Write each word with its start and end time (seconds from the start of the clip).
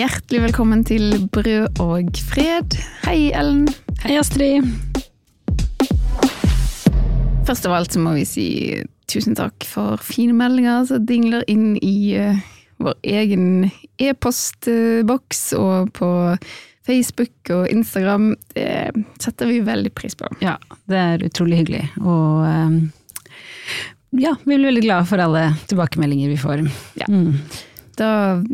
Hjertelig 0.00 0.38
velkommen 0.46 0.80
til 0.88 1.26
Brød 1.28 1.80
og 1.82 2.20
fred. 2.24 2.72
Hei, 3.02 3.34
Ellen. 3.36 3.66
Hei, 4.00 4.14
Astrid. 4.16 4.64
Først 7.44 7.68
av 7.68 7.74
alt 7.76 7.92
så 7.92 8.00
må 8.00 8.14
vi 8.16 8.22
si 8.24 8.46
tusen 9.12 9.36
takk 9.36 9.66
for 9.68 10.00
fine 10.00 10.32
meldinger 10.38 10.88
som 10.88 11.04
dingler 11.04 11.44
inn 11.52 11.74
i 11.84 12.16
uh, 12.16 12.40
vår 12.80 12.96
egen 13.12 13.68
e-postboks 14.00 15.42
og 15.60 15.92
på 16.00 16.10
Facebook 16.88 17.52
og 17.52 17.68
Instagram. 17.68 18.32
Det 18.56 19.04
setter 19.20 19.52
vi 19.52 19.60
veldig 19.68 19.92
pris 19.92 20.16
på. 20.16 20.32
Ja, 20.40 20.56
det 20.88 21.08
er 21.10 21.28
utrolig 21.28 21.60
hyggelig. 21.60 21.90
Og 22.00 22.46
um, 22.48 22.84
ja, 24.16 24.32
vi 24.46 24.54
blir 24.54 24.70
veldig 24.70 24.88
glade 24.88 25.12
for 25.12 25.20
alle 25.20 25.50
tilbakemeldinger 25.68 26.32
vi 26.32 26.40
får. 26.40 26.70
Ja. 27.02 27.10
Mm. 27.12 27.42
Da 28.00 28.10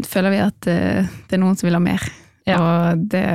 føler 0.06 0.34
vi 0.34 0.42
at 0.42 0.68
uh, 0.70 1.16
det 1.28 1.36
er 1.36 1.42
noen 1.42 1.58
som 1.58 1.68
vil 1.68 1.78
ha 1.78 1.82
mer, 1.82 2.02
ja. 2.48 2.58
og 2.58 3.06
det, 3.12 3.26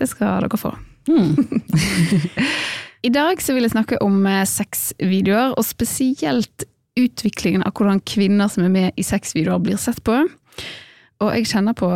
det, 0.00 0.08
skal 0.08 0.46
dere 0.46 0.60
få. 0.60 0.72
Mm. 1.10 1.34
I 3.08 3.12
dag 3.12 3.40
så 3.40 3.56
vil 3.56 3.64
jeg 3.64 3.72
snakke 3.72 3.98
om 4.04 4.22
eh, 4.28 4.44
sexvideoer, 4.48 5.54
og 5.56 5.64
spesielt 5.64 6.66
utviklingen 7.00 7.64
av 7.64 7.72
hvordan 7.76 8.02
kvinner 8.04 8.50
som 8.52 8.66
er 8.66 8.72
med 8.74 9.00
i 9.00 9.04
sexvideoer 9.06 9.62
blir 9.64 9.80
sett 9.80 10.02
på. 10.04 10.18
Og 11.20 11.34
jeg 11.36 11.48
kjenner 11.50 11.76
på 11.76 11.88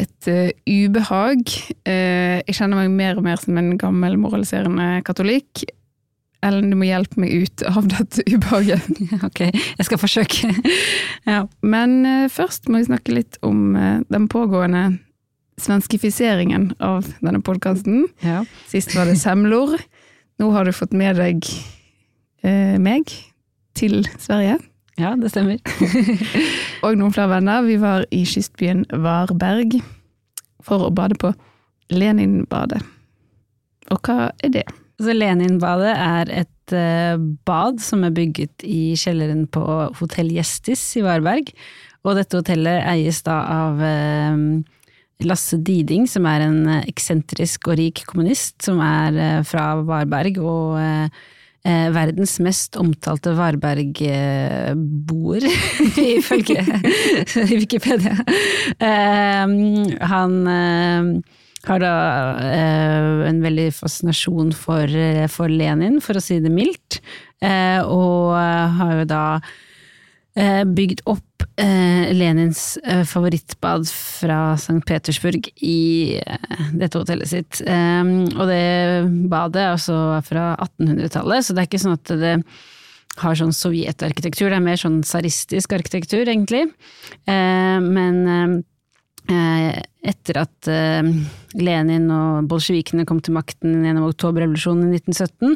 et 0.00 0.28
uh, 0.32 0.52
ubehag. 0.64 1.42
Uh, 1.84 2.40
jeg 2.40 2.56
kjenner 2.56 2.80
meg 2.80 2.94
mer 2.96 3.20
og 3.20 3.26
mer 3.26 3.40
som 3.40 3.58
en 3.60 3.74
gammel 3.80 4.16
moraliserende 4.20 5.02
katolikk. 5.04 5.66
Ellen, 6.46 6.70
du 6.72 6.78
må 6.80 6.88
hjelpe 6.88 7.20
meg 7.20 7.34
ut 7.36 7.62
av 7.68 7.84
dette 7.90 8.24
ubehaget. 8.30 8.86
ok, 9.28 9.42
jeg 9.50 9.86
skal 9.88 10.00
forsøke. 10.00 10.54
ja. 11.30 11.44
Men 11.60 12.00
uh, 12.06 12.26
først 12.32 12.70
må 12.70 12.80
vi 12.80 12.88
snakke 12.88 13.16
litt 13.18 13.40
om 13.46 13.76
den 14.08 14.28
pågående 14.32 14.86
svenskifiseringen 15.60 16.74
av 16.78 17.08
denne 17.20 17.40
podkasten. 17.44 18.06
Ja. 18.24 18.44
Sist 18.70 18.94
var 18.96 19.08
det 19.08 19.18
semlor. 19.20 19.76
Nå 20.40 20.50
har 20.54 20.64
du 20.64 20.72
fått 20.72 20.94
med 20.96 21.20
deg 21.20 21.44
eh, 22.42 22.76
meg 22.80 23.12
til 23.76 24.02
Sverige. 24.18 24.58
Ja, 25.00 25.14
det 25.16 25.32
stemmer. 25.32 25.60
og 26.84 26.96
noen 26.98 27.14
flere 27.14 27.34
venner. 27.36 27.64
Vi 27.68 27.76
var 27.80 28.06
i 28.12 28.24
kystbyen 28.28 28.86
Varberg 29.04 29.78
for 30.64 30.88
å 30.88 30.92
bade 30.94 31.16
på 31.20 31.32
Leninbadet. 31.92 32.82
Og 33.90 34.00
hva 34.06 34.30
er 34.44 34.54
det? 34.54 34.66
Så 35.00 35.14
Leninbadet 35.16 35.94
er 35.96 36.34
et 36.42 36.74
uh, 36.76 37.22
bad 37.48 37.80
som 37.80 38.04
er 38.04 38.16
bygget 38.16 38.66
i 38.66 38.92
kjelleren 39.00 39.46
på 39.48 39.64
Hotell 40.00 40.28
Gjestis 40.34 40.82
i 41.00 41.04
Varberg. 41.06 41.54
Og 42.04 42.16
dette 42.16 42.36
hotellet 42.36 42.84
eies 42.88 43.22
da 43.24 43.38
av 43.48 43.80
uh, 43.80 44.60
Lasse 45.26 45.56
Diding, 45.60 46.06
som 46.08 46.24
er 46.28 46.40
en 46.46 46.68
eh, 46.68 46.84
eksentrisk 46.90 47.68
og 47.70 47.78
rik 47.80 48.04
kommunist, 48.08 48.62
som 48.64 48.80
er 48.84 49.20
eh, 49.20 49.42
fra 49.46 49.74
Varberg, 49.86 50.38
og 50.40 50.78
eh, 50.80 51.08
verdens 51.92 52.38
mest 52.40 52.76
omtalte 52.80 53.34
Varberg-boer, 53.36 55.44
ifølge 56.16 56.64
Wikipedia. 57.60 58.16
han 60.14 60.34
har 61.68 61.82
da 61.82 61.94
en 63.28 63.42
veldig 63.44 63.68
fascinasjon 63.76 64.54
for, 64.56 64.94
for 65.28 65.52
Lenin, 65.52 65.98
for 66.04 66.16
å 66.16 66.22
si 66.24 66.38
det 66.40 66.52
mildt, 66.52 67.00
og 67.84 68.32
har 68.78 68.94
jo 69.00 69.08
da 69.10 69.24
bygd 70.64 71.02
opp 71.10 71.30
eh, 71.60 72.10
Lenins 72.14 72.76
eh, 72.84 73.04
favorittbad 73.04 73.86
fra 73.88 74.54
St. 74.54 74.80
Petersburg 74.86 75.48
i 75.56 76.18
eh, 76.20 76.66
dette 76.72 77.00
hotellet 77.00 77.30
sitt. 77.30 77.62
Og 77.62 78.42
det 78.48 78.64
badet 79.30 79.64
er 79.64 79.74
også 79.74 80.00
fra 80.26 80.52
1800-tallet, 80.56 81.46
så 81.46 81.54
det 81.54 81.62
er 81.62 81.70
ikke 81.70 81.82
sånn 81.82 81.98
at 81.98 82.14
det 82.20 82.34
har 83.20 83.36
sånn 83.36 83.52
sovjetarkitektur, 83.52 84.48
det 84.48 84.60
er 84.60 84.64
mer 84.64 84.78
sånn 84.80 85.00
tsaristisk 85.04 85.74
arkitektur, 85.76 86.22
egentlig. 86.24 86.68
Men 87.26 88.20
eh, 88.24 88.58
etter 89.28 90.40
at 90.40 90.70
eh, 90.70 91.10
Lenin 91.60 92.08
og 92.14 92.48
bolsjevikene 92.50 93.06
kom 93.08 93.20
til 93.24 93.36
makten 93.36 93.84
gjennom 93.84 94.08
oktoberrevolusjonen 94.08 94.88
i 94.88 95.00
1917, 95.02 95.54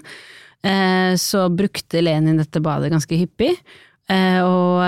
eh, 0.69 1.15
så 1.21 1.49
brukte 1.53 2.05
Lenin 2.05 2.41
dette 2.43 2.63
badet 2.65 2.93
ganske 2.93 3.19
hyppig. 3.25 3.57
og 4.05 4.83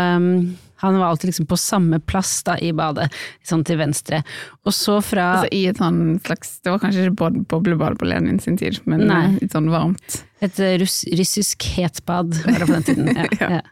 han 0.77 0.99
var 0.99 1.07
alltid 1.07 1.29
liksom 1.29 1.47
på 1.47 1.57
samme 1.57 2.01
plass 2.01 2.43
da, 2.45 2.59
i 2.59 2.73
badet, 2.77 3.09
sånn 3.47 3.65
til 3.65 3.79
venstre. 3.81 4.21
Og 4.69 4.75
så 4.77 4.99
fra 5.05 5.29
altså, 5.39 5.49
i 5.57 5.63
et 5.71 5.81
sånn 5.81 6.19
slags 6.21 6.59
Det 6.61 6.75
var 6.75 6.83
kanskje 6.83 7.07
ikke 7.07 7.31
boblebad 7.49 7.97
på 8.01 8.09
Lenin 8.11 8.41
sin 8.43 8.59
tid, 8.61 8.83
men 8.85 9.07
Nei. 9.09 9.23
litt 9.41 9.57
sånn 9.57 9.71
varmt. 9.73 10.21
Et 10.45 10.59
eh, 10.61 10.75
russ, 10.83 10.99
russisk 11.17 11.65
hetbad 11.77 12.35
var 12.43 12.59
det 12.61 12.67
på 12.69 12.75
den 12.75 12.89
tiden. 12.91 13.13
Ja, 13.17 13.27
ja. 13.41 13.49
Ja. 13.57 13.63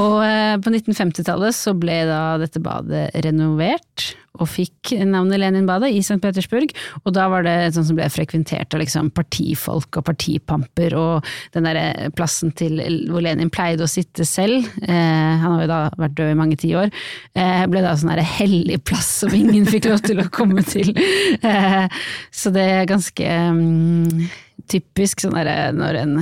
Og 0.00 0.22
eh, 0.24 0.54
på 0.62 0.72
1950-tallet 0.72 1.56
så 1.56 1.74
ble 1.76 2.00
da 2.08 2.22
dette 2.40 2.62
badet 2.64 3.10
renovert, 3.26 4.12
og 4.38 4.46
fikk 4.46 4.92
navnet 5.08 5.40
Leninbadet 5.40 5.90
i 5.90 5.98
St. 5.98 6.18
Petersburg. 6.22 6.72
Og 7.02 7.14
da 7.16 7.26
var 7.30 7.44
det 7.46 7.72
sånn 7.74 7.86
som 7.88 7.98
ble 7.98 8.06
frekventert 8.12 8.74
av 8.74 8.82
liksom 8.82 9.10
partifolk 9.16 10.00
og 10.00 10.06
partipamper, 10.06 10.94
og 10.98 11.28
den 11.56 11.66
derre 11.66 12.10
plassen 12.16 12.54
til 12.58 12.78
hvor 13.10 13.24
Lenin 13.24 13.52
pleide 13.52 13.86
å 13.86 13.90
sitte 13.90 14.26
selv, 14.28 14.68
eh, 14.86 15.32
han 15.42 15.56
har 15.56 15.64
jo 15.64 15.70
da 15.72 15.80
vært 15.98 16.18
død 16.20 16.34
i 16.34 16.38
mange 16.38 16.58
tiår, 16.60 16.92
eh, 17.34 17.64
ble 17.70 17.84
da 17.84 17.96
sånn 17.98 18.14
derre 18.14 18.26
hellig 18.38 18.78
plass 18.86 19.10
som 19.24 19.34
ingen 19.34 19.66
fikk 19.68 19.90
lov 19.90 20.04
til 20.06 20.22
å 20.22 20.30
komme 20.32 20.64
til. 20.66 20.94
Eh, 21.48 21.86
så 22.34 22.50
det 22.52 22.62
er 22.72 22.88
ganske 22.88 23.24
um, 23.52 24.26
typisk 24.66 25.22
sånn 25.24 25.38
derre 25.38 25.72
når 25.76 26.02
en 26.04 26.14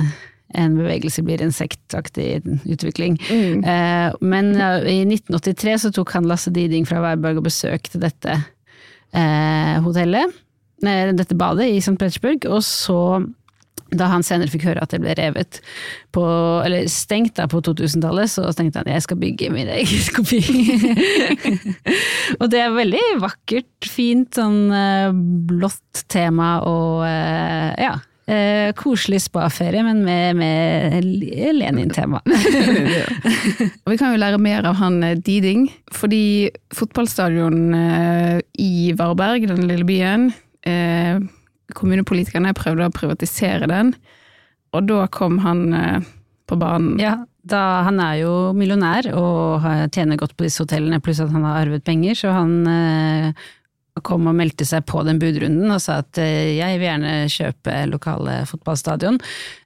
en 0.55 0.77
bevegelse 0.77 1.21
blir 1.27 1.41
insektaktig 1.43 2.39
utvikling. 2.71 3.17
Mm. 3.27 3.63
Eh, 3.67 4.13
men 4.23 4.53
i 4.87 5.01
1983 5.03 5.73
så 5.83 5.91
tok 5.91 6.13
han 6.15 6.29
Lasse 6.29 6.53
Diding 6.55 6.87
fra 6.87 7.01
Weiberg 7.03 7.41
og 7.41 7.49
besøkte 7.49 7.99
dette 7.99 8.37
eh, 9.11 9.75
hotellet, 9.83 10.31
nei, 10.85 10.95
dette 11.17 11.37
badet 11.37 11.67
i 11.73 11.81
St. 11.81 11.97
Petersburg, 11.99 12.47
og 12.47 12.63
så 12.65 13.01
da 13.95 14.09
han 14.11 14.25
senere 14.25 14.51
fikk 14.51 14.65
høre 14.67 14.81
at 14.83 14.91
det 14.91 14.99
ble 14.99 15.13
revet 15.15 15.61
på, 16.15 16.23
eller 16.65 16.89
stengt 16.91 17.37
da 17.39 17.45
på 17.47 17.61
2000-tallet, 17.63 18.31
så 18.31 18.49
tenkte 18.55 18.81
han 18.81 18.91
jeg 18.91 19.05
skal 19.05 19.19
bygge 19.21 19.51
min 19.53 19.69
egen 19.71 20.09
kopi. 20.17 20.41
og 22.35 22.49
det 22.51 22.63
er 22.65 22.75
veldig 22.75 23.05
vakkert, 23.23 23.87
fint, 23.87 24.33
sånn 24.35 24.73
uh, 24.73 25.15
blått 25.47 26.03
tema 26.11 26.57
og 26.67 27.05
uh, 27.05 27.71
ja. 27.79 27.95
Uh, 28.27 28.73
koselig 28.75 29.21
spaferie, 29.23 29.83
men 29.87 30.01
med, 30.03 30.35
med 30.35 30.97
Lenin-tema. 31.55 32.19
vi 33.87 33.97
kan 33.99 34.11
jo 34.11 34.19
lære 34.19 34.41
mer 34.41 34.67
av 34.67 34.75
han 34.81 34.99
Diding, 35.23 35.69
fordi 35.95 36.49
fotballstadion 36.75 37.71
i 38.59 38.91
Varberg, 38.99 39.47
den 39.47 39.63
lille 39.69 39.87
byen, 39.87 40.29
kommunepolitikerne 41.75 42.55
prøvde 42.57 42.87
å 42.87 42.93
privatisere 42.93 43.67
den, 43.69 43.93
og 44.75 44.87
da 44.89 45.05
kom 45.11 45.39
han 45.43 45.65
eh, 45.75 46.07
på 46.47 46.57
banen. 46.59 46.97
Ja, 47.01 47.17
da, 47.47 47.61
han 47.87 48.01
er 48.03 48.21
jo 48.21 48.33
millionær 48.57 49.09
og 49.15 49.65
tjener 49.95 50.19
godt 50.19 50.35
på 50.37 50.47
disse 50.47 50.63
hotellene, 50.63 51.01
pluss 51.03 51.21
at 51.23 51.31
han 51.33 51.45
har 51.47 51.61
arvet 51.63 51.85
penger, 51.87 52.17
så 52.19 52.35
han 52.35 52.57
eh, 52.71 53.47
kom 54.05 54.27
og 54.29 54.35
meldte 54.37 54.65
seg 54.67 54.85
på 54.89 55.03
den 55.07 55.19
budrunden 55.21 55.71
og 55.73 55.81
sa 55.83 56.01
at 56.03 56.19
eh, 56.21 56.57
jeg 56.57 56.77
vil 56.77 56.87
gjerne 56.89 57.15
kjøpe 57.31 57.79
lokale 57.91 58.37
fotballstadion, 58.49 59.19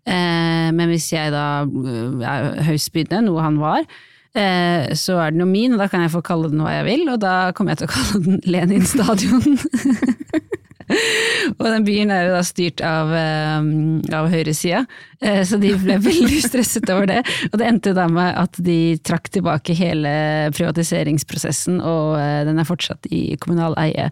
eh, 0.06 0.70
men 0.76 0.92
hvis 0.92 1.12
jeg 1.14 1.34
da 1.34 1.46
eh, 1.66 2.24
er 2.28 2.64
høystbydende, 2.70 3.28
noe 3.30 3.46
han 3.46 3.62
var, 3.62 3.86
så 4.32 5.18
er 5.20 5.34
den 5.34 5.42
jo 5.44 5.46
min, 5.50 5.74
og 5.76 5.82
da 5.82 5.90
kan 5.92 6.06
jeg 6.06 6.14
få 6.14 6.22
kalle 6.24 6.48
den 6.48 6.62
hva 6.64 6.78
jeg 6.78 6.86
vil, 6.88 7.02
og 7.12 7.18
da 7.20 7.34
kommer 7.52 7.74
jeg 7.74 7.82
til 7.82 7.90
å 7.90 7.92
kalle 7.92 8.22
den 8.30 8.38
Lenin 8.48 8.88
stadion. 8.88 9.60
og 11.60 11.66
den 11.66 11.86
byen 11.88 12.12
er 12.14 12.28
jo 12.28 12.36
da 12.36 12.42
styrt 12.46 12.84
av, 12.86 13.12
eh, 13.16 13.68
av 14.18 14.30
høyresida, 14.32 14.84
eh, 15.22 15.42
så 15.48 15.60
de 15.62 15.74
ble 15.82 15.98
veldig 16.04 16.40
stresset 16.50 16.90
over 16.94 17.10
det. 17.10 17.20
Og 17.52 17.60
det 17.62 17.68
endte 17.68 17.96
da 17.98 18.08
med 18.12 18.36
at 18.40 18.60
de 18.62 18.98
trakk 19.08 19.32
tilbake 19.34 19.76
hele 19.78 20.14
privatiseringsprosessen, 20.56 21.82
og 21.82 22.18
eh, 22.20 22.42
den 22.48 22.62
er 22.62 22.70
fortsatt 22.70 23.10
i 23.12 23.24
kommunal 23.42 23.78
eie. 23.82 24.10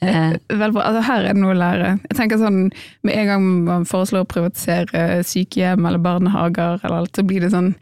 Vel, 0.00 0.70
altså 0.72 1.04
her 1.06 1.24
er 1.24 1.34
det 1.34 1.42
noe 1.42 1.54
å 1.54 1.60
lære. 1.60 1.94
Jeg 2.08 2.18
tenker 2.18 2.40
sånn, 2.40 2.68
Med 3.06 3.16
en 3.16 3.28
gang 3.30 3.46
man 3.66 3.88
foreslår 3.88 4.24
å 4.24 4.28
privatisere 4.28 5.22
sykehjem 5.26 5.86
eller 5.86 6.02
barnehager, 6.02 6.80
eller 6.82 7.02
alt, 7.02 7.16
så 7.16 7.24
blir 7.26 7.44
det 7.44 7.52
sånn 7.54 7.74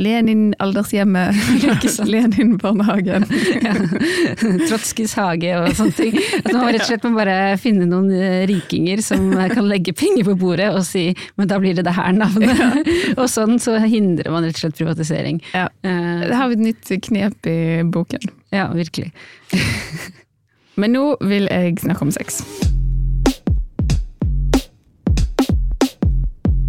Lenin-aldershjemmet, 0.00 1.36
Lenin-barnehagen. 2.12 3.26
ja. 3.66 3.74
Trotskys 4.68 5.14
hage 5.18 5.52
og 5.58 5.74
sånne 5.76 5.96
ting. 5.96 6.16
At 6.44 6.52
man 6.54 6.70
rett 6.70 6.84
og 6.84 6.88
slett 6.88 7.04
må 7.04 7.12
bare 7.18 7.36
finne 7.60 7.88
noen 7.90 8.08
eh, 8.16 8.44
rikinger 8.48 9.02
som 9.04 9.28
kan 9.52 9.68
legge 9.68 9.94
penger 9.96 10.24
på 10.30 10.36
bordet 10.40 10.70
og 10.72 10.84
si 10.88 11.10
men 11.36 11.50
da 11.50 11.58
blir 11.60 11.76
det 11.76 11.84
det 11.88 11.94
her 11.96 12.12
navnet. 12.16 12.56
Ja. 12.60 12.70
og 13.16 13.26
sånn 13.30 13.58
så 13.62 13.76
hindrer 13.82 14.32
man 14.32 14.46
rett 14.46 14.56
og 14.58 14.64
slett 14.64 14.80
privatisering. 14.80 15.40
Ja. 15.52 15.68
Uh, 15.84 16.26
det 16.26 16.36
har 16.36 16.50
vi 16.50 16.58
et 16.58 16.66
nytt 16.70 16.92
knep 17.06 17.48
i 17.50 17.58
boken. 17.84 18.30
Ja, 18.54 18.70
virkelig. 18.74 19.10
Men 20.80 20.94
nå 20.96 21.04
vil 21.28 21.48
jeg 21.50 21.80
snakke 21.82 22.06
om 22.06 22.12
sex. 22.14 22.40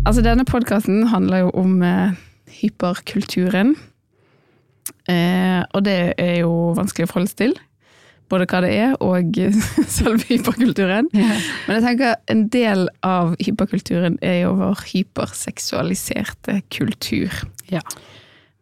Altså, 0.01 0.24
denne 0.25 0.45
podkasten 0.45 1.06
handler 1.07 1.45
jo 1.45 1.50
om 1.62 1.81
eh, 1.86 2.18
hyperkulturen. 2.61 3.75
Eh, 5.09 5.61
og 5.73 5.83
det 5.85 5.99
er 6.21 6.41
jo 6.41 6.71
vanskelig 6.77 7.07
å 7.07 7.11
forholde 7.11 7.33
seg 7.33 7.41
til. 7.43 7.55
Både 8.31 8.47
hva 8.47 8.61
det 8.63 8.71
er, 8.79 8.93
og 9.03 9.39
selve 9.97 10.23
hyperkulturen. 10.29 11.09
Ja. 11.15 11.35
Men 11.67 11.77
jeg 11.77 11.85
tenker 11.87 12.15
en 12.31 12.45
del 12.53 12.85
av 13.05 13.35
hyperkulturen 13.43 14.17
er 14.23 14.43
jo 14.45 14.53
vår 14.61 14.85
hyperseksualiserte 14.93 16.61
kultur. 16.71 17.43
Ja. 17.71 17.83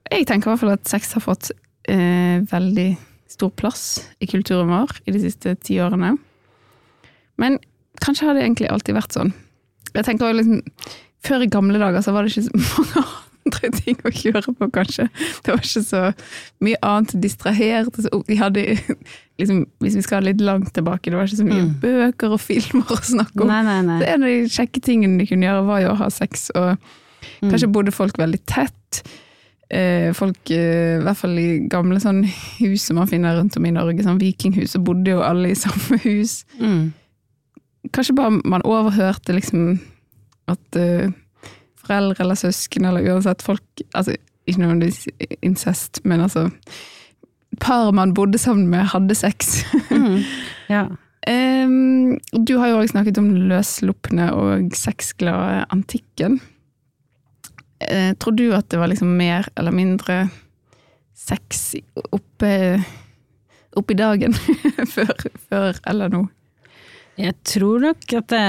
Jeg 0.09 0.25
tenker 0.29 0.49
i 0.49 0.53
hvert 0.53 0.63
fall 0.63 0.73
at 0.73 0.89
sex 0.89 1.13
har 1.17 1.25
fått 1.25 1.51
eh, 1.89 2.41
veldig 2.49 2.89
stor 3.29 3.51
plass 3.53 3.83
i 4.19 4.27
kulturen 4.29 4.71
vår 4.71 5.03
i 5.05 5.13
de 5.13 5.21
siste 5.21 5.53
ti 5.61 5.77
årene. 5.83 6.15
Men 7.39 7.59
kanskje 8.03 8.25
har 8.27 8.35
det 8.35 8.47
egentlig 8.47 8.71
alltid 8.73 8.97
vært 8.97 9.15
sånn. 9.15 9.31
Jeg 9.93 10.05
tenker 10.05 10.27
også 10.27 10.41
liksom, 10.41 10.59
Før 11.25 11.43
i 11.43 11.49
gamle 11.51 11.79
dager 11.81 12.03
så 12.03 12.13
var 12.15 12.23
det 12.23 12.31
ikke 12.31 12.45
så 12.47 12.59
mange 12.59 13.05
andre 13.49 13.71
ting 13.81 13.97
å 14.05 14.11
kjøre 14.13 14.53
på, 14.55 14.69
kanskje. 14.71 15.09
Det 15.43 15.51
var 15.55 15.59
ikke 15.65 15.83
så 15.83 16.03
mye 16.63 16.79
annet 16.85 17.15
distrahert. 17.21 17.97
De 18.29 18.37
hadde, 18.39 18.63
liksom, 19.41 19.65
hvis 19.83 19.97
vi 19.99 20.05
skal 20.05 20.23
litt 20.29 20.39
langt 20.45 20.71
tilbake, 20.77 21.09
det 21.09 21.17
var 21.19 21.27
ikke 21.27 21.41
så 21.41 21.49
mye 21.49 21.65
Mm. 21.65 21.73
bøker 21.81 22.31
og 22.37 22.39
filmer 22.45 22.93
å 22.95 22.99
snakke 23.03 23.41
om. 23.43 23.47
Nei, 23.49 23.63
nei, 23.67 23.79
nei. 23.89 23.99
Så 23.99 24.07
en 24.13 24.23
av 24.23 24.29
de 24.29 24.49
kjekke 24.55 24.81
tingene 24.85 25.17
de 25.19 25.27
kunne 25.33 25.49
gjøre, 25.49 25.65
var 25.67 25.81
jo 25.83 25.89
å 25.95 25.97
ha 26.05 26.09
sex, 26.13 26.49
og 26.55 26.77
Mm. 27.41 27.49
kanskje 27.51 27.67
bodde 27.71 27.91
folk 27.91 28.15
veldig 28.17 28.39
tett. 28.47 29.01
Eh, 29.71 30.13
folk, 30.17 30.49
eh, 30.49 30.97
i 30.97 31.03
hvert 31.03 31.17
fall 31.19 31.35
i 31.37 31.59
gamle 31.69 31.99
sånn 32.01 32.23
hus 32.57 32.81
som 32.87 32.95
man 32.97 33.07
finner 33.11 33.35
rundt 33.37 33.57
om 33.59 33.65
i 33.67 33.71
Norge, 33.75 34.01
sånn 34.01 34.17
vikinghus, 34.19 34.71
så 34.73 34.79
bodde 34.83 35.11
jo 35.11 35.19
alle 35.21 35.51
i 35.51 35.57
samme 35.59 35.99
hus. 36.05 36.43
Mm. 36.59 36.93
Kanskje 37.93 38.15
bare 38.17 38.39
man 38.49 38.63
overhørte 38.65 39.35
liksom 39.35 39.79
at 40.49 40.75
eh, 40.79 41.11
foreldre 41.89 42.23
eller 42.23 42.39
søsken 42.39 42.87
eller 42.89 43.07
uansett 43.09 43.43
folk, 43.45 43.83
altså 43.97 44.15
ikke 44.49 44.63
nødvendigvis 44.63 45.07
incest, 45.45 46.01
men 46.05 46.23
altså 46.25 46.47
paret 47.61 47.95
man 47.95 48.13
bodde 48.13 48.37
sammen 48.37 48.69
med 48.71 48.89
hadde 48.93 49.17
sex. 49.17 49.63
Mm. 49.91 50.21
Ja. 50.69 50.83
um, 51.65 52.19
du 52.45 52.57
har 52.61 52.67
jo 52.69 52.77
også 52.77 52.91
snakket 52.91 53.17
om 53.17 53.31
løsslupne 53.49 54.27
og 54.37 54.67
sexglade 54.77 55.63
antikken. 55.73 56.37
Uh, 57.81 58.13
tror 58.21 58.35
du 58.37 58.51
at 58.53 58.69
det 58.69 58.79
var 58.79 58.91
liksom 58.91 59.15
mer 59.17 59.49
eller 59.57 59.73
mindre 59.73 60.27
sex 61.17 61.75
oppe, 62.13 62.51
oppe 63.73 63.95
i 63.95 63.97
dagen 63.97 64.37
før, 64.95 65.25
før 65.49 65.81
eller 65.89 66.13
nå? 66.13 66.27
Jeg 67.19 67.35
tror 67.43 67.81
nok 67.83 68.05
at, 68.15 68.31
det, 68.31 68.43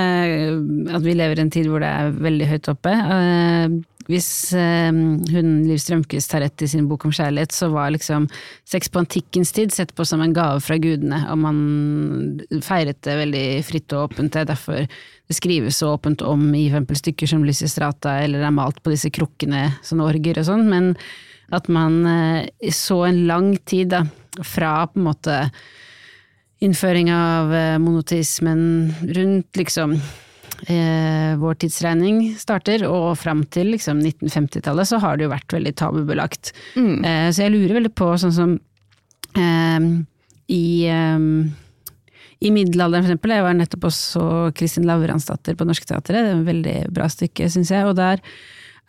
at 0.95 1.03
vi 1.03 1.15
lever 1.17 1.41
i 1.41 1.43
en 1.43 1.51
tid 1.51 1.67
hvor 1.71 1.83
det 1.83 1.91
er 1.91 2.13
veldig 2.23 2.47
høyt 2.53 2.69
oppe. 2.71 2.93
Eh, 2.95 3.79
hvis 4.11 4.29
eh, 4.59 4.91
hun 4.91 5.51
Liv 5.67 5.79
Strømquist 5.83 6.33
har 6.35 6.45
rett 6.45 6.63
i 6.63 6.69
sin 6.71 6.87
bok 6.91 7.05
om 7.07 7.15
kjærlighet, 7.15 7.55
så 7.55 7.69
var 7.71 7.91
liksom 7.95 8.29
sex 8.69 8.91
på 8.91 9.03
antikkens 9.03 9.51
tid 9.57 9.75
sett 9.75 9.95
på 9.95 10.07
som 10.07 10.23
en 10.23 10.35
gave 10.35 10.63
fra 10.63 10.79
gudene, 10.83 11.19
og 11.31 11.43
man 11.43 11.59
feiret 12.65 13.01
det 13.07 13.19
veldig 13.21 13.45
fritt 13.67 13.97
og 13.97 14.09
åpent. 14.09 14.33
Det 14.35 14.45
er 14.45 14.53
derfor 14.53 14.87
det 14.87 15.39
skrives 15.39 15.83
så 15.83 15.93
åpent 15.97 16.23
om 16.27 16.49
i 16.59 16.69
for 16.75 17.03
stykker 17.03 17.31
som 17.31 17.45
Lysistrata, 17.47 18.21
eller 18.25 18.47
er 18.47 18.55
malt 18.55 18.81
på 18.83 18.95
disse 18.95 19.13
krukkene, 19.15 19.69
sånne 19.87 20.09
orger 20.11 20.43
og 20.43 20.49
sånn, 20.51 20.67
men 20.71 20.95
at 21.55 21.67
man 21.71 22.01
eh, 22.07 22.73
så 22.75 23.05
en 23.09 23.25
lang 23.31 23.53
tid 23.67 23.95
da, 23.95 24.05
fra 24.47 24.87
på 24.87 24.99
en 24.99 25.11
måte 25.11 25.39
innføring 26.61 27.09
av 27.15 27.53
monotismen 27.81 28.93
rundt 29.17 29.57
liksom 29.57 29.95
eh, 30.69 31.37
vår 31.41 31.55
tidsregning 31.62 32.21
starter, 32.41 32.85
og 32.89 33.15
fram 33.21 33.45
til 33.53 33.73
liksom 33.75 34.03
1950-tallet 34.03 34.91
så 34.91 35.01
har 35.03 35.17
det 35.17 35.27
jo 35.27 35.33
vært 35.33 35.57
veldig 35.57 35.73
tabubelagt. 35.79 36.53
Mm. 36.77 37.01
Eh, 37.05 37.27
så 37.33 37.47
jeg 37.47 37.55
lurer 37.55 37.79
veldig 37.81 37.95
på 37.97 38.12
sånn 38.21 38.37
som 38.37 38.55
eh, 39.39 39.91
i 40.51 40.65
eh, 40.91 41.27
i 42.41 42.49
middelalderen, 42.49 43.05
for 43.05 43.12
eksempel. 43.12 43.35
Jeg 43.37 43.45
var 43.45 43.57
nettopp 43.59 43.83
også 43.91 44.23
Kristin 44.57 44.87
Lavransdatter 44.89 45.59
på 45.59 45.67
Norsk 45.69 45.85
Teatret. 45.85 46.23
Det 46.25 46.31
er 46.31 46.39
et 46.39 46.47
veldig 46.47 46.77
bra 46.97 47.05
stykke, 47.12 47.51
syns 47.53 47.69
jeg. 47.75 47.85
Og 47.85 47.99
der 47.99 48.23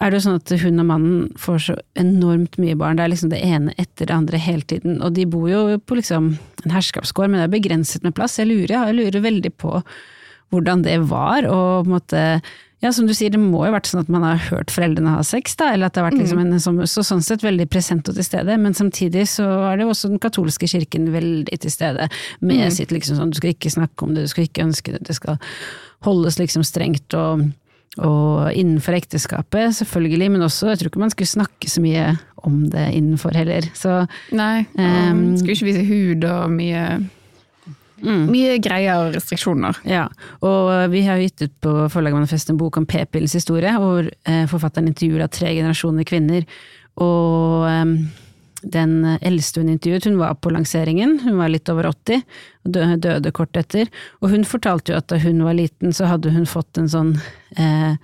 er 0.02 0.10
det 0.10 0.18
jo 0.18 0.24
sånn 0.26 0.40
at 0.40 0.54
hun 0.64 0.82
og 0.82 0.88
mannen 0.90 1.28
får 1.40 1.60
så 1.68 1.76
enormt 2.02 2.58
mye 2.62 2.78
barn. 2.80 2.98
Det 2.98 3.06
er 3.06 3.14
liksom 3.14 3.30
det 3.34 3.44
ene 3.46 3.76
etter 3.78 4.10
det 4.10 4.16
andre 4.16 4.40
hele 4.42 4.66
tiden. 4.66 4.98
Og 5.06 5.14
de 5.14 5.28
bor 5.30 5.46
jo 5.52 5.62
på 5.78 6.00
liksom 6.00 6.34
en 6.66 6.74
herskapsgård, 6.74 7.30
men 7.30 7.40
det 7.42 7.46
er 7.50 7.54
begrenset 7.60 8.04
med 8.08 8.16
plass. 8.18 8.40
Jeg 8.42 8.50
lurer, 8.50 8.74
jeg 8.90 8.98
lurer 8.98 9.24
veldig 9.28 9.54
på 9.62 9.78
hvordan 10.52 10.82
det 10.84 10.98
var, 11.08 11.46
og 11.48 11.86
på 11.86 11.88
en 11.88 11.96
måte 11.96 12.26
ja, 12.82 12.90
som 12.90 13.06
du 13.06 13.14
sier, 13.14 13.30
det 13.30 13.38
må 13.38 13.60
jo 13.62 13.70
ha 13.70 13.76
vært 13.76 13.92
sånn 13.92 14.02
at 14.02 14.10
man 14.10 14.24
har 14.26 14.40
hørt 14.48 14.72
foreldrene 14.74 15.14
ha 15.14 15.22
sex, 15.24 15.54
da, 15.60 15.68
eller 15.70 15.88
at 15.88 15.94
det 15.94 16.02
har 16.02 16.08
vært 16.10 16.18
liksom 16.24 16.40
en, 16.42 16.56
som, 16.64 16.80
så 16.90 17.04
sånn 17.06 17.22
sett 17.22 17.44
veldig 17.46 17.68
present 17.70 18.10
og 18.10 18.18
til 18.18 18.26
stede, 18.26 18.56
men 18.58 18.74
samtidig 18.74 19.28
så 19.30 19.46
er 19.70 19.78
det 19.78 19.86
jo 19.86 19.92
også 19.94 20.10
den 20.10 20.22
katolske 20.24 20.66
kirken 20.72 21.12
veldig 21.14 21.60
til 21.62 21.72
stede, 21.72 22.10
med 22.42 22.66
Mm. 22.66 22.74
sitt 22.74 22.90
liksom 22.92 23.20
sånn, 23.20 23.30
du 23.30 23.38
skal 23.38 23.54
ikke 23.54 23.70
snakke 23.70 24.04
om 24.08 24.16
det, 24.16 24.26
du 24.26 24.34
skal 24.34 24.48
ikke 24.48 24.66
ønske 24.66 24.96
det, 24.96 25.04
det 25.06 25.16
skal 25.16 25.38
holdes 26.10 26.40
liksom 26.42 26.66
strengt 26.66 27.14
og, 27.14 27.52
og 28.00 28.54
innenfor 28.56 28.96
ekteskapet, 28.96 29.74
selvfølgelig, 29.76 30.30
men 30.32 30.46
også, 30.46 30.70
jeg 30.72 30.80
tror 30.80 30.92
ikke 30.92 31.02
man 31.02 31.12
skulle 31.12 31.28
snakke 31.28 31.68
så 31.68 31.82
mye 31.84 32.06
om 32.48 32.62
det 32.72 32.86
innenfor 32.96 33.36
heller, 33.36 33.68
så 33.76 34.06
Nei, 34.32 34.64
Um, 34.80 35.36
skulle 35.38 35.58
ikke 35.58 35.68
vise 35.68 35.84
hud 35.90 36.24
og 36.30 36.54
mye, 36.56 36.86
mm. 38.00 38.24
mye 38.32 38.56
greier 38.64 39.04
og 39.04 39.18
restriksjoner. 39.18 39.82
Ja, 39.84 40.06
og 40.40 40.72
vi 40.94 41.04
har 41.10 41.20
gitt 41.20 41.44
ut 41.44 41.58
på 41.68 41.76
Forlaget 41.92 42.22
Manifest 42.22 42.54
en 42.54 42.62
bok 42.62 42.80
om 42.80 42.88
p-pillens 42.88 43.36
historie, 43.36 43.76
hvor 43.76 44.08
eh, 44.08 44.46
forfatteren 44.50 44.88
intervjuer 44.94 45.28
tre 45.28 45.52
generasjoner 45.60 46.08
kvinner. 46.08 46.48
Og 47.04 47.68
eh, 47.68 47.96
den 48.62 49.06
eldste 49.22 49.62
hun 49.62 49.72
intervjuet, 49.74 50.06
hun 50.10 50.20
var 50.22 50.36
på 50.42 50.52
lanseringen, 50.54 51.20
hun 51.24 51.40
var 51.40 51.52
litt 51.52 51.70
over 51.72 51.90
80, 51.90 52.26
og 52.66 52.76
døde 53.02 53.32
kort 53.36 53.58
etter. 53.58 53.90
Og 54.22 54.34
hun 54.34 54.46
fortalte 54.48 54.94
jo 54.94 55.00
at 55.00 55.10
da 55.12 55.20
hun 55.24 55.42
var 55.46 55.58
liten, 55.58 55.94
så 55.96 56.10
hadde 56.12 56.34
hun 56.36 56.50
fått 56.50 56.78
en 56.78 56.90
sånn 56.92 57.16
eh, 57.58 57.96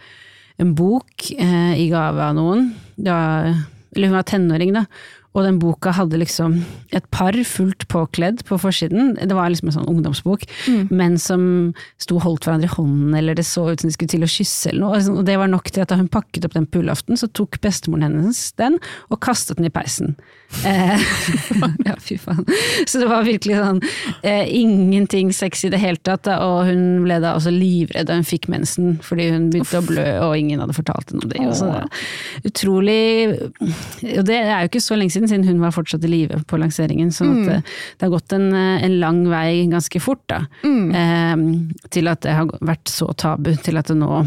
en 0.58 0.74
bok 0.76 1.30
eh, 1.38 1.74
i 1.78 1.88
gave 1.92 2.24
av 2.24 2.36
noen. 2.38 2.72
Da, 2.96 3.18
eller 3.94 4.10
hun 4.10 4.18
var 4.18 4.28
tenåring, 4.30 4.74
da. 4.76 4.88
Og 5.36 5.44
den 5.46 5.60
boka 5.62 5.92
hadde 5.94 6.18
liksom 6.18 6.62
et 6.96 7.06
par 7.14 7.36
fullt 7.46 7.88
påkledd 7.92 8.44
på 8.48 8.58
forsiden. 8.62 9.16
Det 9.20 9.36
var 9.38 9.52
liksom 9.52 9.70
en 9.70 9.76
sånn 9.76 9.90
ungdomsbok, 9.92 10.48
men 10.90 11.18
som 11.22 11.44
sto 12.02 12.18
holdt 12.24 12.48
hverandre 12.48 12.70
i 12.70 12.74
hånden, 12.74 13.14
eller 13.18 13.38
det 13.38 13.46
så 13.46 13.68
ut 13.70 13.84
som 13.84 13.90
de 13.90 13.94
skulle 13.94 14.16
til 14.16 14.26
å 14.26 14.32
kysse 14.32 14.72
eller 14.72 14.86
noe. 14.86 15.02
Og 15.20 15.28
det 15.28 15.38
var 15.38 15.52
nok 15.52 15.70
til 15.70 15.84
at 15.84 15.92
da 15.92 16.00
hun 16.00 16.10
pakket 16.12 16.48
opp 16.48 16.58
den 16.58 16.66
på 16.70 16.82
julaften, 16.82 17.20
så 17.20 17.30
tok 17.30 17.60
bestemoren 17.64 18.08
hennes 18.08 18.42
den 18.58 18.80
og 19.12 19.22
kastet 19.24 19.60
den 19.60 19.70
i 19.70 19.74
peisen. 19.74 20.16
Eh, 20.66 21.02
ja, 21.88 21.96
fy 22.00 22.18
faen. 22.22 22.46
Så 22.88 23.02
det 23.02 23.10
var 23.10 23.26
virkelig 23.28 23.58
sånn 23.60 23.82
eh, 24.24 24.48
ingenting 24.56 25.34
sex 25.36 25.66
i 25.68 25.72
det 25.74 25.82
hele 25.82 26.00
tatt, 26.00 26.24
da, 26.28 26.40
og 26.46 26.70
hun 26.70 27.04
ble 27.04 27.20
da 27.24 27.36
også 27.38 27.52
livredd 27.54 28.08
da 28.08 28.16
hun 28.18 28.28
fikk 28.28 28.48
mensen, 28.52 28.96
fordi 29.04 29.30
hun 29.34 29.50
begynte 29.52 29.82
å 29.82 29.86
blø, 29.86 30.08
og 30.24 30.38
ingen 30.40 30.64
hadde 30.64 30.78
fortalt 30.78 31.12
henne 31.12 31.26
om 31.26 31.34
det. 31.34 31.44
Og 31.48 31.56
så 31.58 31.74
utrolig 32.48 32.98
Og 34.18 34.24
det 34.28 34.38
er 34.38 34.64
jo 34.64 34.70
ikke 34.70 34.82
så 34.84 34.96
lenge 34.98 35.14
siden, 35.14 35.17
siden 35.26 35.48
hun 35.48 35.64
var 35.64 35.74
fortsatt 35.74 36.06
i 36.06 36.12
live 36.12 36.44
på 36.46 36.60
lanseringen, 36.62 37.10
sånn 37.16 37.34
at 37.34 37.50
det, 37.50 37.58
det 37.98 38.06
har 38.06 38.14
gått 38.14 38.36
en, 38.38 38.52
eh, 38.54 38.86
en 38.86 39.00
lang 39.02 39.24
vei 39.32 39.66
ganske 39.72 40.02
fort, 40.04 40.22
da. 40.30 40.44
Eh, 40.62 41.34
til 41.90 42.12
at 42.14 42.22
det 42.28 42.38
har 42.38 42.54
vært 42.62 42.94
så 42.94 43.10
tabu, 43.18 43.56
til 43.66 43.82
at 43.82 43.90
det 43.90 43.98
nå 43.98 44.22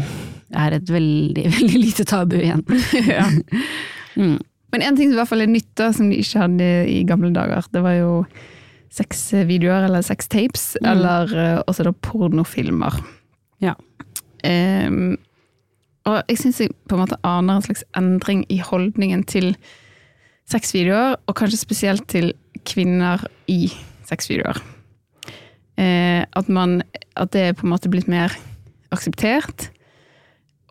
er 0.51 0.75
et 0.75 0.91
veldig, 0.91 1.47
veldig 1.57 1.81
lite 1.87 2.07
tabu 2.09 2.39
igjen. 2.41 2.65
ja. 3.15 3.27
Mm. 4.11 4.41
Men 4.75 4.81
en 4.83 4.97
ting 4.97 5.07
som 5.07 5.13
i 5.13 5.19
hvert 5.21 5.29
fall 5.29 5.43
er 5.45 5.47
nytt, 5.47 5.69
da, 5.79 5.85
som 5.95 6.09
de 6.11 6.17
ikke 6.19 6.41
hadde 6.41 6.65
i 6.91 6.97
gamle 7.07 7.29
dager, 7.31 7.63
det 7.71 7.79
var 7.79 7.93
jo 7.95 8.09
seks 8.91 9.21
videoer 9.47 9.85
eller 9.87 10.03
seks 10.03 10.27
tapes, 10.27 10.65
mm. 10.81 10.87
eller 10.91 11.31
eh, 11.31 11.59
også 11.63 11.85
da 11.87 11.93
pornofilmer. 12.03 12.97
Ja. 13.63 13.77
Um, 14.43 15.15
og 16.09 16.23
jeg 16.31 16.41
syns 16.41 16.59
jeg 16.63 16.73
på 16.89 16.97
en 16.97 17.03
måte 17.03 17.19
aner 17.27 17.59
en 17.59 17.65
slags 17.65 17.85
endring 17.97 18.43
i 18.49 18.57
holdningen 18.63 19.23
til 19.29 19.53
sexvideoer, 20.51 21.17
og 21.27 21.37
kanskje 21.39 21.61
spesielt 21.61 22.07
til 22.11 22.33
kvinner 22.67 23.23
i 23.51 23.65
sexvideoer. 24.09 24.59
Eh, 25.79 26.23
at, 26.23 26.49
man, 26.51 26.81
at 27.15 27.31
det 27.33 27.45
er 27.47 27.57
på 27.57 27.65
en 27.65 27.73
måte 27.73 27.91
blitt 27.91 28.09
mer 28.11 28.35
akseptert. 28.91 29.69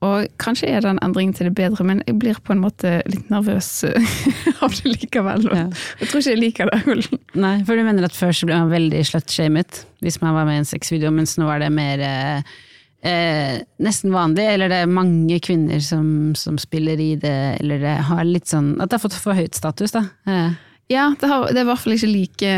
Og 0.00 0.30
kanskje 0.40 0.70
er 0.72 0.80
det 0.80 0.94
en 0.94 1.02
endring 1.04 1.34
til 1.36 1.50
det 1.50 1.54
bedre, 1.58 1.84
men 1.84 2.00
jeg 2.06 2.16
blir 2.22 2.38
på 2.40 2.54
en 2.54 2.62
måte 2.62 3.02
litt 3.10 3.28
nervøs 3.32 3.68
eh, 3.88 4.14
av 4.64 4.72
det 4.78 4.94
likevel. 4.94 5.44
Ja. 5.52 5.66
Jeg 6.00 6.08
tror 6.08 6.22
ikke 6.22 6.32
jeg 6.32 6.40
liker 6.40 6.72
det. 6.72 7.20
Nei, 7.36 7.58
for 7.68 7.76
du 7.76 7.84
mener 7.84 8.08
at 8.08 8.16
før 8.16 8.32
så 8.36 8.48
ble 8.48 8.56
man 8.62 8.72
veldig 8.72 9.02
slutshamet 9.10 9.84
hvis 10.00 10.20
man 10.22 10.36
var 10.38 10.48
med 10.48 10.60
i 10.60 10.62
en 10.62 10.70
sexvideo, 10.70 11.12
mens 11.12 11.36
nå 11.40 11.50
er 11.52 11.64
det 11.64 11.72
mer 11.76 12.04
eh, 12.06 12.54
eh, 13.02 13.60
nesten 13.82 14.12
vanlig, 14.14 14.46
eller 14.54 14.70
det 14.72 14.80
er 14.84 14.90
mange 14.92 15.38
kvinner 15.44 15.80
som, 15.84 16.34
som 16.38 16.58
spiller 16.60 17.00
i 17.00 17.14
det, 17.20 17.36
eller 17.60 17.80
det 17.82 17.94
har 18.10 18.24
litt 18.28 18.50
sånn 18.50 18.74
At 18.80 18.90
det 18.90 18.98
har 18.98 19.04
fått 19.04 19.18
for 19.20 19.38
høyt 19.38 19.54
status, 19.58 19.94
da. 19.96 20.04
Eh, 20.26 20.58
Ja, 20.90 21.12
det, 21.20 21.28
har, 21.30 21.46
det 21.52 21.60
er 21.60 21.62
i 21.62 21.68
hvert 21.68 21.84
fall 21.84 21.94
ikke 21.94 22.10
like 22.10 22.48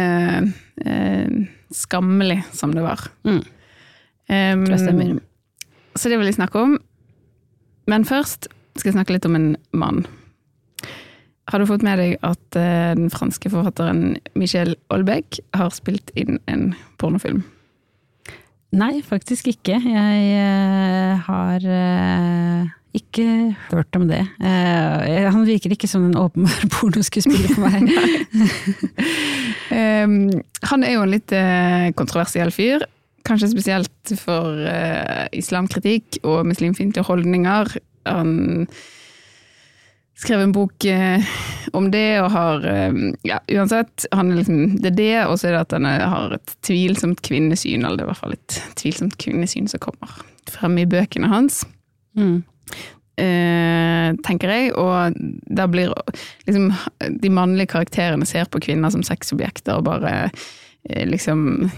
eh, 0.86 1.34
skammelig 1.76 2.38
som 2.56 2.72
det 2.72 2.80
var. 2.84 3.02
Mm. 3.28 3.42
Um, 4.32 4.64
Tror 4.64 4.72
jeg 4.72 4.80
stemmer. 4.86 5.20
så 5.98 6.08
det 6.08 6.16
vil 6.18 6.30
jeg 6.30 6.38
snakke 6.38 6.62
om. 6.62 6.78
Men 7.90 8.06
først 8.08 8.48
skal 8.78 8.88
jeg 8.88 8.96
snakke 8.96 9.12
litt 9.18 9.26
om 9.28 9.36
en 9.36 9.50
mann. 9.76 10.04
Har 11.50 11.58
du 11.60 11.66
fått 11.68 11.82
med 11.84 11.98
deg 12.00 12.14
at 12.24 12.56
eh, 12.56 12.94
den 12.96 13.10
franske 13.12 13.50
forfatteren 13.52 14.14
Michel 14.38 14.76
Olbeck 14.94 15.40
har 15.58 15.68
spilt 15.74 16.08
inn 16.16 16.38
en 16.48 16.70
pornofilm? 17.02 17.42
Nei, 18.72 19.02
faktisk 19.04 19.50
ikke. 19.52 19.76
Jeg 19.84 20.28
eh, 20.32 21.18
har 21.26 21.64
eh, 21.68 22.70
ikke 22.96 23.26
hørt 23.68 23.98
om 23.98 24.06
det. 24.08 24.22
Eh, 24.40 25.26
han 25.28 25.44
virker 25.44 25.74
ikke 25.74 25.90
som 25.90 26.06
en 26.06 26.16
åpenbar 26.16 26.64
pornoskuespiller 26.78 27.52
for 27.52 27.66
meg. 27.66 27.92
Um, 29.68 30.16
han 30.72 30.86
er 30.88 30.96
jo 30.96 31.04
en 31.04 31.12
litt 31.12 31.36
kontroversiell 32.00 32.52
fyr. 32.54 32.86
Kanskje 33.28 33.52
spesielt 33.52 34.14
for 34.18 34.56
islamkritikk 35.36 36.22
og 36.24 36.48
muslimfiendtlige 36.48 37.06
holdninger. 37.06 37.76
Han 38.08 38.66
skrev 40.14 40.40
en 40.44 40.52
bok 40.52 40.84
eh, 40.84 41.24
om 41.72 41.90
det, 41.90 42.20
og 42.22 42.30
har 42.34 42.64
eh, 42.68 42.92
Ja, 43.26 43.38
uansett. 43.50 44.06
Han 44.12 44.30
er 44.32 44.36
liksom, 44.42 44.76
det 44.82 44.92
er 44.92 44.96
det, 44.98 45.12
og 45.26 45.38
så 45.40 45.48
er 45.48 45.52
det 45.56 45.60
at 45.66 45.72
han 45.78 45.86
er- 45.86 46.06
har 46.08 46.32
et 46.36 46.56
tvilsomt 46.62 47.22
kvinnesyn, 47.22 47.84
eller 47.84 47.96
det 47.96 48.04
er 48.04 48.08
i 48.08 48.12
hvert 48.12 48.20
fall 48.22 48.32
et 48.36 48.58
tvilsomt 48.76 49.16
kvinnesyn 49.18 49.68
som 49.68 49.80
kommer 49.80 50.12
frem 50.50 50.78
i 50.78 50.84
bøkene 50.86 51.28
hans 51.32 51.64
Mm. 52.16 52.42
eh, 53.16 54.12
tenker 54.26 54.50
jeg. 54.52 54.72
Og 54.76 55.14
da 55.48 55.66
blir 55.66 55.92
liksom 56.46 56.72
De 57.20 57.28
mannlige 57.30 57.70
karakterene 57.72 58.26
ser 58.28 58.44
på 58.52 58.60
kvinner 58.60 58.90
som 58.92 59.02
sexobjekter 59.02 59.78
og 59.78 59.84
bare 59.84 60.30
eh, 60.90 61.06
liksom 61.08 61.70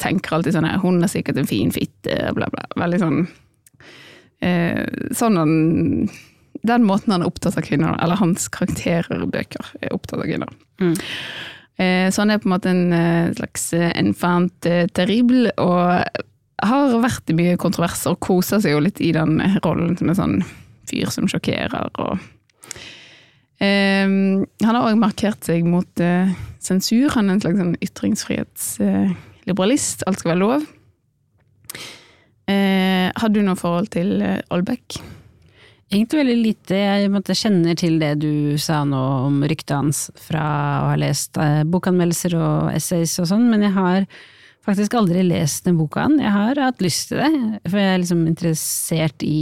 tenker 0.00 0.34
alltid 0.34 0.54
sånn 0.56 0.66
her, 0.66 0.78
Hun 0.82 1.02
er 1.04 1.08
sikkert 1.12 1.38
en 1.38 1.46
fin 1.46 1.70
fitte, 1.70 2.32
bla, 2.34 2.48
bla. 2.50 2.64
Veldig 2.76 2.98
sånn 2.98 3.28
eh, 4.42 4.86
Sånn 5.14 5.36
han 5.38 6.08
Den 6.66 6.86
måten 6.86 7.14
han 7.14 7.24
er 7.24 7.30
opptatt 7.30 7.58
av 7.58 7.66
kvinner, 7.66 7.96
eller 8.02 8.18
hans 8.20 8.48
karakterer 8.52 9.22
i 9.22 9.28
bøker 9.30 9.64
er 9.80 9.94
opptatt 9.94 10.22
av 10.22 10.28
kvinner. 10.28 10.50
Mm. 10.82 10.96
Eh, 11.76 12.10
så 12.10 12.22
han 12.22 12.30
er 12.32 12.38
på 12.40 12.48
en 12.48 12.54
måte 12.54 12.70
en 12.72 12.92
eh, 12.96 13.34
slags 13.36 13.64
eh, 13.76 13.92
enfant 14.00 14.68
terrible, 14.96 15.50
og 15.60 15.84
har 16.66 17.02
vært 17.02 17.30
i 17.30 17.36
mye 17.36 17.56
kontroverser 17.60 18.10
og 18.14 18.22
koser 18.24 18.60
seg 18.64 18.72
jo 18.72 18.84
litt 18.84 19.00
i 19.04 19.12
den 19.12 19.32
rollen 19.64 19.96
som 19.98 20.08
en 20.10 20.18
sånn 20.18 20.36
fyr 20.88 21.08
som 21.12 21.28
sjokkerer 21.30 21.86
og 22.00 22.18
Um, 23.56 24.44
Han 24.60 24.76
har 24.76 24.84
òg 24.84 25.00
markert 25.00 25.40
seg 25.48 25.64
mot 25.64 25.88
uh, 26.04 26.28
sensur. 26.60 27.08
Han 27.14 27.30
er 27.30 27.34
en 27.36 27.40
slags 27.40 27.60
sånn 27.62 27.80
ytringsfrihetsliberalist. 27.80 30.04
Alt 30.04 30.20
skal 30.20 30.32
være 30.34 30.42
lov. 30.42 30.60
Uh, 32.46 33.08
har 33.16 33.28
du 33.32 33.40
noe 33.40 33.56
forhold 33.56 33.88
til 33.96 34.20
Olbeck? 34.52 35.00
Egentlig 35.92 36.18
veldig 36.18 36.36
lite. 36.40 36.78
Jeg 36.80 37.10
måtte, 37.14 37.36
kjenner 37.38 37.76
til 37.78 38.00
det 38.02 38.16
du 38.18 38.56
sa 38.58 38.80
nå 38.88 39.02
om 39.28 39.38
ryktet 39.46 39.76
hans 39.76 40.06
fra 40.18 40.46
å 40.82 40.88
ha 40.90 40.96
lest 40.98 41.38
eh, 41.38 41.62
bokanmeldelser 41.70 42.34
og 42.40 42.72
essays 42.74 43.14
og 43.22 43.28
sånn, 43.30 43.46
men 43.52 43.62
jeg 43.62 43.74
har 43.76 44.08
faktisk 44.66 44.96
aldri 44.98 45.22
lest 45.22 45.68
den 45.68 45.78
boka. 45.78 46.08
Jeg 46.18 46.32
har 46.34 46.58
hatt 46.58 46.82
lyst 46.82 47.12
til 47.12 47.22
det, 47.22 47.30
for 47.68 47.78
jeg 47.78 47.92
er 47.92 48.02
liksom 48.02 48.24
interessert 48.26 49.22
i 49.22 49.38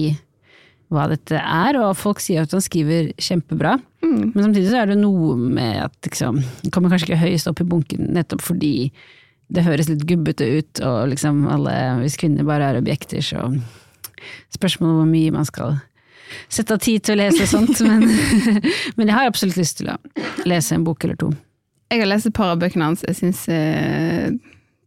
hva 0.93 1.07
dette 1.11 1.41
er, 1.41 1.79
og 1.81 1.97
folk 1.97 2.21
sier 2.21 2.45
at 2.45 2.53
han 2.53 2.63
skriver 2.63 3.09
kjempebra. 3.17 3.79
Men 4.05 4.37
samtidig 4.37 4.69
så 4.69 4.83
er 4.83 4.93
det 4.93 4.99
noe 5.01 5.33
med 5.41 5.81
at 5.87 5.97
liksom, 6.05 6.43
det 6.61 6.75
kommer 6.75 6.93
kanskje 6.93 7.09
ikke 7.09 7.23
høyest 7.25 7.49
opp 7.49 7.65
i 7.65 7.69
bunken 7.73 8.13
nettopp 8.15 8.45
fordi 8.45 8.75
det 9.55 9.65
høres 9.65 9.89
litt 9.89 10.05
gubbete 10.09 10.45
ut, 10.59 10.85
og 10.85 11.09
liksom 11.15 11.43
alle, 11.53 11.73
hvis 12.03 12.19
kvinner 12.21 12.47
bare 12.49 12.69
er 12.69 12.83
objekter, 12.83 13.25
så 13.25 13.49
Spørsmålet 14.55 14.97
hvor 14.97 15.09
mye 15.11 15.33
man 15.35 15.45
skal 15.45 15.75
sette 16.53 16.77
av 16.77 16.83
tid 16.83 17.05
til 17.05 17.17
å 17.17 17.23
lese 17.23 17.49
sånt, 17.51 17.81
men, 17.87 18.07
men 18.97 19.11
jeg 19.11 19.17
har 19.17 19.31
absolutt 19.31 19.59
lyst 19.61 19.81
til 19.81 19.91
å 19.93 19.99
lese 20.49 20.77
en 20.77 20.87
bok 20.87 21.05
eller 21.05 21.19
to. 21.21 21.33
Jeg 21.93 22.03
har 22.03 22.11
lest 22.11 22.31
et 22.31 22.37
par 22.37 22.55
av 22.55 22.63
bøkene 22.63 22.89
hans. 22.89 23.05
Jeg 23.07 23.19
syns 23.19 23.45
eh, 23.53 24.31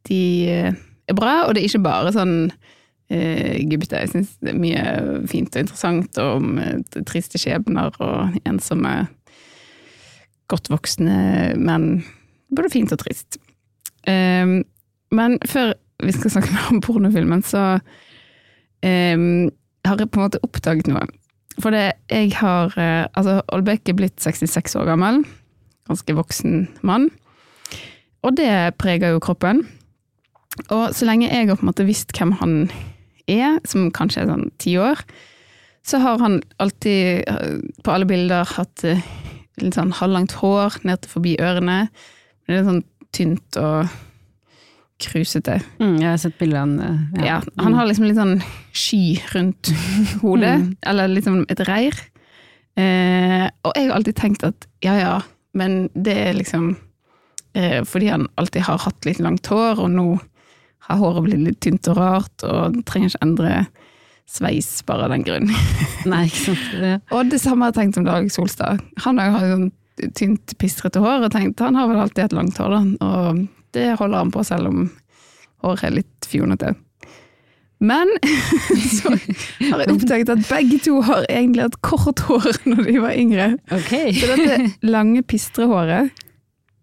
de 0.10 0.22
eh, 0.52 0.74
er 1.08 1.18
bra, 1.18 1.44
og 1.46 1.56
det 1.56 1.64
er 1.64 1.70
ikke 1.70 1.86
bare 1.86 2.12
sånn 2.16 2.36
uh, 2.50 3.54
gubbete. 3.70 4.02
Jeg 4.04 4.12
syns 4.12 4.34
det 4.44 4.52
er 4.52 4.60
mye 4.60 4.82
fint 5.32 5.54
og 5.54 5.64
interessant 5.64 6.20
om 6.20 6.58
triste 7.08 7.40
skjebner 7.40 7.96
og 8.04 8.36
ensomme, 8.44 8.96
godt 10.52 10.68
voksne 10.72 11.54
menn. 11.60 11.88
Både 12.56 12.72
fint 12.72 12.92
og 12.96 13.00
trist. 13.00 13.40
Eh, 14.08 14.58
men 15.16 15.38
før 15.48 15.74
vi 16.04 16.14
skal 16.14 16.34
snakke 16.34 16.54
mer 16.54 16.72
om 16.72 16.82
pornofilmen, 16.84 17.44
så 17.44 17.80
um, 18.86 19.48
har 19.88 20.02
jeg 20.02 20.12
på 20.12 20.20
en 20.20 20.26
måte 20.28 20.44
oppdaget 20.46 20.90
noe. 20.92 21.06
For 21.58 21.74
det, 21.74 21.98
jeg 22.12 22.36
har 22.38 22.74
eh, 22.78 23.08
Altså, 23.18 23.42
Olbæk 23.54 23.90
er 23.90 23.98
blitt 23.98 24.22
66 24.22 24.76
år 24.76 24.86
gammel. 24.92 25.24
Ganske 25.88 26.16
voksen 26.16 26.68
mann. 26.82 27.10
Og 28.26 28.38
det 28.38 28.76
preger 28.78 29.16
jo 29.16 29.24
kroppen. 29.24 29.64
Og 30.74 30.94
så 30.96 31.06
lenge 31.06 31.30
jeg 31.30 31.48
har 31.48 31.58
på 31.58 31.66
en 31.66 31.72
måte 31.72 31.86
visst 31.88 32.14
hvem 32.18 32.34
han 32.42 32.70
er, 33.28 33.60
som 33.68 33.92
kanskje 33.94 34.24
er 34.24 34.32
sånn 34.32 34.50
ti 34.62 34.78
år, 34.80 35.02
så 35.88 36.00
har 36.04 36.20
han 36.20 36.42
alltid 36.60 37.24
eh, 37.30 37.60
på 37.84 37.94
alle 37.94 38.08
bilder 38.10 38.48
hatt 38.58 38.84
eh, 38.88 39.04
litt 39.62 39.78
sånn 39.78 39.94
halvlangt 39.96 40.36
hår 40.42 40.82
ned 40.88 41.04
til 41.04 41.14
forbi 41.14 41.36
ørene. 41.42 41.88
Det 42.48 42.60
er 42.60 42.68
sånn 42.68 42.84
tynt 43.16 43.60
og 43.62 43.88
krusete. 45.00 45.60
Mm, 45.80 45.96
jeg 46.02 46.10
har 46.10 46.18
sett 46.22 46.38
bildene. 46.40 46.88
Ja, 47.22 47.40
han 47.62 47.76
har 47.78 47.86
liksom 47.90 48.08
litt 48.08 48.18
sånn 48.18 48.40
sky 48.74 49.18
rundt 49.36 49.70
hodet, 50.24 50.56
Mm. 50.58 50.72
eller 50.90 51.08
liksom 51.14 51.44
et 51.50 51.60
reir. 51.68 51.94
Eh, 52.78 53.48
og 53.66 53.74
jeg 53.76 53.88
har 53.90 53.96
alltid 53.98 54.16
tenkt 54.20 54.44
at 54.46 54.68
ja 54.86 54.96
ja, 55.00 55.14
men 55.58 55.88
det 55.98 56.14
er 56.28 56.34
liksom 56.38 56.76
eh, 57.58 57.82
fordi 57.90 58.12
han 58.14 58.28
alltid 58.38 58.62
har 58.68 58.78
hatt 58.84 59.06
litt 59.10 59.20
langt 59.24 59.48
hår, 59.50 59.80
og 59.82 59.90
nå 59.94 60.08
har 60.88 61.00
håret 61.02 61.26
blitt 61.26 61.42
litt 61.46 61.60
tynt 61.66 61.88
og 61.92 61.98
rart, 61.98 62.44
og 62.46 62.78
trenger 62.88 63.10
ikke 63.12 63.26
endre 63.26 63.56
sveis 64.28 64.70
bare 64.88 65.08
av 65.08 65.14
den 65.16 65.24
grunn. 65.26 65.50
Nei, 66.12 66.26
ikke 66.28 66.44
sant. 66.52 66.70
Ja. 66.82 66.96
og 67.16 67.30
det 67.32 67.40
samme 67.42 67.66
har 67.66 67.74
jeg 67.74 67.80
tenkt 67.82 67.98
om 68.02 68.06
Dag 68.08 68.30
Solstad. 68.32 68.82
Han 69.06 69.20
har 69.24 69.42
jo 69.46 69.52
sånn 69.56 69.70
tynt, 70.14 70.54
pistrete 70.62 71.02
hår, 71.02 71.26
og 71.26 71.34
tenkt 71.34 71.60
han 71.66 71.76
har 71.80 71.88
vel 71.90 72.02
alltid 72.04 72.28
hatt 72.28 72.36
langt 72.38 72.60
hår, 72.62 72.76
da. 72.76 72.82
Og 73.08 73.48
det 73.76 73.90
holder 74.00 74.24
han 74.24 74.34
på 74.34 74.44
selv 74.48 74.70
om 74.72 74.84
håret 75.66 75.88
er 75.88 75.98
litt 76.00 76.30
fjonete. 76.30 76.76
Men 77.84 78.10
så 78.98 79.14
har 79.14 79.84
jeg 79.84 79.94
oppdaget 79.94 80.32
at 80.34 80.46
begge 80.50 80.80
to 80.86 81.02
har 81.06 81.28
egentlig 81.30 81.68
hatt 81.68 81.82
kort 81.86 82.24
hår 82.26 82.48
når 82.66 82.88
de 82.88 82.96
var 83.04 83.18
yngre. 83.18 83.50
Ok. 83.70 83.92
Så 84.18 84.32
dette 84.34 84.88
lange 84.88 85.22
pistrehåret 85.28 86.10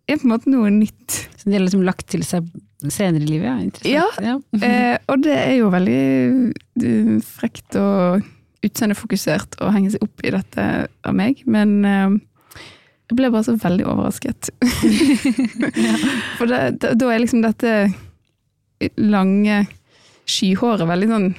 er 0.05 0.21
på 0.21 0.27
en 0.29 0.35
måte 0.35 0.53
noe 0.53 0.71
nytt. 0.71 1.25
Så 1.39 1.49
de 1.49 1.57
har 1.57 1.65
liksom 1.65 1.83
lagt 1.87 2.07
til 2.13 2.23
seg 2.27 2.47
senere 2.93 3.25
i 3.25 3.29
livet, 3.29 3.49
ja. 3.49 3.57
Interessant. 3.65 4.47
Ja. 4.61 4.69
Eh, 4.69 4.97
og 5.09 5.25
det 5.25 5.35
er 5.39 5.55
jo 5.57 5.73
veldig 5.73 6.05
eh, 6.85 7.15
frekt 7.25 7.79
og 7.81 8.25
utseendefokusert 8.65 9.59
å 9.65 9.71
henge 9.75 9.93
seg 9.95 10.05
opp 10.05 10.25
i 10.25 10.33
dette 10.35 10.69
av 11.05 11.17
meg, 11.17 11.43
men 11.49 11.75
eh, 11.89 12.15
jeg 13.15 13.21
ble 13.21 13.31
bare 13.31 13.47
så 13.47 13.55
veldig 13.63 13.87
overrasket. 13.87 14.51
For 16.39 16.51
da, 16.51 16.67
da 16.75 17.13
er 17.15 17.23
liksom 17.23 17.45
dette 17.45 17.75
lange 18.99 19.63
skyhåret 20.29 20.89
veldig 20.89 21.09
sånn 21.13 21.31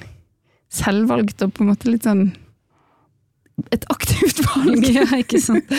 selvvalgt 0.72 1.44
og 1.44 1.52
på 1.54 1.64
en 1.64 1.70
måte 1.70 1.90
litt 1.90 2.06
sånn 2.06 2.28
et 3.72 3.86
aktivt 3.92 4.42
valg. 4.44 4.84
Ja, 4.96 5.06
ikke 5.16 5.40
sant. 5.40 5.70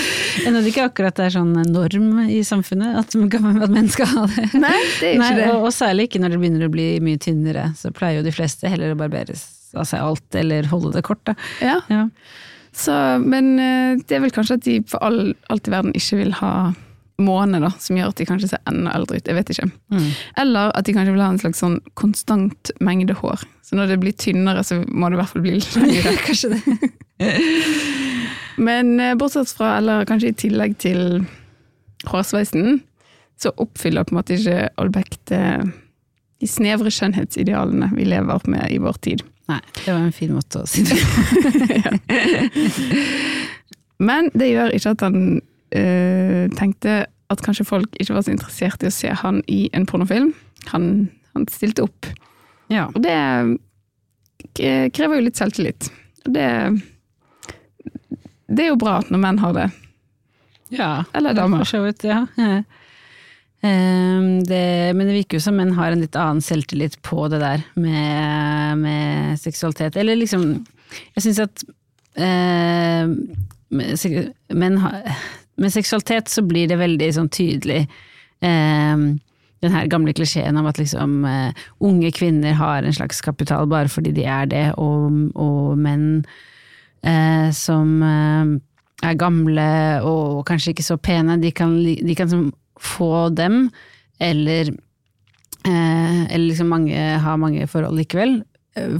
Jeg 0.41 0.53
det 0.53 0.63
ikke 0.71 0.87
akkurat 0.89 1.17
det 1.19 1.27
er 1.27 1.35
sånn 1.35 1.53
norm 1.69 2.23
i 2.25 2.39
samfunnet 2.45 2.97
at, 3.03 3.13
at 3.13 3.73
menn 3.73 3.91
skal 3.93 4.09
ha 4.15 4.25
det. 4.33 4.47
Nei, 4.57 4.73
det 4.97 5.11
er 5.11 5.21
Nei, 5.21 5.29
ikke 5.29 5.37
det. 5.43 5.51
og, 5.51 5.67
og 5.67 5.75
særlig 5.75 6.07
ikke 6.09 6.21
når 6.23 6.33
det 6.33 6.41
begynner 6.41 6.65
å 6.67 6.73
bli 6.73 6.87
mye 7.05 7.21
tynnere, 7.21 7.67
så 7.77 7.93
pleier 7.95 8.21
jo 8.21 8.25
de 8.25 8.33
fleste 8.33 8.71
heller 8.71 8.95
å 8.95 8.99
barberes 8.99 9.45
av 9.77 9.85
seg 9.85 10.01
alt, 10.01 10.27
eller 10.39 10.69
holde 10.71 10.95
det 10.95 11.03
kort, 11.05 11.21
da. 11.27 11.35
Ja. 11.61 11.77
Ja. 11.91 12.07
Så, 12.77 12.93
men 13.23 13.55
eh, 13.61 13.95
det 14.05 14.17
er 14.17 14.21
vel 14.21 14.33
kanskje 14.33 14.59
at 14.59 14.65
de 14.67 14.81
for 14.89 15.01
all, 15.05 15.31
alt 15.49 15.67
i 15.69 15.73
verden 15.73 15.95
ikke 15.97 16.19
vil 16.19 16.35
ha 16.39 16.51
måne, 17.17 17.57
da, 17.63 17.71
som 17.81 17.97
gjør 17.97 18.11
at 18.11 18.19
de 18.19 18.27
kanskje 18.29 18.51
ser 18.51 18.61
enda 18.69 18.93
eldre 18.93 19.17
ut. 19.17 19.25
Jeg 19.25 19.37
vet 19.37 19.51
ikke. 19.53 19.69
Mm. 19.93 20.09
Eller 20.43 20.73
at 20.77 20.85
de 20.85 20.93
kanskje 20.93 21.15
vil 21.15 21.23
ha 21.23 21.31
en 21.33 21.39
slags 21.41 21.61
sånn 21.63 21.79
konstant 21.97 22.71
mengde 22.83 23.15
hår. 23.17 23.45
Så 23.65 23.77
når 23.79 23.93
det 23.93 23.99
blir 24.03 24.13
tynnere, 24.13 24.61
så 24.65 24.83
må 24.85 25.09
det 25.09 25.17
i 25.17 25.21
hvert 25.23 25.33
fall 25.33 25.45
bli 25.45 25.55
litt 25.57 25.77
lengre. 25.81 26.13
Kanskje 26.27 26.53
det. 26.53 26.91
Men 28.67 28.93
eh, 29.01 29.15
bortsett 29.17 29.53
fra, 29.57 29.75
eller 29.79 30.05
kanskje 30.09 30.31
i 30.31 30.37
tillegg 30.45 30.77
til 30.81 31.01
hårsveisen, 32.09 32.79
så 33.37 33.51
oppfyller 33.61 34.05
på 34.05 34.13
en 34.13 34.17
måte 34.17 34.37
ikke 34.37 34.69
Olbæk 34.81 35.17
de 35.29 36.49
snevre 36.49 36.89
skjønnhetsidealene 36.93 37.89
vi 37.93 38.05
lever 38.09 38.45
med 38.49 38.69
i 38.73 38.79
vår 38.81 38.97
tid. 39.05 39.21
Nei, 39.47 39.59
det 39.85 39.93
var 39.93 40.01
en 40.03 40.11
fin 40.15 40.33
måte 40.35 40.59
å 40.59 40.67
si 40.67 40.81
det 40.83 40.97
på. 40.99 41.21
Men 44.07 44.27
det 44.37 44.49
gjør 44.51 44.73
ikke 44.75 44.91
at 44.93 45.03
han 45.07 45.19
øh, 45.39 46.43
tenkte 46.57 46.97
at 47.31 47.41
kanskje 47.43 47.65
folk 47.67 47.95
ikke 47.99 48.15
var 48.15 48.25
så 48.27 48.33
interessert 48.33 48.83
i 48.83 48.89
å 48.91 48.93
se 48.93 49.11
han 49.23 49.41
i 49.51 49.65
en 49.75 49.87
pornofilm. 49.89 50.33
han, 50.71 51.09
han 51.33 51.47
stilte 51.51 51.83
opp. 51.87 52.05
Ja. 52.71 52.87
Og 52.93 53.01
det 53.03 53.15
krever 54.95 55.17
jo 55.19 55.25
litt 55.27 55.39
selvtillit. 55.39 55.89
Og 56.27 56.33
det 56.35 56.47
Det 58.47 58.63
er 58.63 58.69
jo 58.71 58.79
bra 58.79 59.01
når 59.09 59.19
menn 59.19 59.39
har 59.43 59.53
det. 59.55 59.67
ja. 60.69 61.03
Eller 61.13 61.33
damer. 61.33 61.63
For 61.63 61.77
så 61.77 61.83
vidt, 61.83 62.03
ja. 62.03 62.25
Eh, 63.61 63.69
ehm, 63.69 64.43
det, 64.43 64.93
men 64.95 65.07
det 65.07 65.15
virker 65.15 65.37
jo 65.37 65.45
som 65.47 65.57
menn 65.57 65.75
har 65.77 65.91
en 65.91 66.01
litt 66.01 66.15
annen 66.15 66.41
selvtillit 66.41 66.99
på 67.01 67.27
det 67.31 67.39
der 67.41 67.63
med, 67.75 68.77
med 68.83 69.39
seksualitet. 69.39 69.97
Eller 69.97 70.15
liksom 70.15 70.65
Jeg 71.15 71.23
syns 71.23 71.39
at 71.43 71.63
eh, 72.15 73.09
har, 74.79 75.15
med 75.57 75.73
seksualitet 75.73 76.29
så 76.29 76.41
blir 76.41 76.67
det 76.67 76.79
veldig 76.79 77.09
sånn 77.13 77.29
tydelig 77.29 77.81
eh, 78.39 79.07
den 79.59 79.73
her 79.73 79.89
gamle 79.89 80.13
klisjeen 80.13 80.57
om 80.57 80.69
at 80.69 80.77
liksom 80.79 81.25
eh, 81.25 81.65
unge 81.83 82.11
kvinner 82.15 82.55
har 82.57 82.83
en 82.83 82.93
slags 82.93 83.21
kapital 83.25 83.67
bare 83.67 83.89
fordi 83.89 84.13
de 84.15 84.23
er 84.29 84.45
det, 84.47 84.65
og, 84.77 85.33
og 85.35 85.77
menn 85.81 86.23
eh, 87.01 87.49
som 87.57 87.97
eh, 88.05 88.55
er 89.07 89.19
gamle 89.19 89.69
og 90.07 90.45
kanskje 90.47 90.73
ikke 90.73 90.85
så 90.85 90.97
pene, 91.01 91.39
de 91.41 91.51
kan, 91.51 91.75
de 91.83 92.15
kan 92.15 92.29
liksom 92.29 92.47
få 92.83 93.29
dem, 93.35 93.67
eller, 94.19 94.71
eh, 95.63 96.21
eller 96.25 96.45
liksom 96.47 96.69
mange, 96.73 96.97
ha 97.23 97.35
mange 97.37 97.67
forhold 97.69 97.97
likevel, 97.99 98.41
eh, 98.75 98.97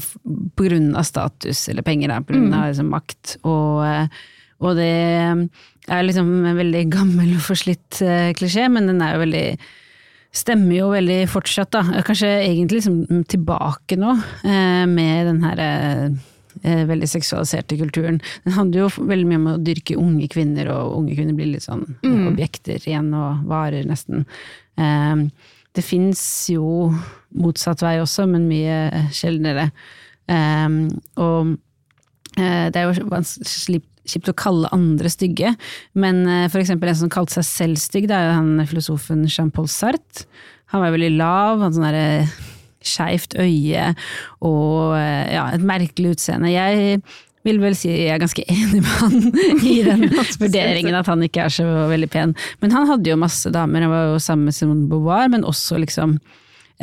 av 0.98 1.04
status 1.04 1.68
eller 1.70 1.82
penger, 1.82 2.14
pga. 2.22 2.44
av 2.62 2.70
liksom, 2.72 2.90
makt. 2.94 3.38
Og, 3.44 3.86
eh, 3.86 4.08
og 4.60 4.76
det 4.76 4.94
er 5.88 6.04
liksom 6.04 6.46
en 6.46 6.58
veldig 6.58 6.88
gammel 6.90 7.36
og 7.36 7.44
forslitt 7.46 8.02
klisjé, 8.38 8.66
men 8.72 8.88
den 8.88 9.02
er 9.02 9.14
jo 9.14 9.26
veldig 9.26 9.50
stemmer 10.38 10.76
jo 10.76 10.88
veldig 10.92 11.22
fortsatt, 11.32 11.72
da. 11.74 12.02
Kanskje 12.06 12.30
egentlig 12.44 12.82
liksom 12.82 13.24
tilbake 13.30 13.98
nå, 14.00 14.16
eh, 14.44 14.86
med 14.90 15.30
den 15.32 15.44
her 15.46 15.62
eh, 16.64 16.82
eh, 16.82 16.86
veldig 16.90 17.10
seksualiserte 17.10 17.78
kulturen. 17.80 18.22
Den 18.46 18.58
handler 18.58 18.86
jo 18.86 18.90
veldig 18.98 19.28
mye 19.30 19.42
om 19.42 19.52
å 19.54 19.60
dyrke 19.64 20.00
unge 20.00 20.30
kvinner, 20.34 20.72
og 20.74 20.98
unge 21.02 21.18
kvinner 21.18 21.38
blir 21.38 21.54
litt 21.54 21.68
sånn 21.68 21.86
mm. 22.04 22.26
objekter 22.32 22.82
igjen, 22.82 23.14
og 23.18 23.46
varer 23.50 23.88
nesten. 23.88 24.26
Eh, 24.78 25.28
det 25.78 25.86
fins 25.86 26.22
jo 26.50 26.90
motsatt 27.38 27.84
vei 27.86 28.00
også, 28.02 28.26
men 28.30 28.50
mye 28.50 29.08
sjeldnere. 29.14 29.70
Eh, 30.28 30.68
og 31.22 31.58
Eh, 32.38 32.70
Det 32.70 32.76
er 32.76 32.94
jo 32.94 33.06
vanskelig- 33.10 33.84
kjipt 34.08 34.30
å 34.30 34.36
kalle 34.36 34.70
andre 34.72 35.10
stygge, 35.10 35.56
men 35.94 36.28
eh, 36.28 36.48
for 36.48 36.62
eksempel 36.62 36.88
en 36.88 36.96
som 36.96 37.10
kalte 37.10 37.34
seg 37.34 37.44
selv 37.44 37.78
stygg, 37.78 38.08
det 38.08 38.16
er 38.16 38.30
jo 38.30 38.36
han 38.38 38.66
filosofen 38.66 39.28
Jean-Paul 39.28 39.68
Sartre. 39.68 40.26
Han 40.72 40.82
var 40.82 40.92
veldig 40.92 41.18
lav, 41.18 41.60
hadde 41.60 41.76
sånn 41.76 41.88
derre 41.92 42.30
skeivt 42.88 43.38
øye 43.40 43.92
og 44.48 44.98
eh, 44.98 45.34
ja, 45.36 45.48
et 45.54 45.66
merkelig 45.68 46.16
utseende. 46.16 46.54
Jeg 46.54 47.02
vil 47.48 47.62
vel 47.64 47.78
si 47.78 47.92
jeg 47.92 48.16
er 48.16 48.24
ganske 48.24 48.44
enig 48.58 48.82
med 48.82 48.96
han 49.02 49.62
i 49.62 49.78
den 49.86 50.08
vurderingen 50.42 50.98
at 50.98 51.12
han 51.12 51.24
ikke 51.26 51.48
er 51.48 51.56
så 51.60 51.68
veldig 51.92 52.12
pen. 52.14 52.36
Men 52.64 52.76
han 52.76 52.90
hadde 52.90 53.14
jo 53.14 53.20
masse 53.20 53.52
damer, 53.54 53.86
han 53.86 53.94
var 53.94 54.12
jo 54.14 54.20
sammen 54.24 54.50
med 54.50 54.58
Simone 54.58 54.90
Beauvoir, 54.92 55.30
men 55.34 55.48
også 55.48 55.80
liksom 55.84 56.18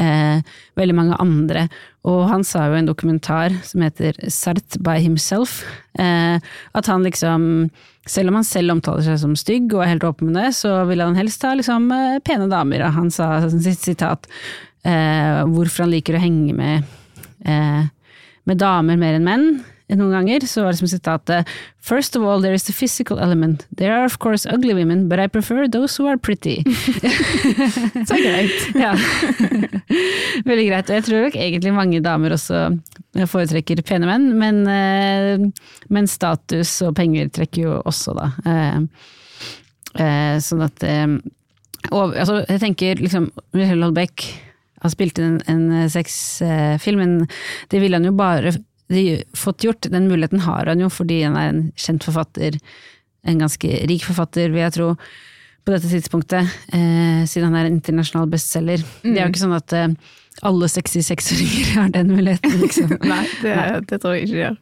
eh, 0.01 0.41
veldig 0.79 0.97
mange 0.97 1.19
andre. 1.23 1.67
Og 2.09 2.27
han 2.29 2.45
sa 2.47 2.67
jo 2.69 2.77
i 2.77 2.83
en 2.83 2.91
dokumentar 2.91 3.55
som 3.65 3.85
heter 3.85 4.19
Sart 4.33 4.79
by 4.85 4.99
himself, 5.01 5.63
eh, 5.99 6.37
at 6.75 6.91
han 6.91 7.07
liksom, 7.07 7.71
selv 8.07 8.33
om 8.33 8.41
han 8.41 8.49
selv 8.49 8.77
omtaler 8.77 9.07
seg 9.07 9.21
som 9.23 9.37
stygg 9.39 9.73
og 9.73 9.85
er 9.85 9.95
helt 9.95 10.07
åpen 10.07 10.31
med 10.31 10.41
det, 10.43 10.53
så 10.59 10.83
vil 10.91 11.05
han 11.05 11.19
helst 11.19 11.45
ha 11.47 11.55
liksom 11.57 11.91
eh, 11.95 12.21
pene 12.25 12.51
damer. 12.53 12.85
Og 12.85 12.99
han 12.99 13.13
sa 13.15 13.37
sitt 13.49 13.85
sitat 13.85 14.29
hvorfor 14.85 15.87
han 15.87 15.95
liker 15.95 16.19
å 16.19 16.21
henge 16.21 16.53
med, 16.57 16.85
eh, 17.45 17.87
med 18.45 18.61
damer 18.61 19.01
mer 19.01 19.17
enn 19.17 19.25
menn. 19.25 19.47
Noen 19.93 20.15
ganger 20.15 20.47
så 20.49 20.63
var 20.65 20.73
det 20.73 20.81
som 20.81 20.89
sitatet 20.89 21.51
First 21.85 22.17
of 22.17 22.23
all, 22.25 22.41
there 22.41 22.55
is 22.55 22.65
the 22.65 22.73
physical 22.73 23.19
element. 23.19 23.67
There 23.77 23.93
are 23.93 24.07
of 24.07 24.19
course 24.19 24.47
ugly 24.47 24.73
women, 24.73 25.09
but 25.09 25.21
I 25.21 25.27
prefer 25.27 25.69
those 25.69 25.97
who 25.97 26.07
are 26.09 26.17
pretty. 26.17 26.63
Så 28.09 28.17
greit. 28.17 28.75
Ja. 28.75 28.95
Veldig 30.49 30.67
greit. 30.71 30.89
Og 30.89 30.97
jeg 30.97 31.05
tror 31.05 31.27
nok 31.27 31.37
egentlig 31.37 31.75
mange 31.77 32.01
damer 32.01 32.33
også 32.33 32.63
foretrekker 33.29 33.85
pene 33.85 34.09
menn, 34.09 34.31
men, 34.41 34.63
eh, 34.73 35.69
men 35.93 36.09
status 36.11 36.73
og 36.87 36.97
penger 36.97 37.29
trekker 37.37 37.69
jo 37.69 37.77
også, 37.85 38.17
da. 38.17 38.31
Eh, 38.49 38.81
eh, 40.01 40.35
sånn 40.43 40.65
at 40.65 40.89
eh, 40.89 41.07
og, 41.93 42.17
altså, 42.17 42.41
Jeg 42.49 42.63
tenker 42.63 43.05
liksom 43.05 43.29
Michelle 43.53 43.85
Holbeck 43.85 44.25
har 44.85 44.93
spilt 44.93 45.19
inn 45.19 45.41
en, 45.49 45.67
en 45.73 45.91
sexfilm, 45.91 47.01
men 47.01 47.19
det 47.73 47.83
ville 47.83 47.97
han 47.99 48.07
jo 48.09 48.15
bare 48.17 48.55
de, 48.93 49.23
fått 49.37 49.65
gjort. 49.65 49.89
Den 49.91 50.09
muligheten 50.11 50.45
har 50.45 50.69
han 50.71 50.83
jo 50.83 50.91
fordi 50.93 51.23
han 51.25 51.39
er 51.41 51.53
en 51.53 51.63
kjent 51.81 52.05
forfatter, 52.07 52.59
en 53.25 53.41
ganske 53.41 53.79
rik 53.89 54.05
forfatter, 54.05 54.53
vil 54.53 54.67
jeg 54.67 54.77
tro 54.77 54.91
på 55.65 55.73
dette 55.73 55.89
tidspunktet, 55.89 56.51
eh, 56.77 57.23
siden 57.25 57.49
han 57.49 57.57
er 57.57 57.69
en 57.71 57.79
internasjonal 57.79 58.29
bestselger. 58.29 58.83
Det 59.01 59.15
er 59.15 59.23
jo 59.23 59.33
ikke 59.33 59.45
sånn 59.47 59.57
at 59.57 59.73
eh, 59.73 59.95
alle 60.45 60.69
66-åringer 60.69 61.71
har 61.79 61.95
den 61.95 62.13
muligheten, 62.13 62.59
liksom. 62.61 62.93
Nei, 63.13 63.23
det, 63.41 63.55
det 63.89 64.01
tror 64.03 64.19
jeg 64.19 64.27
ikke 64.27 64.35
de 64.35 64.43
gjør. 64.43 64.59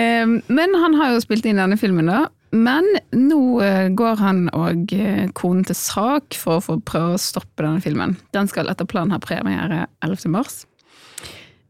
Eh, 0.00 0.32
men 0.48 0.78
han 0.80 0.96
har 0.96 1.12
jo 1.12 1.20
spilt 1.24 1.48
inn 1.48 1.60
denne 1.60 1.76
filmen, 1.80 2.08
da. 2.08 2.24
Men 2.56 2.86
nå 3.12 3.40
eh, 3.64 3.88
går 3.96 4.20
han 4.22 4.46
og 4.56 4.92
eh, 4.96 5.26
konen 5.36 5.66
til 5.68 5.76
sak 5.78 6.36
for 6.38 6.58
å 6.58 6.64
få 6.64 6.78
prøve 6.86 7.16
å 7.16 7.20
stoppe 7.20 7.64
denne 7.64 7.82
filmen. 7.84 8.16
Den 8.36 8.48
skal 8.50 8.70
etter 8.72 8.88
planen 8.88 9.14
ha 9.14 9.20
premiere 9.22 9.84
11. 10.04 10.30
mars. 10.32 10.62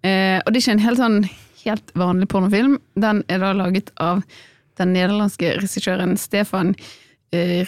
Eh, 0.07 0.39
og 0.43 0.53
det 0.53 0.61
er 0.61 0.63
ikke 0.63 0.77
en 0.77 0.87
helt 0.87 1.03
sånn 1.03 1.19
helt 1.67 1.91
vanlig 1.99 2.29
pornofilm. 2.31 2.79
Den 2.95 3.25
er 3.33 3.43
da 3.43 3.53
laget 3.57 3.91
av 4.03 4.23
den 4.79 4.93
nederlandske 4.95 5.57
regissøren 5.59 6.17
Stefan 6.21 6.75
eh, 7.35 7.67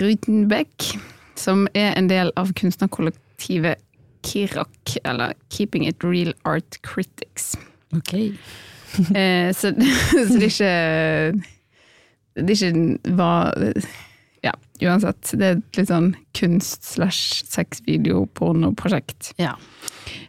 som 1.38 1.66
er 1.74 1.94
en 1.96 2.08
del 2.10 2.32
av 2.36 2.52
kunstnerkollektivet 2.58 3.82
KIRAK, 4.26 4.98
eller 5.06 5.34
Keeping 5.54 5.86
It 5.86 6.02
Real 6.04 6.34
Art 6.44 6.80
Critics. 6.82 7.54
Ok. 7.94 8.14
Eh, 9.14 9.54
så, 9.54 9.72
så 10.28 10.34
det 10.34 10.42
er 10.42 10.50
ikke 10.50 11.57
Det 12.42 12.58
ikke 12.58 13.14
var 13.18 13.54
Ja, 14.44 14.52
uansett. 14.86 15.32
Det 15.34 15.46
er 15.46 15.56
et 15.58 15.78
litt 15.80 15.90
sånn 15.90 16.12
kunst 16.38 16.86
slash 16.86 17.42
sexvideo-pornoprosjekt. 17.50 19.32
Ja. 19.42 19.56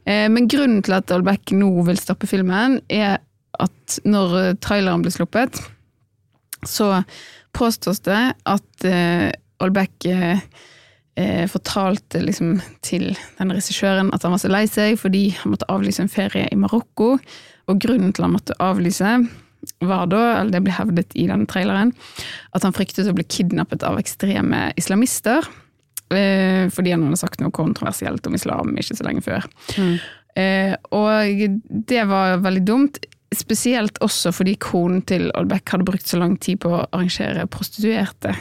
Eh, 0.10 0.26
men 0.32 0.48
grunnen 0.50 0.82
til 0.86 0.96
at 0.98 1.12
Olbeck 1.14 1.54
nå 1.56 1.70
vil 1.88 2.00
stoppe 2.02 2.30
filmen, 2.30 2.80
er 2.90 3.20
at 3.60 4.00
når 4.08 4.38
eh, 4.40 4.56
traileren 4.64 5.04
ble 5.06 5.14
sluppet, 5.14 5.62
så 6.66 7.04
påstås 7.56 8.02
det 8.04 8.20
at 8.50 8.88
Olbeck 9.64 10.06
eh, 10.10 10.42
fortalte 11.52 12.22
liksom 12.24 12.58
til 12.86 13.14
den 13.38 13.54
regissøren 13.56 14.12
at 14.16 14.26
han 14.26 14.36
var 14.36 14.42
så 14.44 14.52
lei 14.52 14.66
seg 14.72 14.98
fordi 15.00 15.30
han 15.38 15.54
måtte 15.54 15.70
avlyse 15.72 16.04
en 16.04 16.12
ferie 16.12 16.50
i 16.52 16.60
Marokko. 16.60 17.14
Og 17.70 17.80
grunnen 17.80 18.12
til 18.16 18.26
han 18.26 18.36
måtte 18.36 18.58
avlyse, 18.64 19.18
var 19.84 20.08
da, 20.12 20.22
eller 20.40 20.54
det 20.54 20.64
ble 20.66 20.76
hevdet 20.76 21.16
i 21.20 21.28
denne 21.30 21.48
traileren, 21.50 21.92
at 22.56 22.66
han 22.66 22.76
fryktet 22.76 23.10
å 23.10 23.16
bli 23.16 23.26
kidnappet 23.28 23.84
av 23.88 24.00
ekstreme 24.00 24.70
islamister. 24.80 25.46
Eh, 26.10 26.66
fordi 26.74 26.96
han 26.96 27.06
hadde 27.06 27.20
sagt 27.22 27.42
noe 27.44 27.54
kontroversielt 27.54 28.26
om 28.26 28.38
islam 28.38 28.74
ikke 28.82 28.98
så 28.98 29.06
lenge 29.06 29.22
før. 29.26 29.46
Eh, 30.40 30.74
og 30.96 31.60
det 31.90 32.06
var 32.10 32.40
veldig 32.46 32.66
dumt. 32.66 33.02
Spesielt 33.36 34.00
også 34.02 34.32
fordi 34.34 34.56
konen 34.62 35.04
til 35.06 35.28
Olbæk 35.38 35.76
hadde 35.76 35.86
brukt 35.86 36.10
så 36.10 36.22
lang 36.22 36.38
tid 36.42 36.64
på 36.64 36.72
å 36.74 36.86
arrangere 36.88 37.46
prostituerte 37.52 38.34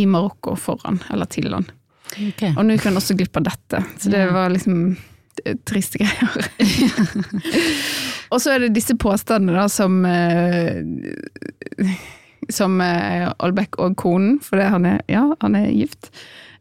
i 0.00 0.06
Marokko 0.10 0.56
foran, 0.58 1.02
eller 1.12 1.28
til 1.30 1.52
han. 1.52 1.66
Okay. 2.14 2.54
Og 2.54 2.64
nå 2.64 2.76
gikk 2.76 2.88
han 2.88 3.00
også 3.00 3.16
glipp 3.18 3.36
av 3.40 3.50
dette, 3.50 3.82
så 4.00 4.12
det 4.12 4.24
var 4.32 4.52
liksom 4.54 4.94
triste 5.66 6.00
greier. 6.00 6.48
og 8.34 8.42
så 8.42 8.54
er 8.56 8.64
det 8.66 8.72
disse 8.76 8.96
påstandene 9.00 9.54
da 9.56 9.68
som 9.72 10.00
eh, 10.08 10.82
Som 12.52 12.76
eh, 12.84 13.30
Olbeck 13.40 13.78
og 13.80 13.94
konen, 13.96 14.36
for 14.44 14.60
det 14.60 14.66
han 14.74 14.84
er, 14.90 15.00
ja, 15.08 15.22
han 15.40 15.54
er 15.56 15.70
gift, 15.72 16.10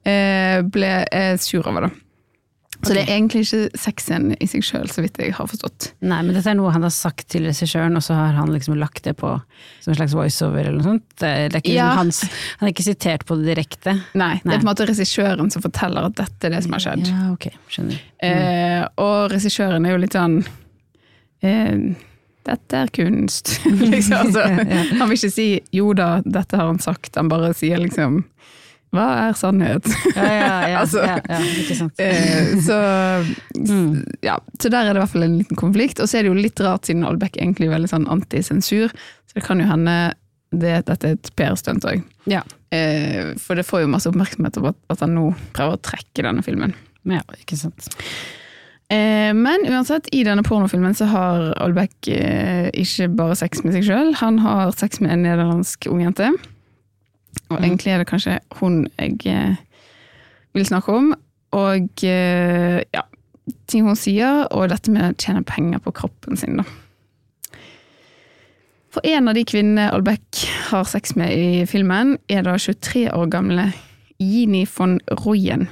eh, 0.08 0.62
ble 0.64 0.94
eh, 1.12 1.36
sur 1.44 1.68
over, 1.68 1.90
da. 1.90 2.00
Så 2.84 2.92
det 2.96 3.06
er 3.06 3.14
egentlig 3.14 3.46
ikke 3.46 3.80
sexen 3.80 4.26
i 4.44 4.48
seg 4.52 4.64
sjøl, 4.68 4.90
så 4.92 5.04
vidt 5.04 5.16
jeg 5.20 5.32
har 5.38 5.48
forstått. 5.48 5.90
Nei, 6.04 6.18
men 6.28 6.36
dette 6.36 6.50
er 6.52 6.58
noe 6.60 6.72
han 6.76 6.84
har 6.84 6.92
sagt 6.92 7.30
til 7.32 7.46
regissøren, 7.48 7.96
og 7.96 8.04
så 8.04 8.16
har 8.18 8.34
han 8.36 8.52
liksom 8.52 8.76
lagt 8.80 9.06
det 9.08 9.14
på 9.22 9.30
som 9.84 9.94
en 9.94 10.00
slags 10.02 10.16
voiceover 10.20 10.68
eller 10.68 10.80
noe 10.82 10.90
sånt. 10.90 11.06
Det 11.20 11.30
er, 11.30 11.56
ikke 11.62 11.72
Ja. 11.78 11.86
liksom 11.94 12.02
hans, 12.02 12.20
han 12.60 12.68
er 12.68 12.74
ikke 12.74 12.88
sitert 12.90 13.24
på 13.30 13.38
det 13.40 13.54
direkte. 13.54 13.94
Nei, 14.20 14.34
det 14.44 14.52
er 14.52 14.58
på 14.60 14.66
en 14.66 14.72
måte 14.74 14.88
regissøren 14.90 15.52
som 15.54 15.64
forteller 15.64 16.10
at 16.10 16.16
dette 16.20 16.50
er 16.50 16.58
det 16.58 16.64
som 16.66 16.76
har 16.76 16.84
skjedd. 16.88 17.08
Ja, 17.08 17.22
ok, 17.32 17.48
skjønner. 17.72 18.02
Eh, 18.20 18.82
og 19.00 19.32
regissøren 19.32 19.88
er 19.88 19.96
jo 19.96 20.04
litt 20.04 20.20
sånn 20.20 20.42
eh, 21.44 21.94
Dette 22.44 22.76
er 22.76 22.90
kunst. 22.92 23.54
liksom, 23.94 24.18
altså, 24.20 24.42
han 24.44 25.08
vil 25.08 25.16
ikke 25.16 25.32
si 25.32 25.48
'jo 25.72 25.94
da, 25.96 26.18
dette 26.26 26.58
har 26.60 26.68
han 26.68 26.80
sagt', 26.84 27.16
han 27.16 27.30
bare 27.32 27.54
sier 27.56 27.80
liksom 27.80 28.24
hva 28.94 29.06
er 29.24 29.34
sannhet? 29.34 29.88
Ja, 30.14 30.26
ja, 30.28 30.58
ja, 30.70 30.80
Altså, 30.84 31.00
ja, 31.02 31.16
ja 31.26 31.38
ikke 31.64 31.78
sant. 31.80 31.98
Eh, 32.04 32.52
så, 32.62 32.76
Mm. 33.64 34.04
ja, 34.22 34.36
så 34.60 34.70
der 34.70 34.86
er 34.90 34.94
det 34.94 35.00
i 35.00 35.04
hvert 35.06 35.14
fall 35.16 35.24
en 35.26 35.38
liten 35.40 35.58
konflikt. 35.58 36.02
Og 36.04 36.10
så 36.10 36.20
er 36.20 36.28
det 36.28 36.34
jo 36.34 36.36
litt 36.38 36.60
rart, 36.62 36.86
siden 36.86 37.06
Aalbeck 37.08 37.40
egentlig 37.40 37.70
er 37.70 37.74
veldig 37.78 37.90
sånn 37.90 38.06
antisensur, 38.12 38.92
så 39.26 39.40
det 39.40 39.46
kan 39.48 39.64
jo 39.64 39.66
hende 39.72 39.96
det, 40.52 40.76
dette 40.86 41.10
er 41.10 41.16
et 41.18 41.32
PR-stunt 41.40 41.88
òg. 41.90 42.04
Ja. 42.30 42.44
Eh, 42.76 43.34
for 43.42 43.56
det 43.58 43.66
får 43.66 43.86
jo 43.86 43.90
masse 43.96 44.12
oppmerksomhet 44.12 44.60
over 44.62 44.76
at, 44.76 44.82
at 44.94 45.02
han 45.08 45.16
nå 45.18 45.32
prøver 45.56 45.80
å 45.80 45.82
trekke 45.90 46.28
denne 46.28 46.44
filmen. 46.46 46.76
ja, 47.10 47.24
ikke 47.40 47.58
sant. 47.58 47.88
Eh, 48.92 49.32
men 49.34 49.64
uansett, 49.70 50.10
i 50.12 50.24
denne 50.28 50.44
pornofilmen 50.44 50.94
så 50.98 51.06
har 51.10 51.54
Aalbeck 51.64 52.08
eh, 52.12 52.68
ikke 52.74 53.08
bare 53.16 53.36
sex 53.40 53.64
med 53.64 53.74
seg 53.78 53.88
sjøl, 53.88 54.14
han 54.20 54.40
har 54.44 54.74
sex 54.76 55.00
med 55.02 55.14
en 55.16 55.24
nederlandsk 55.26 55.88
ungjente. 55.90 56.30
Og 57.50 57.58
Mm. 57.60 57.64
egentlig 57.64 57.94
er 57.94 57.98
det 57.98 58.08
kanskje 58.08 58.40
hun 58.60 58.88
jeg 59.00 59.18
eh, 59.26 59.56
vil 60.54 60.66
snakke 60.66 60.94
om. 60.94 61.14
Og 61.54 62.02
ja, 62.04 63.02
ting 63.68 63.86
hun 63.86 63.96
sier, 63.96 64.48
og 64.52 64.70
dette 64.70 64.90
med 64.92 65.04
å 65.06 65.18
tjene 65.22 65.44
penger 65.46 65.80
på 65.86 65.92
kroppen 65.94 66.38
sin, 66.38 66.58
da. 66.58 66.64
For 68.94 69.02
en 69.06 69.28
av 69.30 69.34
de 69.38 69.44
kvinnene 69.46 69.92
Aalbeck 69.94 70.44
har 70.72 70.84
sex 70.90 71.16
med 71.16 71.34
i 71.34 71.66
filmen, 71.70 72.18
er 72.30 72.42
da 72.46 72.58
23 72.58 73.08
år 73.14 73.30
gamle 73.34 73.72
Jini 74.22 74.66
von 74.78 75.00
Royen. 75.26 75.68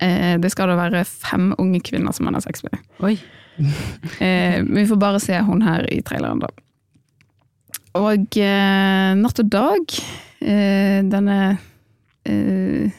Eh, 0.00 0.36
det 0.38 0.50
skal 0.54 0.68
da 0.70 0.76
være 0.78 1.04
fem 1.08 1.50
unge 1.58 1.80
kvinner 1.82 2.14
som 2.14 2.28
han 2.28 2.34
har 2.38 2.44
sex 2.46 2.62
med. 2.68 2.78
Oi. 3.02 3.16
Eh, 4.22 4.60
vi 4.62 4.84
får 4.86 4.96
bare 5.02 5.18
se 5.18 5.34
hun 5.42 5.64
her 5.66 5.82
i 5.90 5.96
traileren, 6.06 6.38
da. 6.44 6.46
Og 7.98 8.36
eh, 8.38 9.14
Natt 9.18 9.40
og 9.42 9.48
Dag, 9.50 9.96
eh, 10.38 11.00
denne 11.10 11.38
eh, 12.22 12.94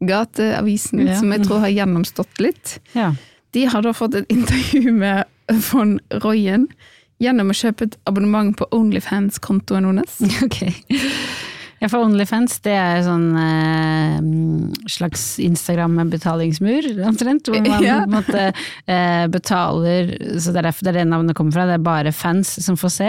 gateavisen 0.00 1.04
Ja. 1.06 1.18
som 1.20 1.32
jeg 1.36 1.44
tror 1.44 1.60
har 1.66 1.74
gjennomstått 1.76 2.40
litt, 2.40 2.78
Ja. 2.96 3.10
de 3.52 3.66
har 3.68 3.82
da 3.84 3.92
fått 3.92 4.14
et 4.22 4.32
intervju 4.32 4.92
med 4.96 5.24
von 5.68 5.98
Royen 6.24 6.68
gjennom 7.20 7.52
å 7.52 7.58
kjøpe 7.60 7.82
et 7.90 7.96
abonnement 8.08 8.56
på 8.56 8.66
Onlyfans-kontoen 8.72 9.84
hennes. 9.90 10.16
Ok. 10.48 10.62
Ja, 11.82 11.88
for 11.90 12.04
Onlyfans, 12.06 12.60
det 12.62 12.76
er 12.78 13.00
sånn 13.02 13.24
eh, 13.34 14.18
slags 14.86 15.24
Instagram-betalingsmur, 15.42 16.86
omtrent. 17.08 17.48
Hvor 17.50 17.58
man 17.64 17.82
Ja. 17.88 17.96
på 18.04 18.06
en 18.06 18.14
måte 18.14 18.42
eh, 18.86 19.24
betaler 19.32 20.12
Så 20.38 20.52
det 20.54 20.60
er 20.62 20.68
derfor 20.68 20.86
det 20.86 20.92
er 20.92 20.98
det 21.00 21.06
navnet 21.10 21.34
kommer 21.34 21.56
fra. 21.56 21.64
Det 21.66 21.74
er 21.80 21.82
bare 21.82 22.12
fans 22.14 22.52
som 22.62 22.78
får 22.78 22.92
se. 22.94 23.08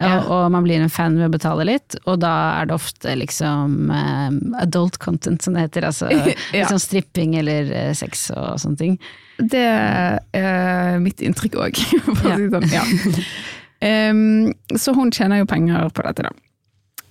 Ja. 0.00 0.14
Og, 0.22 0.30
og 0.32 0.46
man 0.54 0.64
blir 0.64 0.80
en 0.80 0.88
fan 0.92 1.18
ved 1.20 1.28
å 1.28 1.34
betale 1.36 1.66
litt, 1.68 1.98
og 2.06 2.22
da 2.24 2.32
er 2.62 2.70
det 2.70 2.78
ofte 2.78 3.12
liksom 3.20 3.92
eh, 3.92 4.40
adult 4.64 4.96
content, 5.04 5.44
som 5.44 5.52
det 5.58 5.66
heter. 5.68 5.90
Altså 5.90 6.08
Ja. 6.16 6.62
liksom 6.62 6.80
stripping 6.80 7.36
eller 7.36 7.68
eh, 7.82 7.92
sex 7.96 8.30
og 8.32 8.56
sånne 8.64 8.80
ting. 8.80 8.96
Det 9.36 9.60
er 9.68 10.96
mitt 11.04 11.20
inntrykk 11.20 11.60
òg, 11.60 11.76
for 12.06 12.32
å 12.32 12.40
si 12.40 12.48
det 12.48 12.56
sånn. 12.56 12.72
Ja. 12.72 14.10
Um, 14.10 14.54
så 14.80 14.94
hun 14.96 15.10
tjener 15.12 15.42
jo 15.42 15.48
penger 15.52 15.90
på 15.92 16.00
dette, 16.06 16.24
da. 16.24 16.32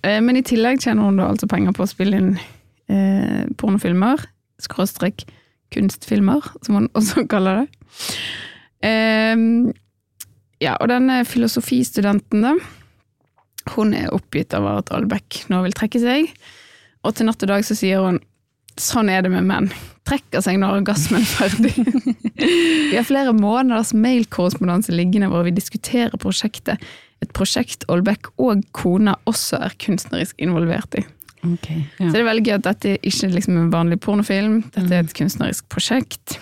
Eh, 0.06 0.22
Men 0.22 0.38
i 0.40 0.46
tillegg 0.46 0.84
tjener 0.84 1.08
hun 1.08 1.20
da 1.20 1.30
altså 1.32 1.50
penger 1.52 1.76
på 1.76 1.86
å 1.86 1.90
spille 1.90 2.22
inn 2.22 2.32
eh, 2.92 3.46
pornofilmer, 3.60 4.22
skråstrek 4.62 5.26
kunstfilmer, 5.74 6.46
som 6.66 6.80
hun 6.80 6.92
også 6.96 7.26
kaller 7.34 7.64
det. 7.64 7.90
Eh, 8.86 9.36
ja, 10.64 10.78
og 10.78 10.90
denne 10.92 11.24
filosofistudenten, 11.28 12.46
da, 12.46 12.56
hun 13.74 13.96
er 13.98 14.14
oppgitt 14.14 14.54
over 14.54 14.84
at 14.84 14.94
Albeck 14.94 15.42
nå 15.50 15.64
vil 15.66 15.74
trekke 15.76 16.00
seg, 16.02 16.30
og 17.06 17.18
til 17.18 17.28
natt 17.30 17.42
og 17.46 17.50
dag 17.50 17.66
så 17.66 17.78
sier 17.78 18.06
hun 18.06 18.22
sånn 18.82 19.10
er 19.10 19.24
det 19.24 19.32
med 19.32 19.46
menn. 19.48 19.70
Trekker 20.06 20.44
seg 20.44 20.60
når 20.62 20.82
orgasmen 20.82 21.24
er 21.24 21.30
ferdig. 21.30 21.72
Vi 22.92 22.98
har 22.98 23.08
flere 23.08 23.34
måneders 23.34 23.94
mailkorrespondanse 23.96 24.94
liggende 24.94 25.30
hvor 25.32 25.46
vi 25.48 25.54
diskuterer 25.56 26.20
prosjektet. 26.20 26.82
Et 27.24 27.32
prosjekt 27.36 27.86
Olbæk 27.92 28.32
og 28.42 28.64
kona 28.76 29.16
også 29.30 29.62
er 29.64 29.78
kunstnerisk 29.82 30.42
involvert 30.44 30.98
i. 31.00 31.06
Okay, 31.46 31.84
Så 32.00 32.10
det 32.10 32.22
er 32.24 32.26
veldig 32.26 32.46
gøy 32.46 32.56
at 32.56 32.66
dette 32.66 32.92
er 32.96 33.04
ikke 33.06 33.30
liksom 33.36 33.58
en 33.60 33.74
vanlig 33.74 34.00
pornofilm, 34.02 34.64
dette 34.74 34.96
er 34.96 35.04
et 35.06 35.14
kunstnerisk 35.14 35.68
prosjekt. 35.70 36.40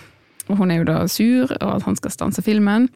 Og 0.48 0.60
hun 0.60 0.72
er 0.72 0.80
jo 0.80 0.88
da 0.88 1.02
sur, 1.12 1.52
og 1.60 1.70
at 1.76 1.88
han 1.88 1.98
skal 2.00 2.14
stanse 2.14 2.44
filmen. 2.44 2.88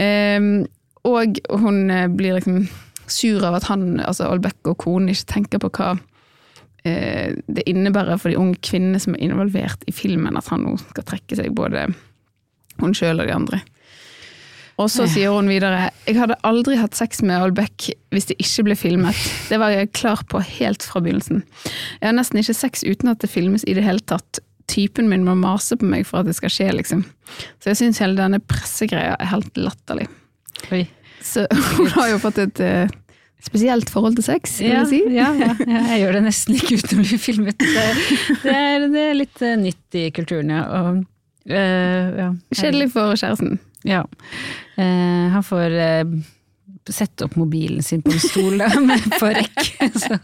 Um, 0.00 0.64
og 1.08 1.40
hun 1.58 1.90
eh, 1.90 2.08
blir 2.08 2.36
liksom 2.36 2.64
sur 3.10 3.44
av 3.44 3.58
at 3.58 3.66
han, 3.68 4.00
altså 4.00 4.30
Olbæk 4.30 4.70
og 4.70 4.78
konen 4.84 5.10
ikke 5.12 5.28
tenker 5.34 5.62
på 5.62 5.70
hva 5.74 5.90
eh, 6.86 7.34
det 7.50 7.66
innebærer 7.68 8.20
for 8.20 8.30
de 8.30 8.38
unge 8.38 8.60
kvinnene 8.64 9.00
som 9.02 9.16
er 9.16 9.24
involvert 9.26 9.82
i 9.90 9.94
filmen, 9.94 10.38
at 10.38 10.48
han 10.52 10.64
nå 10.64 10.76
skal 10.80 11.06
trekke 11.08 11.38
seg, 11.38 11.50
både 11.56 11.88
hun 12.80 12.94
sjøl 12.96 13.20
og 13.20 13.28
de 13.28 13.34
andre. 13.34 13.60
Og 14.82 14.90
så 14.92 15.06
sier 15.10 15.32
hun 15.34 15.48
videre 15.50 15.90
Jeg 16.08 16.16
hadde 16.18 16.36
aldri 16.46 16.76
hatt 16.80 16.96
sex 16.98 17.22
med 17.22 17.36
Aalbeck 17.38 17.90
hvis 18.12 18.28
det 18.30 18.36
ikke 18.42 18.66
ble 18.68 18.76
filmet. 18.78 19.18
Det 19.48 19.58
var 19.62 19.72
jeg 19.74 19.92
klar 19.96 20.22
på 20.28 20.40
helt 20.44 20.84
fra 20.86 21.02
begynnelsen. 21.04 21.42
Jeg 22.00 22.08
har 22.08 22.16
nesten 22.16 22.40
ikke 22.42 22.56
sex 22.58 22.82
uten 22.86 23.12
at 23.12 23.22
det 23.22 23.30
filmes 23.32 23.64
i 23.68 23.76
det 23.78 23.84
hele 23.86 24.02
tatt. 24.04 24.42
Typen 24.70 25.08
min 25.10 25.24
må 25.26 25.34
mase 25.38 25.76
på 25.78 25.88
meg 25.88 26.06
for 26.08 26.22
at 26.22 26.28
det 26.30 26.36
skal 26.38 26.52
skje, 26.52 26.70
liksom. 26.78 27.04
Så 27.60 27.72
jeg 27.72 27.80
syns 27.80 28.00
hele 28.02 28.18
denne 28.18 28.40
pressegreia 28.40 29.14
er 29.18 29.30
helt 29.32 29.56
latterlig. 29.58 30.08
Oi. 30.72 30.84
Så 31.22 31.46
hun 31.78 31.90
har 31.96 32.12
jo 32.12 32.20
fått 32.22 32.40
et 32.42 32.62
eh, 32.62 32.92
spesielt 33.42 33.90
forhold 33.90 34.16
til 34.18 34.26
sex, 34.26 34.60
vil 34.62 34.70
Ja, 34.72 34.82
jeg 34.84 34.90
si. 34.92 35.00
ja, 35.16 35.32
ja, 35.38 35.50
ja, 35.66 35.82
jeg 35.92 36.04
gjør 36.04 36.18
det 36.18 36.22
nesten 36.28 36.58
ikke 36.58 36.78
uten 36.78 37.02
å 37.02 37.08
bli 37.08 37.18
filmet. 37.20 37.58
Det, 37.58 38.54
er, 38.54 38.86
det 38.92 39.04
er 39.08 39.18
litt 39.18 39.42
eh, 39.44 39.58
nytt 39.60 39.98
i 39.98 40.06
kulturen, 40.14 40.54
ja. 40.54 40.62
Og, 40.78 41.02
ja. 41.50 42.30
Kjedelig 42.54 42.92
for 42.94 43.18
kjæresten. 43.18 43.58
Ja. 43.88 44.04
Eh, 44.76 45.26
han 45.34 45.42
får 45.46 45.74
eh, 45.82 46.04
sette 46.90 47.26
opp 47.28 47.36
mobilen 47.38 47.82
sin 47.86 48.02
på 48.02 48.10
en 48.14 48.22
stol 48.22 48.58
da, 48.58 48.68
med, 48.82 49.04
på 49.20 49.28
rekke, 49.34 49.88
så, 49.94 50.18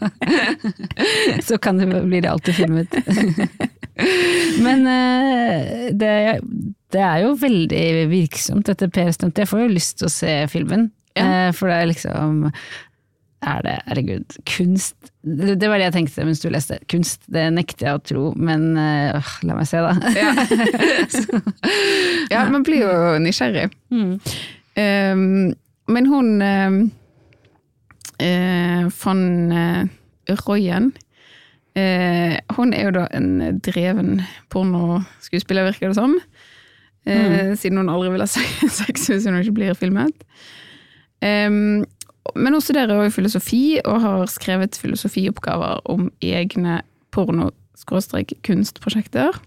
så 1.47 1.57
kan 1.61 1.77
det, 1.79 1.87
blir 2.05 2.21
det 2.25 2.31
alltid 2.31 2.55
filmet. 2.57 2.95
Men 4.65 4.87
eh, 4.87 5.89
det, 5.95 6.13
det 6.93 7.03
er 7.03 7.23
jo 7.25 7.33
veldig 7.39 7.83
virksomt, 8.11 8.67
dette 8.71 8.89
Per-stuntet. 8.91 9.43
Jeg 9.45 9.51
får 9.51 9.63
jo 9.65 9.71
lyst 9.75 9.97
til 10.01 10.09
å 10.09 10.13
se 10.13 10.35
filmen, 10.51 10.89
Ja. 11.17 11.25
eh, 11.47 11.51
for 11.55 11.67
det 11.71 11.77
er 11.81 11.89
liksom 11.93 12.43
er 13.45 13.63
det, 13.63 13.75
herregud, 13.87 14.37
kunst 14.49 15.11
det, 15.23 15.67
var 15.67 15.77
det 15.79 15.89
jeg 15.89 15.95
tenkte 15.97 16.25
mens 16.27 16.41
du 16.41 16.49
leste. 16.51 16.77
Kunst, 16.91 17.25
det 17.31 17.45
nekter 17.53 17.89
jeg 17.89 17.97
å 17.97 18.03
tro, 18.03 18.23
men 18.39 18.71
øh, 18.79 19.33
la 19.47 19.57
meg 19.57 19.67
se, 19.67 19.81
da. 19.83 19.93
Ja. 20.15 20.31
ja, 22.33 22.45
man 22.51 22.63
blir 22.67 22.85
jo 22.85 22.93
nysgjerrig. 23.23 23.67
Mm. 23.91 24.15
Um, 24.79 25.51
men 25.91 26.07
hun 26.07 26.41
uh, 26.45 26.71
von 29.01 29.23
Royen 30.45 30.91
uh, 31.73 32.35
Hun 32.55 32.73
er 32.77 32.83
jo 32.85 32.91
da 32.95 33.07
en 33.17 33.59
dreven 33.65 34.21
pornoskuespiller, 34.53 35.67
virker 35.71 35.91
det 35.91 35.99
som. 35.99 36.15
Eh, 37.09 37.55
Siden 37.57 37.79
hun 37.79 37.89
aldri 37.89 38.11
vil 38.13 38.23
ha 38.23 38.27
sex 38.81 39.07
hvis 39.09 39.27
hun 39.27 39.39
ikke 39.39 39.55
blir 39.57 39.77
filmet. 39.77 40.25
Um, 41.19 41.83
men 42.35 42.53
hun 42.55 42.63
studerer 42.63 43.03
jo 43.03 43.11
filosofi, 43.13 43.79
og 43.85 44.01
har 44.03 44.25
skrevet 44.31 44.79
filosofioppgaver 44.79 45.81
om 45.89 46.11
egne 46.21 46.81
porno-kunstprosjekter. 47.15 49.39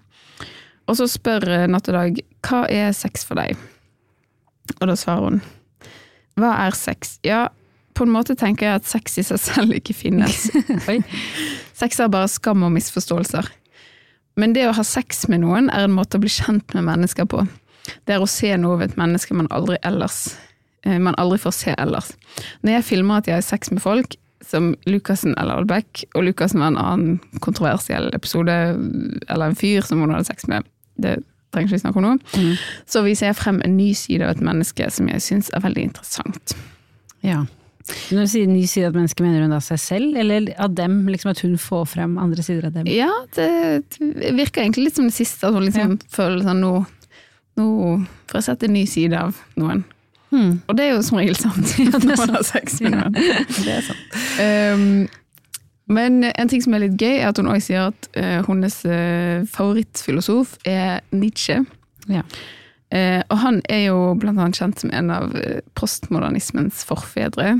Og 0.90 0.96
så 0.98 1.06
spør 1.10 1.66
Natt 1.70 1.88
og 1.90 1.94
Dag 1.96 2.12
hva 2.42 2.60
er 2.72 2.92
sex 2.96 3.26
for 3.28 3.34
deg? 3.38 3.50
Og 4.80 4.88
da 4.90 4.94
svarer 4.98 5.24
hun 5.28 5.42
hva 6.40 6.54
er 6.64 6.72
sex? 6.72 7.18
Ja, 7.26 7.50
på 7.92 8.06
en 8.06 8.14
måte 8.14 8.34
tenker 8.38 8.66
jeg 8.66 8.80
at 8.80 8.88
sex 8.88 9.18
i 9.20 9.24
seg 9.26 9.40
selv 9.42 9.74
ikke 9.76 9.96
finnes. 9.96 10.46
Oi. 10.90 11.02
Sex 11.76 12.00
er 12.00 12.12
bare 12.12 12.30
skam 12.32 12.64
og 12.64 12.72
misforståelser. 12.72 13.50
Men 14.40 14.54
det 14.56 14.64
å 14.64 14.76
ha 14.78 14.84
sex 14.86 15.26
med 15.28 15.42
noen 15.42 15.68
er 15.68 15.84
en 15.84 15.92
måte 15.92 16.16
å 16.16 16.22
bli 16.22 16.32
kjent 16.32 16.72
med 16.76 16.86
mennesker 16.88 17.28
på. 17.28 17.44
Det 18.08 18.16
er 18.16 18.24
å 18.24 18.30
se 18.30 18.54
noe 18.56 18.78
ved 18.80 18.92
et 18.92 19.00
menneske 19.00 19.36
man 19.36 19.50
aldri 19.52 19.76
ellers 19.84 20.38
man 20.84 21.14
aldri 21.18 21.38
får 21.38 21.52
se 21.54 21.74
ellers. 21.78 22.12
Når 22.62 22.72
jeg 22.78 22.84
filmer 22.84 23.16
at 23.22 23.26
jeg 23.30 23.34
har 23.38 23.46
sex 23.46 23.70
med 23.70 23.82
folk, 23.84 24.16
som 24.42 24.72
Lucassen 24.90 25.36
eller 25.38 25.60
Albeck, 25.62 26.04
og 26.16 26.24
Lucassen 26.26 26.58
var 26.60 26.72
en 26.72 26.80
annen 26.82 27.20
kontroversiell 27.40 28.08
episode, 28.14 28.50
eller 29.30 29.46
en 29.52 29.54
fyr 29.58 29.84
som 29.86 30.00
hun 30.02 30.10
hadde 30.10 30.26
sex 30.26 30.48
med, 30.50 30.66
det 30.98 31.20
trenger 31.54 31.68
ikke 31.68 31.76
vi 31.78 31.82
snakke 31.84 32.00
om 32.00 32.06
nå, 32.08 32.12
Mm. 32.34 32.54
så 32.88 33.02
viser 33.04 33.26
jeg 33.28 33.36
frem 33.36 33.60
en 33.62 33.76
ny 33.76 33.92
side 33.94 34.22
av 34.24 34.30
et 34.34 34.40
menneske 34.42 34.90
som 34.90 35.06
jeg 35.08 35.20
syns 35.22 35.50
er 35.54 35.60
veldig 35.60 35.82
interessant. 35.90 36.54
Ja. 37.22 37.44
Når 38.10 38.24
du 38.24 38.26
sier 38.30 38.46
ny 38.46 38.64
side 38.66 38.86
av 38.86 38.92
et 38.94 38.98
menneske, 39.02 39.22
mener 39.22 39.42
hun 39.42 39.50
da 39.54 39.58
seg 39.60 39.78
selv, 39.78 40.16
eller 40.16 40.52
av 40.58 40.74
dem? 40.74 41.06
Liksom 41.10 41.30
at 41.30 41.40
hun 41.42 41.56
får 41.58 41.86
frem 41.90 42.18
andre 42.18 42.42
sider 42.42 42.66
av 42.66 42.72
dem? 42.72 42.86
Ja, 42.90 43.10
det 43.36 43.84
det 43.98 44.34
virker 44.38 44.62
egentlig 44.62 44.84
litt 44.88 44.96
som 44.98 45.04
det 45.10 45.14
siste, 45.14 45.46
at 45.46 45.54
hun 45.54 45.66
liksom 45.66 45.98
føler 46.10 46.42
sånn 46.46 46.60
nå, 46.62 46.74
nå 47.58 47.66
får 48.30 48.38
jeg 48.40 48.44
sett 48.48 48.62
en 48.64 48.72
ny 48.72 48.86
side 48.86 49.12
av 49.18 49.36
noen. 49.56 49.84
Hmm. 50.32 50.62
Og 50.66 50.76
det 50.78 50.86
er 50.86 50.94
jo 50.94 51.02
som 51.04 51.18
regel 51.20 51.36
sant 51.36 51.74
det 51.76 51.84
er 51.84 52.86
med 52.86 52.94
noen. 52.96 53.18
Det 53.18 53.74
er 53.74 53.84
sant. 53.84 54.16
Um, 54.40 54.86
Men 55.92 56.24
en 56.30 56.48
ting 56.48 56.62
som 56.64 56.72
er 56.76 56.86
litt 56.86 56.96
gøy, 56.96 57.18
er 57.18 57.28
at 57.28 57.40
hun 57.40 57.50
også 57.52 57.66
sier 57.68 57.90
at 57.90 58.08
uh, 58.16 58.38
hennes 58.46 58.78
uh, 58.88 59.44
favorittfilosof 59.52 60.56
er 60.68 61.02
Nietzsche. 61.12 61.58
Ja. 62.08 62.24
Uh, 62.92 63.20
og 63.28 63.36
han 63.42 63.60
er 63.72 63.86
jo 63.90 63.98
blant 64.20 64.40
annet 64.40 64.56
kjent 64.56 64.80
som 64.80 64.92
en 64.94 65.12
av 65.12 65.36
postmodernismens 65.76 66.84
forfedre. 66.88 67.58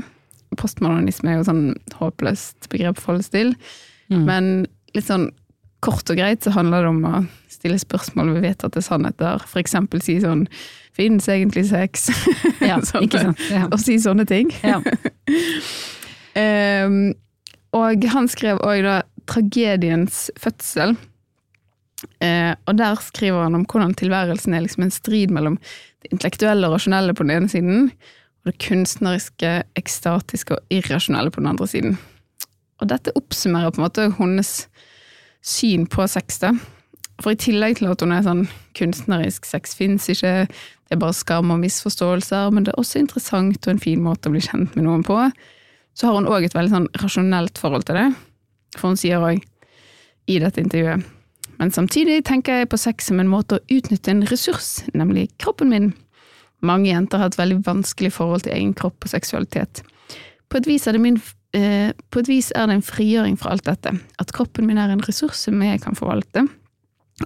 Postmodernisme 0.57 1.29
er 1.29 1.39
jo 1.41 1.47
sånn 1.51 1.63
håpløst 1.99 2.71
begrep 2.73 2.97
å 2.97 3.05
forholde 3.05 3.29
til. 3.33 3.55
Mm. 4.09 4.25
Men 4.25 4.51
litt 4.97 5.09
sånn 5.09 5.29
kort 5.83 6.07
og 6.09 6.17
greit 6.17 6.45
så 6.45 6.53
handler 6.55 6.85
det 6.85 6.93
om 6.93 7.05
å 7.05 7.23
stille 7.51 7.79
spørsmål 7.81 8.33
ved 8.37 8.47
vedtatte 8.47 8.81
sannheter. 8.85 9.43
Eksempel 9.59 10.01
si 10.05 10.17
sånn 10.23 10.45
Finnes 10.93 11.27
egentlig 11.31 11.65
sex? 11.71 12.09
Ja, 12.61 12.77
sånn, 12.85 13.07
ikke 13.07 13.23
sant. 13.23 13.41
Ja. 13.49 13.65
Og 13.71 13.79
si 13.81 13.97
sånne 14.01 14.27
ting. 14.29 14.51
Ja. 14.61 14.77
um, 16.37 16.99
og 17.79 18.05
han 18.13 18.29
skrev 18.29 18.61
òg 18.61 18.83
da 18.85 19.01
'Tragediens 19.29 20.27
fødsel'. 20.37 20.97
Uh, 22.19 22.51
og 22.67 22.75
der 22.77 22.99
skriver 22.99 23.45
han 23.45 23.55
om 23.55 23.63
hvordan 23.63 23.93
tilværelsen 23.95 24.53
er 24.53 24.65
liksom 24.65 24.83
en 24.83 24.91
strid 24.91 25.31
mellom 25.31 25.55
det 26.03 26.11
intellektuelle 26.11 26.67
og 26.67 26.75
rasjonelle 26.75 27.15
på 27.15 27.23
den 27.23 27.31
ene 27.37 27.49
siden, 27.49 27.85
og 28.43 28.51
det 28.51 28.59
kunstneriske, 28.59 29.53
ekstatiske 29.79 30.57
og 30.57 30.75
irrasjonelle 30.75 31.31
på 31.31 31.39
den 31.39 31.53
andre 31.53 31.67
siden. 31.67 31.97
Og 32.83 32.89
dette 32.91 33.15
oppsummerer 33.15 33.71
på 33.71 33.79
en 33.79 33.85
måte 33.85 34.09
hennes 34.19 34.51
syn 35.43 35.87
på 35.87 36.07
sex. 36.11 36.39
da. 36.43 36.51
For 37.21 37.31
i 37.31 37.39
tillegg 37.39 37.77
til 37.79 37.91
at 37.91 38.01
hun 38.03 38.11
er 38.15 38.25
sånn 38.25 38.47
kunstnerisk, 38.77 39.47
sex 39.47 39.75
fins 39.77 40.09
ikke, 40.11 40.47
det 40.93 40.99
er 40.99 41.05
bare 41.07 41.17
skam 41.17 41.49
og 41.49 41.61
misforståelser, 41.63 42.51
men 42.53 42.67
det 42.67 42.73
er 42.73 42.77
også 42.77 42.99
interessant 43.01 43.65
og 43.65 43.71
en 43.71 43.81
fin 43.81 44.01
måte 44.03 44.29
å 44.29 44.33
bli 44.35 44.43
kjent 44.45 44.75
med 44.77 44.85
noen 44.85 45.01
på, 45.05 45.17
så 45.97 46.09
har 46.09 46.19
hun 46.19 46.29
òg 46.29 46.45
et 46.45 46.53
veldig 46.53 46.73
sånn 46.73 46.87
rasjonelt 47.01 47.57
forhold 47.57 47.87
til 47.87 47.97
det. 47.97 48.07
For 48.77 48.91
hun 48.91 48.99
sier 49.01 49.23
òg 49.25 49.41
i 50.29 50.37
dette 50.39 50.61
intervjuet 50.61 51.03
Men 51.59 51.69
samtidig 51.73 52.23
tenker 52.25 52.61
jeg 52.61 52.69
på 52.71 52.79
sex 52.81 53.09
som 53.09 53.19
en 53.21 53.29
måte 53.29 53.57
å 53.57 53.63
utnytte 53.73 54.11
en 54.11 54.23
ressurs, 54.29 54.83
nemlig 54.93 55.27
kroppen 55.41 55.69
min. 55.69 55.91
Mange 56.61 56.89
jenter 56.89 57.21
har 57.21 57.29
et 57.29 57.37
veldig 57.37 57.59
vanskelig 57.65 58.13
forhold 58.13 58.45
til 58.45 58.53
egen 58.53 58.73
kropp 58.77 59.05
og 59.05 59.11
seksualitet. 59.11 59.83
På 60.49 60.61
et 60.61 60.69
vis 60.69 60.87
er 60.87 60.97
det 60.97 61.03
min 61.03 61.19
Eh, 61.53 61.91
på 62.09 62.23
et 62.23 62.29
vis 62.31 62.49
er 62.57 62.65
det 62.65 62.79
en 62.79 62.85
frigjøring 62.85 63.35
fra 63.37 63.51
alt 63.53 63.67
dette. 63.67 63.93
At 64.17 64.33
kroppen 64.33 64.65
min 64.65 64.79
er 64.81 64.89
en 64.89 65.03
ressurs 65.05 65.37
som 65.45 65.61
jeg 65.61 65.83
kan 65.83 65.97
forvalte, 65.97 66.47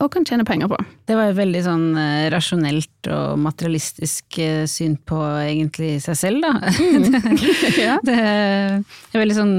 og 0.02 0.12
kan 0.12 0.26
tjene 0.28 0.45
penger 0.45 0.67
på. 0.71 0.78
Det 1.08 1.15
var 1.15 1.32
et 1.32 1.38
veldig 1.38 1.62
sånn 1.63 1.86
eh, 1.97 2.28
rasjonelt 2.34 3.10
og 3.13 3.39
materialistisk 3.39 4.39
eh, 4.43 4.65
syn 4.69 4.97
på 5.08 5.19
egentlig 5.39 5.97
seg 6.04 6.19
selv, 6.19 6.43
da. 6.43 6.52
Mm. 6.76 7.04
ja. 7.88 7.95
det, 8.06 8.17
er 8.19 9.21
veldig 9.23 9.38
sånn 9.38 9.56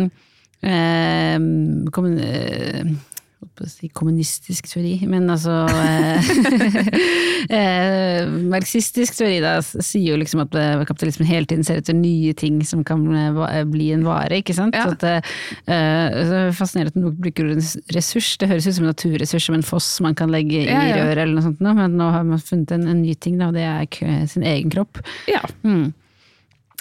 eh, 0.62 1.38
eh, 3.60 3.70
si 3.70 3.90
kommunistisk 3.94 4.68
teori, 4.70 4.94
men 5.10 5.28
altså 5.32 5.64
eh, 5.72 6.30
eh, 7.58 8.30
Marxistisk 8.48 9.18
teori 9.18 9.38
da, 9.44 9.58
sier 9.62 10.12
jo 10.12 10.18
liksom 10.20 10.42
at 10.44 10.56
eh, 10.58 10.84
kapitalismen 10.88 11.28
hele 11.28 11.48
tiden 11.50 11.66
ser 11.66 11.82
etter 11.82 11.96
nye 11.96 12.34
ting 12.38 12.60
som 12.66 12.84
kan 12.86 13.04
bli 13.70 13.90
en 13.94 14.06
vare, 14.06 14.40
ikke 14.42 14.56
sant. 14.56 14.76
Ja. 14.78 14.88
Så, 14.88 14.96
at, 14.96 15.28
uh, 15.68 16.18
så 16.28 16.42
fascinerende 16.56 16.94
at 16.94 16.98
noen 17.00 17.20
bruker 17.20 17.48
ordet 17.48 17.94
ressurs. 17.94 18.32
Det 18.40 18.48
høres 18.50 18.66
ut 18.68 18.78
som 18.78 18.86
en 18.86 18.92
naturressurs, 18.92 19.48
som 19.48 19.56
en 19.58 19.66
foss 19.66 19.88
man 20.04 20.16
kan 20.18 20.32
legge 20.32 20.64
i 20.64 20.66
ja, 20.68 20.82
ja. 20.90 20.98
røret 21.02 21.24
eller 21.24 21.38
noe 21.38 21.46
sånt, 21.48 21.62
men 21.62 21.96
nå 21.98 22.10
har 22.14 22.26
man 22.28 22.42
funnet 22.42 22.74
en, 22.76 22.88
en 22.90 23.00
ny 23.02 23.14
ting, 23.18 23.38
da, 23.40 23.50
og 23.50 23.58
det 23.58 23.64
er 23.68 24.28
sin 24.30 24.46
egen 24.46 24.72
kropp. 24.72 25.02
Ja. 25.30 25.42
Mm. 25.66 25.90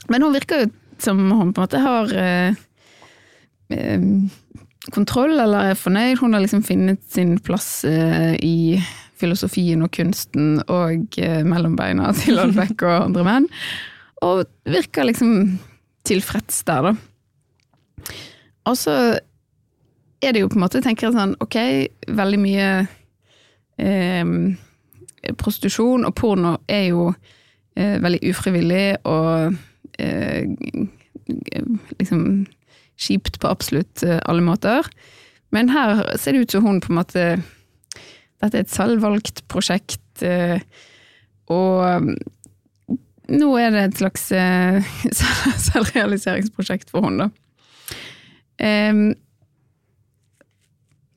Men 0.08 0.24
hun 0.24 0.36
virker 0.36 0.66
jo 0.66 0.74
som 0.98 1.32
hun 1.32 1.54
på 1.54 1.62
en 1.62 1.64
måte 1.64 1.78
har 1.78 2.14
eh, 2.18 2.56
kontroll, 4.94 5.36
eller 5.40 5.72
er 5.72 5.80
fornøyd. 5.80 6.18
Hun 6.22 6.36
har 6.36 6.44
liksom 6.44 6.64
funnet 6.66 7.02
sin 7.12 7.38
plass 7.44 7.86
eh, 7.88 8.36
i 8.44 8.80
filosofien 9.18 9.82
og 9.82 9.92
kunsten 9.98 10.60
og 10.70 11.18
mellombeina 11.18 12.12
til 12.22 12.40
Albeck 12.42 12.84
og 12.86 13.08
andre 13.10 13.26
menn. 13.28 13.48
Og 14.26 14.46
virker 14.66 15.08
liksom 15.10 15.58
tilfreds 16.08 16.64
der, 16.68 16.92
da. 16.92 18.12
Og 18.68 18.78
så 18.78 18.94
er 20.22 20.34
det 20.34 20.42
jo 20.42 20.50
på 20.52 20.58
en 20.58 20.66
måte, 20.66 20.82
tenker 20.84 21.08
jeg 21.08 21.16
sånn, 21.16 21.36
ok, 21.44 21.58
veldig 22.18 22.40
mye 22.42 22.70
eh, 23.78 24.32
prostitusjon 25.38 26.08
og 26.08 26.16
porno 26.18 26.58
er 26.72 26.88
jo 26.90 27.10
eh, 27.78 27.98
veldig 28.04 28.22
ufrivillig 28.32 28.86
og 29.08 29.58
eh, 30.00 30.48
liksom 32.00 32.24
kjipt 32.98 33.40
på 33.42 33.50
absolutt 33.50 34.04
eh, 34.04 34.20
alle 34.26 34.44
måter. 34.46 34.88
Men 35.56 35.70
her 35.72 36.04
ser 36.20 36.36
det 36.36 36.48
ut 36.48 36.56
som 36.58 36.66
hun 36.68 36.82
på 36.84 36.92
en 36.92 37.02
måte 37.02 37.28
Dette 38.38 38.54
er 38.60 38.66
et 38.68 38.70
selvvalgt 38.70 39.40
prosjekt, 39.50 40.22
eh, 40.22 40.60
og 41.50 42.04
mm, 42.04 42.12
nå 43.34 43.48
er 43.58 43.72
det 43.74 43.86
et 43.88 44.02
slags 44.04 44.28
eh, 44.36 44.92
selvrealiseringsprosjekt 45.68 46.94
for 46.94 47.08
hun 47.08 47.18
da. 47.24 47.32
Um, 48.62 49.02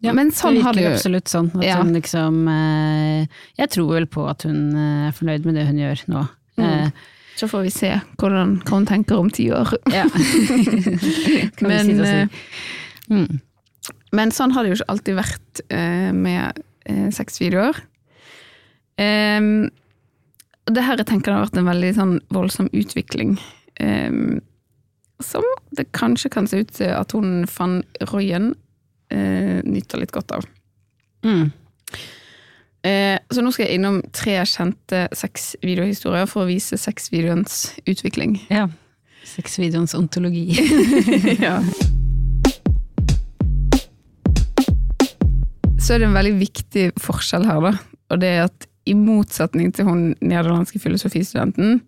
ja, 0.01 0.15
men 0.17 0.33
sånn 0.33 0.63
har 0.65 0.73
det 0.77 0.87
jo 0.87 0.95
absolutt 0.95 1.29
sånn. 1.29 1.51
At 1.59 1.65
ja. 1.67 1.77
hun 1.81 1.93
liksom 1.93 2.49
Jeg 2.49 3.69
tror 3.73 3.91
vel 3.99 4.07
på 4.09 4.25
at 4.29 4.45
hun 4.49 4.73
er 4.73 5.13
fornøyd 5.17 5.45
med 5.49 5.61
det 5.61 5.67
hun 5.69 5.81
gjør 5.81 6.05
nå. 6.09 6.25
Mm. 6.57 6.93
Så 7.41 7.49
får 7.49 7.63
vi 7.65 7.71
se 7.73 7.91
hvordan, 8.21 8.59
hva 8.69 8.77
hun 8.77 8.87
tenker 8.89 9.17
om 9.17 9.31
ti 9.33 9.49
år. 9.55 9.73
Ja. 9.97 10.05
men, 11.65 11.87
si 11.87 11.95
si. 11.97 12.05
Eh, 12.05 12.29
mm. 13.09 13.41
men 14.17 14.33
sånn 14.35 14.53
har 14.53 14.65
det 14.65 14.75
jo 14.75 14.81
ikke 14.81 14.93
alltid 14.93 15.17
vært 15.17 15.63
uh, 15.73 16.11
med 16.13 16.61
uh, 16.61 17.09
sexvideoer. 17.17 17.81
Um, 19.01 19.71
det 20.71 20.85
her 20.85 21.01
jeg 21.01 21.09
tenker 21.09 21.33
har 21.33 21.47
vært 21.47 21.57
en 21.57 21.71
veldig 21.71 21.95
sånn 21.97 22.15
voldsom 22.35 22.69
utvikling. 22.77 23.39
Um, 23.81 24.43
som 25.25 25.45
det 25.77 25.89
kanskje 25.97 26.31
kan 26.33 26.49
se 26.49 26.61
ut 26.61 26.75
til 26.77 26.93
at 26.93 27.13
hun 27.17 27.47
van 27.57 27.81
Royen 28.13 28.53
uh, 28.53 29.59
nyter 29.65 30.05
litt 30.05 30.13
godt 30.13 30.37
av. 30.37 30.45
Mm. 31.25 31.49
Eh, 32.81 33.19
så 33.29 33.43
nå 33.45 33.53
skal 33.53 33.67
jeg 33.67 33.77
innom 33.77 33.99
tre 34.17 34.39
kjente 34.49 35.03
sexvideohistorier 35.13 36.29
for 36.31 36.47
å 36.47 36.51
vise 36.51 36.79
sexvideoens 36.81 37.77
utvikling. 37.89 38.39
Ja. 38.61 38.69
Sexvideoens 39.31 39.93
ontologi. 39.95 40.49
ja. 41.45 41.59
Så 45.79 45.95
er 45.95 46.01
det 46.01 46.09
en 46.09 46.17
veldig 46.17 46.33
viktig 46.41 46.87
forskjell 46.99 47.45
her, 47.47 47.61
da. 47.69 47.75
Og 48.11 48.23
det 48.23 48.31
er 48.33 48.43
at 48.49 48.67
i 48.89 48.97
motsetning 48.97 49.71
til 49.77 49.87
hun 49.87 50.03
nederlandske 50.25 50.81
filosofistudenten, 50.83 51.83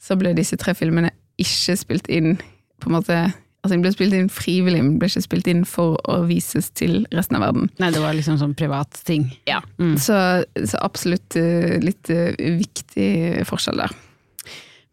så 0.00 0.16
ble 0.18 0.32
disse 0.34 0.56
tre 0.58 0.74
filmene 0.74 1.12
ikke 1.40 1.76
spilt 1.78 2.08
inn 2.12 2.38
på 2.80 2.90
en 2.90 2.96
måte 2.96 3.20
Altså, 3.64 3.78
Den 3.78 3.82
ble 3.86 3.94
spilt 3.94 4.12
inn 4.12 4.26
frivillig, 4.28 4.82
men 4.84 4.98
ble 5.00 5.08
ikke 5.08 5.24
spilt 5.24 5.46
inn 5.48 5.62
for 5.64 5.96
å 6.04 6.18
vises 6.28 6.68
til 6.76 7.06
resten 7.16 7.38
av 7.38 7.46
verden. 7.46 7.70
Nei, 7.80 7.88
det 7.94 8.02
var 8.02 8.12
liksom 8.12 8.36
sånn 8.36 8.52
privat 8.58 8.98
ting. 9.08 9.30
Ja, 9.48 9.62
mm. 9.80 9.94
så, 9.96 10.18
så, 10.60 10.82
absolutt 10.84 11.38
uh, 11.40 11.78
litt 11.80 12.12
uh, 12.12 12.36
viktig 12.36 13.46
forskjell 13.48 13.80
der. 13.80 13.96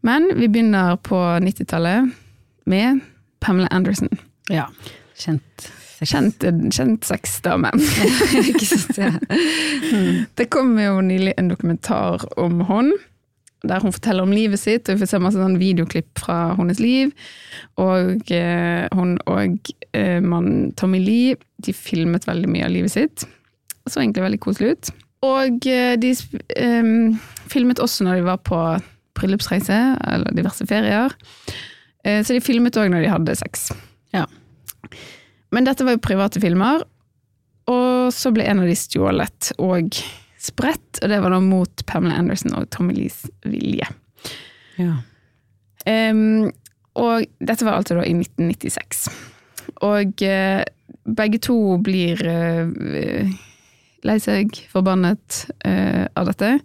Men 0.08 0.30
vi 0.38 0.48
begynner 0.48 0.96
på 1.04 1.20
90-tallet 1.44 2.08
med 2.72 3.04
Pamela 3.44 3.68
Anderson. 3.76 4.08
Ja, 4.48 4.70
kjent 5.20 5.68
Kjent, 6.02 6.42
kjent 6.74 7.04
sexdame. 7.06 7.70
Ikke 8.50 8.66
sant, 8.66 8.96
ja. 8.98 9.12
Mm. 9.92 10.24
Det 10.38 10.46
kom 10.48 10.70
jo 10.80 11.02
nylig 11.04 11.34
en 11.36 11.50
dokumentar 11.50 12.22
om 12.40 12.62
henne 12.64 12.94
der 13.68 13.82
hun 13.82 13.94
forteller 13.94 14.26
om 14.26 14.34
livet 14.34 14.60
sitt, 14.60 14.88
og 14.88 14.96
vi 14.96 15.04
får 15.04 15.12
se 15.12 15.20
masse 15.22 15.38
sånn 15.38 15.60
videoklipp 15.60 16.18
fra 16.18 16.38
hennes 16.58 16.80
liv. 16.82 17.12
Og 17.80 18.32
eh, 18.34 18.88
hun 18.96 19.14
og 19.30 19.72
eh, 19.94 20.18
mannen 20.18 20.72
Tommy 20.78 21.02
Lee 21.02 21.36
de 21.62 21.74
filmet 21.76 22.26
veldig 22.26 22.50
mye 22.50 22.66
av 22.66 22.74
livet 22.74 22.94
sitt. 22.94 23.26
Så 23.86 24.00
egentlig 24.00 24.26
veldig 24.26 24.42
koselig 24.42 24.74
ut. 24.74 24.92
Og 25.26 25.68
eh, 25.70 25.94
de 26.00 26.14
eh, 26.58 26.94
filmet 27.52 27.82
også 27.82 28.06
når 28.06 28.18
de 28.18 28.26
var 28.26 28.42
på 28.46 28.62
bryllupsreise, 29.18 29.78
eller 30.08 30.34
diverse 30.34 30.66
ferier. 30.66 31.14
Eh, 32.04 32.22
så 32.24 32.34
de 32.34 32.42
filmet 32.42 32.78
òg 32.80 32.90
når 32.90 33.04
de 33.04 33.12
hadde 33.12 33.38
sex. 33.38 33.68
Ja. 34.16 34.26
Men 35.52 35.68
dette 35.68 35.86
var 35.86 35.94
jo 35.94 36.02
private 36.02 36.42
filmer, 36.42 36.82
og 37.70 38.10
så 38.14 38.32
ble 38.34 38.46
en 38.48 38.64
av 38.64 38.66
de 38.66 38.76
stjålet. 38.78 39.52
Og 39.62 40.00
spredt, 40.42 40.98
og 41.02 41.10
det 41.10 41.20
var 41.22 41.34
da 41.34 41.40
mot 41.42 41.84
Pamela 41.86 42.18
Anderson 42.18 42.54
og 42.58 42.68
Tommy 42.74 42.96
Lees 42.96 43.22
vilje. 43.46 43.86
Ja. 44.80 44.96
Um, 45.86 46.50
og 46.98 47.26
dette 47.42 47.66
var 47.66 47.78
altså 47.78 47.96
da 47.98 48.06
i 48.06 48.14
1996. 48.16 49.06
Og 49.86 50.24
uh, 50.26 50.62
begge 51.18 51.40
to 51.42 51.58
blir 51.82 52.20
uh, 52.26 53.34
lei 54.06 54.18
seg, 54.22 54.58
forbannet 54.72 55.44
uh, 55.66 56.06
av 56.18 56.32
dette. 56.32 56.56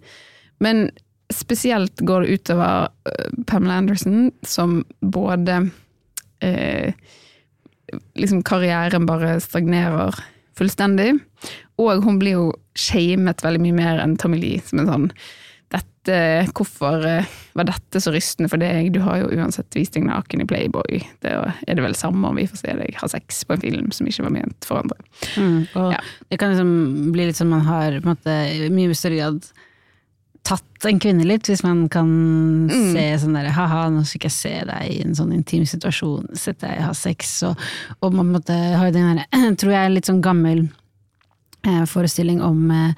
Men 0.64 0.88
spesielt 1.30 2.02
går 2.08 2.24
det 2.24 2.38
utover 2.38 2.88
Pamela 3.46 3.82
Anderson, 3.82 4.30
som 4.42 4.80
både 5.04 5.58
liksom 8.16 8.40
karrieren 8.46 9.04
bare 9.04 9.34
stagnerer 9.42 10.16
fullstendig. 10.56 11.10
Og 11.82 12.04
hun 12.06 12.16
blir 12.20 12.38
jo 12.38 12.46
shamet 12.78 13.42
veldig 13.44 13.60
mye 13.66 13.76
mer 13.82 14.00
enn 14.04 14.16
Tommy 14.20 14.38
Lee, 14.40 14.62
som 14.64 14.80
er 14.84 14.88
sånn 14.92 15.10
dette, 15.68 16.14
Hvorfor 16.56 17.02
eh, 17.04 17.26
var 17.58 17.66
dette 17.68 18.00
så 18.00 18.08
rystende 18.14 18.48
for 18.48 18.56
deg? 18.62 18.86
Du 18.94 19.02
har 19.04 19.18
jo 19.20 19.26
uansett 19.36 19.74
vist 19.76 19.92
deg 19.98 20.06
naken 20.08 20.40
i 20.40 20.46
Playboy. 20.48 21.02
Det 21.20 21.28
er 21.34 21.74
det 21.76 21.84
vel 21.84 21.96
samme 21.98 22.30
om 22.30 22.38
vi 22.40 22.46
får 22.48 22.62
se 22.62 22.72
deg 22.78 22.96
ha 23.02 23.08
sex 23.12 23.42
på 23.44 23.52
en 23.58 23.60
film 23.66 23.90
som 23.92 24.08
ikke 24.08 24.24
var 24.24 24.32
ment 24.32 24.64
for 24.64 24.80
andre. 24.80 24.96
Mm, 25.36 25.66
Ja. 25.92 26.00
det 26.30 26.38
kan 26.40 26.54
liksom 26.54 27.12
bli 27.12 27.26
litt 27.28 27.36
sånn 27.36 27.52
man 27.52 27.66
har 27.68 27.98
på 28.00 28.08
en 28.08 28.14
måte 28.16 28.70
mye 28.72 28.96
større 28.96 29.20
grad 29.20 29.50
tatt 30.48 30.86
en 30.88 30.98
kvinne 31.02 31.26
litt, 31.28 31.44
hvis 31.50 31.62
man 31.66 31.88
kan 31.92 32.08
Mm. 32.70 32.92
se 32.94 33.04
sånn 33.26 33.34
derre 33.36 33.52
ha-ha, 33.52 33.90
nå 33.90 34.06
skal 34.06 34.30
jeg 34.30 34.32
se 34.32 34.64
deg 34.64 34.90
i 34.90 35.02
en 35.04 35.14
sånn 35.14 35.34
intim 35.36 35.66
situasjon, 35.68 36.30
sett 36.34 36.60
deg 36.64 36.80
ha 36.80 36.92
sex, 36.96 37.42
og, 37.42 37.58
og 38.00 38.14
man 38.14 38.32
måtte 38.32 38.54
ha 38.54 38.88
den 38.90 39.18
derre, 39.28 39.56
tror 39.60 39.72
jeg, 39.76 39.92
litt 39.92 40.06
sånn 40.08 40.22
gammel 40.24 40.70
forestilling 41.90 42.42
om 42.42 42.70
eh, 42.70 42.92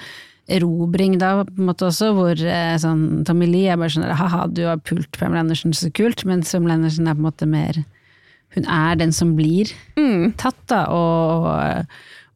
erobring 0.50 1.18
da, 1.20 1.44
på 1.46 1.60
en 1.62 1.68
måte 1.70 1.86
også, 1.86 2.10
hvor 2.16 2.34
eh, 2.42 2.74
sånn 2.82 3.22
Tommy 3.28 3.46
Lee 3.46 3.70
er 3.70 3.78
bare 3.78 3.92
sånn 3.94 4.04
ha-ha, 4.18 4.46
du 4.50 4.64
har 4.66 4.80
pult 4.82 5.16
Pamela 5.18 5.40
Andersen, 5.44 5.72
så 5.76 5.90
kult, 5.94 6.24
men 6.26 6.42
Pamela 6.42 6.74
Andersen 6.74 7.06
er 7.06 7.14
på 7.14 7.22
en 7.22 7.28
måte 7.30 7.46
mer 7.46 7.84
Hun 8.56 8.64
er 8.66 8.96
den 8.98 9.12
som 9.14 9.36
blir 9.38 9.70
Mm. 9.96 10.32
tatt, 10.36 10.58
da, 10.66 10.86
og, 10.90 11.86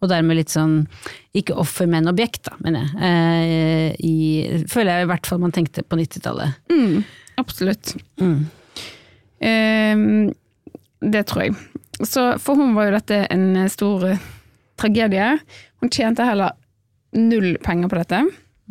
og 0.00 0.08
dermed 0.12 0.37
litt 0.38 0.52
sånn 0.54 0.87
Ikke 1.34 1.56
offer, 1.58 1.88
men 1.90 2.06
objekt, 2.06 2.44
da, 2.46 2.54
mener 2.62 2.84
jeg. 2.87 2.94
Eh, 3.02 3.96
i, 3.98 4.64
føler 4.70 5.00
jeg 5.00 5.08
i 5.08 5.10
hvert 5.10 5.26
fall 5.26 5.40
man 5.42 5.50
tenkte 5.52 5.82
på 5.82 5.98
90-tallet. 5.98 6.54
Mm, 6.70 7.02
absolutt. 7.42 7.96
Mm. 8.22 8.44
Eh, 9.40 9.96
det 11.10 11.24
tror 11.28 11.42
jeg. 11.48 11.56
Så 12.06 12.28
for 12.42 12.54
hun 12.58 12.74
var 12.78 12.88
jo 12.88 12.94
dette 12.96 13.18
en 13.34 13.68
stor 13.70 14.06
eh, 14.12 14.22
tragedie. 14.80 15.32
Hun 15.84 15.92
tjente 15.92 16.24
heller 16.24 16.54
null 17.12 17.58
penger 17.60 17.90
på 17.92 17.98
dette. 18.00 18.22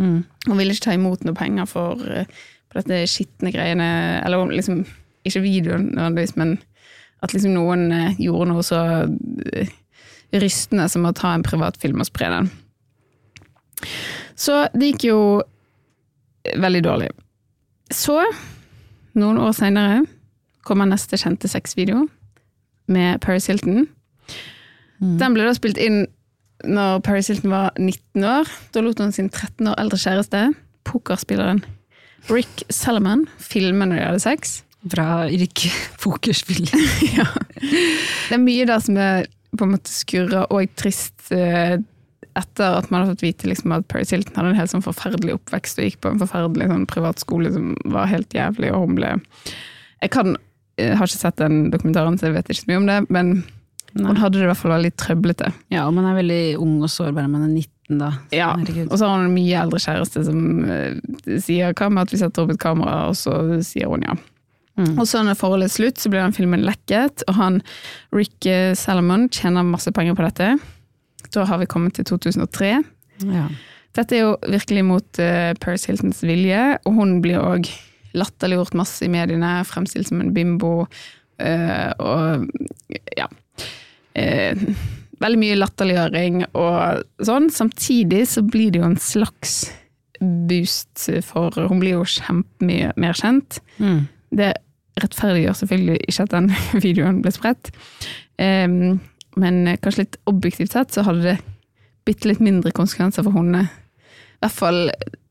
Mm. 0.01 0.23
Hun 0.47 0.57
ville 0.57 0.73
ikke 0.73 0.87
ta 0.87 0.93
imot 0.97 1.21
noe 1.27 1.37
penger 1.37 1.67
for 1.69 1.99
eh, 2.09 2.25
på 2.71 2.79
dette 2.79 3.03
skitne 3.05 3.51
greiene, 3.53 3.89
eller 4.25 4.49
liksom, 4.49 4.79
ikke 5.21 5.43
videoen 5.43 5.91
nødvendigvis, 5.91 6.33
men 6.41 6.55
at 7.21 7.35
liksom 7.35 7.53
noen 7.53 7.91
eh, 7.93 8.15
gjorde 8.17 8.47
noe 8.49 8.63
så 8.65 8.79
eh, 9.05 9.69
rystende 10.41 10.87
som 10.89 11.05
å 11.05 11.13
ta 11.13 11.35
en 11.37 11.45
privatfilm 11.45 12.01
og 12.01 12.09
spre 12.09 12.31
den. 12.33 12.49
Så 14.33 14.63
det 14.73 14.95
gikk 14.95 15.05
jo 15.11 15.19
veldig 16.65 16.81
dårlig. 16.87 17.11
Så, 17.93 18.17
noen 19.13 19.37
år 19.37 19.53
seinere, 19.53 20.01
kommer 20.65 20.89
neste 20.89 21.21
kjente 21.21 21.51
sexvideo 21.51 22.07
med 22.89 23.21
Paris 23.21 23.51
Hilton. 23.53 23.85
Mm. 24.97 25.17
Den 25.21 25.37
ble 25.37 25.45
da 25.45 25.53
spilt 25.53 25.77
inn 25.77 26.07
når 26.63 27.01
Paris 27.05 27.29
Hilton 27.31 27.53
var 27.53 27.71
19 27.77 28.27
år. 28.27 28.51
Da 28.73 28.83
lot 28.83 29.01
hun 29.01 29.15
sin 29.15 29.29
13 29.29 29.67
år 29.71 29.79
eldre 29.81 29.99
kjæreste, 29.99 30.43
pokerspilleren 30.87 31.63
Rick 32.31 32.63
Salomon, 32.71 33.25
filme 33.39 33.87
når 33.87 33.99
de 33.99 34.05
hadde 34.05 34.23
sex. 34.23 34.61
Bra 34.87 35.25
Rick 35.27 35.65
pokerspill. 36.03 36.67
ja. 37.17 37.27
Det 37.59 38.37
er 38.37 38.43
mye 38.43 38.67
der 38.69 38.83
som 38.83 38.99
er 38.99 39.27
på 39.53 39.67
en 39.67 39.75
måte 39.75 39.91
skurra 39.93 40.45
og 40.53 40.71
trist 40.79 41.29
eh, 41.35 41.77
etter 42.33 42.79
at 42.79 42.87
man 42.89 43.03
har 43.03 43.11
fått 43.11 43.25
vite 43.25 43.49
liksom, 43.49 43.75
at 43.75 43.85
Paris 43.91 44.13
Hilton 44.13 44.39
hadde 44.39 44.53
en 44.53 44.57
helt 44.57 44.71
sånn 44.71 44.85
forferdelig 44.85 45.35
oppvekst 45.37 45.79
og 45.79 45.85
gikk 45.87 45.99
på 46.01 46.13
en 46.13 46.21
forferdelig 46.23 46.69
sånn, 46.71 46.87
privatskole 46.89 47.51
som 47.53 47.75
var 47.93 48.09
helt 48.09 48.33
jævlig, 48.33 48.71
og 48.73 48.87
hun 48.87 48.97
ble 48.97 49.11
Jeg 50.01 50.11
kan, 50.15 50.33
jeg 50.81 50.97
har 50.97 51.07
ikke 51.07 51.21
sett 51.21 51.37
den 51.39 51.69
dokumentaren, 51.71 52.17
så 52.17 52.27
jeg 52.27 52.37
vet 52.39 52.49
ikke 52.49 52.63
så 52.63 52.71
mye 52.71 52.81
om 52.81 52.89
det, 52.89 52.97
men 53.13 53.35
hun 53.93 54.17
hadde 54.17 54.39
det 54.39 54.47
i 54.47 54.49
hvert 54.49 54.57
fall 54.57 54.73
veldig 54.73 54.91
trøblete. 54.97 55.51
Ja, 55.73 55.85
og 55.85 55.93
man 55.93 56.07
er 56.09 56.17
veldig 56.17 56.41
ung 56.61 56.79
og 56.81 56.89
sårbar 56.89 57.27
når 57.27 57.33
man 57.35 57.45
er 57.45 57.53
19 57.53 57.99
da. 58.01 58.09
Ja, 58.33 58.51
Herregud. 58.57 58.87
Og 58.89 58.97
så 58.97 59.05
har 59.05 59.19
hun 59.19 59.27
en 59.27 59.35
mye 59.35 59.59
eldre 59.61 59.81
kjæreste 59.83 60.23
som 60.25 60.39
uh, 60.65 61.35
sier 61.43 61.75
hva 61.77 61.89
med 61.93 62.07
at 62.07 62.13
vi 62.13 62.21
setter 62.21 62.45
opp 62.45 62.53
et 62.55 62.61
kamera, 62.61 63.03
og 63.11 63.17
så 63.19 63.35
sier 63.65 63.91
hun 63.91 64.05
ja. 64.07 64.17
Mm. 64.79 64.95
Og 64.97 65.05
så 65.05 65.21
når 65.21 65.37
forholdet 65.37 65.69
er 65.69 65.75
slutt, 65.75 66.01
så 66.01 66.09
blir 66.09 66.23
den 66.23 66.33
filmen 66.33 66.65
lekket, 66.65 67.21
og 67.29 67.37
han 67.37 67.59
Rick 68.15 68.47
eh, 68.49 68.71
Salomon 68.73 69.27
tjener 69.29 69.67
masse 69.67 69.93
penger 69.93 70.17
på 70.17 70.25
dette. 70.25 70.55
Da 71.29 71.45
har 71.45 71.61
vi 71.61 71.69
kommet 71.69 71.93
til 71.99 72.07
2003. 72.09 72.71
Ja. 73.29 73.45
Dette 73.93 74.17
er 74.17 74.23
jo 74.23 74.35
virkelig 74.49 74.87
mot 74.89 75.21
uh, 75.21 75.53
Paris 75.61 75.85
Hiltons 75.85 76.23
vilje, 76.25 76.79
og 76.81 76.97
hun 76.97 77.19
blir 77.21 77.43
òg 77.43 77.69
latterliggjort 78.17 78.73
masse 78.77 79.05
i 79.05 79.11
mediene, 79.13 79.59
fremstilt 79.69 80.09
som 80.09 80.23
en 80.23 80.33
bimbo, 80.33 80.79
Uh, 81.41 81.89
og 81.97 82.45
ja. 83.17 83.25
Eh, 84.19 84.57
veldig 85.23 85.39
mye 85.39 85.59
latterliggjøring 85.59 86.41
og 86.51 87.05
sånn. 87.23 87.49
Samtidig 87.53 88.25
så 88.33 88.43
blir 88.45 88.73
det 88.73 88.81
jo 88.81 88.89
en 88.89 88.99
slags 89.01 89.63
boost 90.23 91.09
for 91.27 91.51
Hun 91.67 91.81
blir 91.81 91.97
jo 91.97 92.05
kjempemye 92.07 92.93
mer 92.99 93.17
kjent. 93.17 93.59
Mm. 93.77 94.05
Det 94.31 94.53
rettferdiggjør 95.01 95.57
selvfølgelig 95.57 95.97
ikke 96.07 96.27
at 96.27 96.35
den 96.35 96.51
videoen 96.85 97.21
ble 97.23 97.33
spredt. 97.33 97.71
Em, 98.41 98.99
men 99.39 99.63
kanskje 99.81 100.05
litt 100.05 100.19
objektivt 100.29 100.75
sett 100.75 100.93
så 100.93 101.05
hadde 101.07 101.25
det 101.25 101.37
bitte 102.07 102.29
litt 102.29 102.43
mindre 102.43 102.73
konsekvenser 102.75 103.25
for 103.25 103.35
hundene. 103.35 103.67
I 103.67 104.45
hvert 104.45 104.57
fall, 104.57 104.79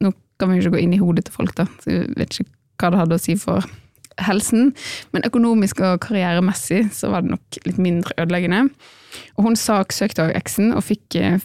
nå 0.02 0.12
kan 0.40 0.50
vi 0.50 0.58
jo 0.58 0.64
ikke 0.64 0.76
gå 0.76 0.82
inn 0.82 0.96
i 0.96 1.00
hodet 1.02 1.26
til 1.28 1.36
folk, 1.36 1.54
da, 1.58 1.66
så 1.82 1.92
jeg 1.92 2.12
vet 2.16 2.38
ikke 2.40 2.48
hva 2.80 2.90
det 2.90 3.00
hadde 3.02 3.18
å 3.18 3.22
si 3.22 3.36
for 3.38 3.66
helsen. 4.20 4.72
Men 5.14 5.26
økonomisk 5.28 5.80
og 5.84 6.00
karrieremessig 6.04 6.84
så 6.94 7.12
var 7.12 7.24
det 7.24 7.34
nok 7.34 7.60
litt 7.66 7.80
mindre 7.82 8.16
ødeleggende. 8.20 8.66
Og 9.36 9.46
hun 9.46 9.58
saksøkte 9.58 10.24
også 10.24 10.38
eksen 10.38 10.70
og 10.76 10.84
fikk 10.86 11.18
eh, 11.20 11.40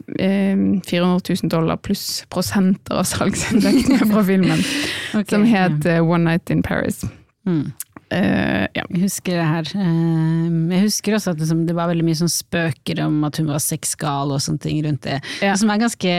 400 0.88 1.36
000 1.44 1.52
dollar 1.52 1.80
pluss 1.84 2.24
prosenter 2.32 3.00
av 3.02 3.08
salgsinntektene 3.10 4.08
fra 4.08 4.24
filmen, 4.30 4.64
okay, 5.12 5.34
som 5.34 5.44
het 5.48 5.88
ja. 5.88 6.00
One 6.04 6.24
Night 6.30 6.54
in 6.54 6.64
Paris. 6.64 7.04
Mm. 7.48 7.74
Uh, 8.08 8.64
ja. 8.72 8.86
Jeg 8.88 9.02
husker 9.02 9.36
det 9.36 9.48
her. 9.50 9.70
Uh, 9.76 10.72
Jeg 10.72 10.86
husker 10.86 11.18
også 11.18 11.34
at 11.34 11.42
liksom, 11.42 11.66
det 11.68 11.76
var 11.76 11.90
veldig 11.92 12.06
mye 12.08 12.20
sånn 12.22 12.32
spøker 12.32 13.02
om 13.04 13.20
at 13.28 13.40
hun 13.42 13.50
var 13.52 13.60
sexgal 13.64 14.32
og 14.32 14.40
sånne 14.44 14.64
ting 14.64 14.80
rundt 14.86 15.04
det. 15.04 15.20
Ja. 15.44 15.58
Som 15.60 15.74
er 15.74 15.82
ganske 15.82 16.14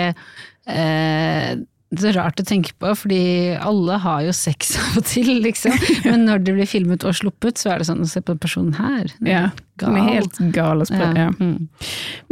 eh, 0.69 1.53
det 1.89 2.11
er 2.11 2.19
rart 2.19 2.41
å 2.41 2.45
tenke 2.45 2.75
på, 2.77 2.91
fordi 3.01 3.21
alle 3.57 3.97
har 4.03 4.21
jo 4.27 4.35
sex 4.37 4.75
av 4.83 4.99
og 5.01 5.07
til, 5.09 5.31
liksom. 5.45 5.73
Men 6.05 6.27
når 6.29 6.45
det 6.45 6.55
blir 6.59 6.69
filmet 6.69 7.07
og 7.09 7.17
sluppet, 7.17 7.61
så 7.61 7.73
er 7.73 7.81
det 7.81 7.89
sånn 7.89 8.05
å 8.05 8.09
se 8.11 8.21
på 8.25 8.37
personen 8.41 8.77
her. 8.77 9.09
den 9.19 9.31
er 9.33 9.49
gal. 9.81 9.87
Den 9.87 10.01
er 10.03 10.09
helt 10.11 10.41
gal 10.55 10.85
sprø. 10.89 11.09
Ja. 11.17 11.31
Mm. 11.39 11.69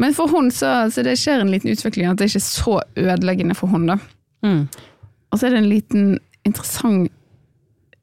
Men 0.03 0.17
for 0.17 0.33
hun 0.33 0.51
så, 0.53 0.75
så 0.93 1.05
det 1.07 1.17
skjer 1.21 1.41
en 1.41 1.55
liten 1.55 1.73
utvikling, 1.73 2.11
at 2.11 2.21
det 2.21 2.29
ikke 2.29 2.43
er 2.43 2.49
så 2.51 2.79
ødeleggende 3.01 3.57
for 3.57 3.73
hun 3.73 3.89
da. 3.89 3.99
Mm. 4.45 4.67
Og 5.33 5.41
så 5.41 5.49
er 5.49 5.57
det 5.57 5.63
en 5.65 5.73
liten 5.73 6.11
interessant 6.47 7.13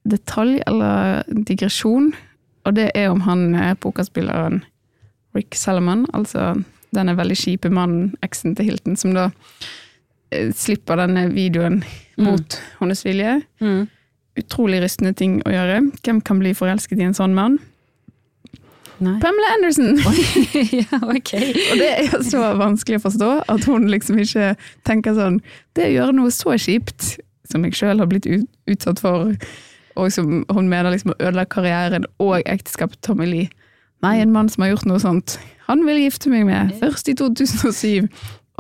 detalj, 0.10 0.58
eller 0.68 1.22
digresjon, 1.48 2.12
og 2.68 2.76
det 2.76 2.90
er 2.98 3.12
om 3.12 3.22
han 3.28 3.54
eh, 3.56 3.76
pokerspilleren 3.80 4.64
Rick 5.38 5.56
Salomon, 5.56 6.04
altså 6.14 6.52
denne 6.94 7.16
veldig 7.18 7.38
kjipe 7.40 7.72
mannen, 7.74 8.12
eksen 8.26 8.58
til 8.58 8.72
Hilton, 8.72 8.98
som 9.00 9.16
da 9.16 9.30
slipper 10.58 11.00
denne 11.02 11.28
videoen 11.34 11.82
mot 12.22 12.58
hennes 12.80 13.04
vilje. 13.06 13.40
Mm. 13.64 13.86
Utrolig 14.40 14.82
rystende 14.84 15.14
ting 15.18 15.40
å 15.46 15.54
gjøre. 15.54 15.82
Hvem 16.06 16.22
kan 16.26 16.42
bli 16.42 16.56
forelsket 16.58 17.02
i 17.02 17.08
en 17.08 17.18
sånn 17.18 17.36
mann? 17.38 17.60
Nei. 19.04 19.18
Pamela 19.20 19.50
Anderson! 19.56 19.98
ja, 20.84 21.00
ok. 21.02 21.34
Og 21.74 21.82
det 21.82 21.90
er 21.90 22.24
så 22.24 22.54
vanskelig 22.60 23.02
å 23.02 23.06
forstå 23.08 23.32
at 23.52 23.68
hun 23.68 23.90
liksom 23.92 24.22
ikke 24.22 24.54
tenker 24.88 25.18
sånn 25.18 25.42
Det 25.76 25.90
å 25.90 25.96
gjøre 25.96 26.16
noe 26.20 26.32
så 26.32 26.56
kjipt, 26.62 27.16
som 27.50 27.66
jeg 27.66 27.76
sjøl 27.78 28.00
har 28.00 28.10
blitt 28.10 28.30
utsatt 28.30 29.02
for, 29.04 29.34
og 30.00 30.14
som 30.14 30.44
hun 30.46 30.70
mener 30.72 30.94
liksom 30.94 31.16
å 31.16 31.20
ødelagt 31.20 31.52
karrieren 31.56 32.08
og 32.24 32.46
ekteskapet 32.46 33.02
til 33.02 33.12
Tommy 33.12 33.28
Lee 33.30 33.50
Nei, 34.04 34.18
en 34.20 34.34
mann 34.36 34.50
som 34.52 34.66
har 34.66 34.74
gjort 34.74 34.88
noe 34.90 35.00
sånt, 35.00 35.38
han 35.64 35.86
vil 35.88 36.02
gifte 36.02 36.28
meg 36.28 36.44
med. 36.44 36.74
Først 36.82 37.08
i 37.08 37.14
2007, 37.16 38.10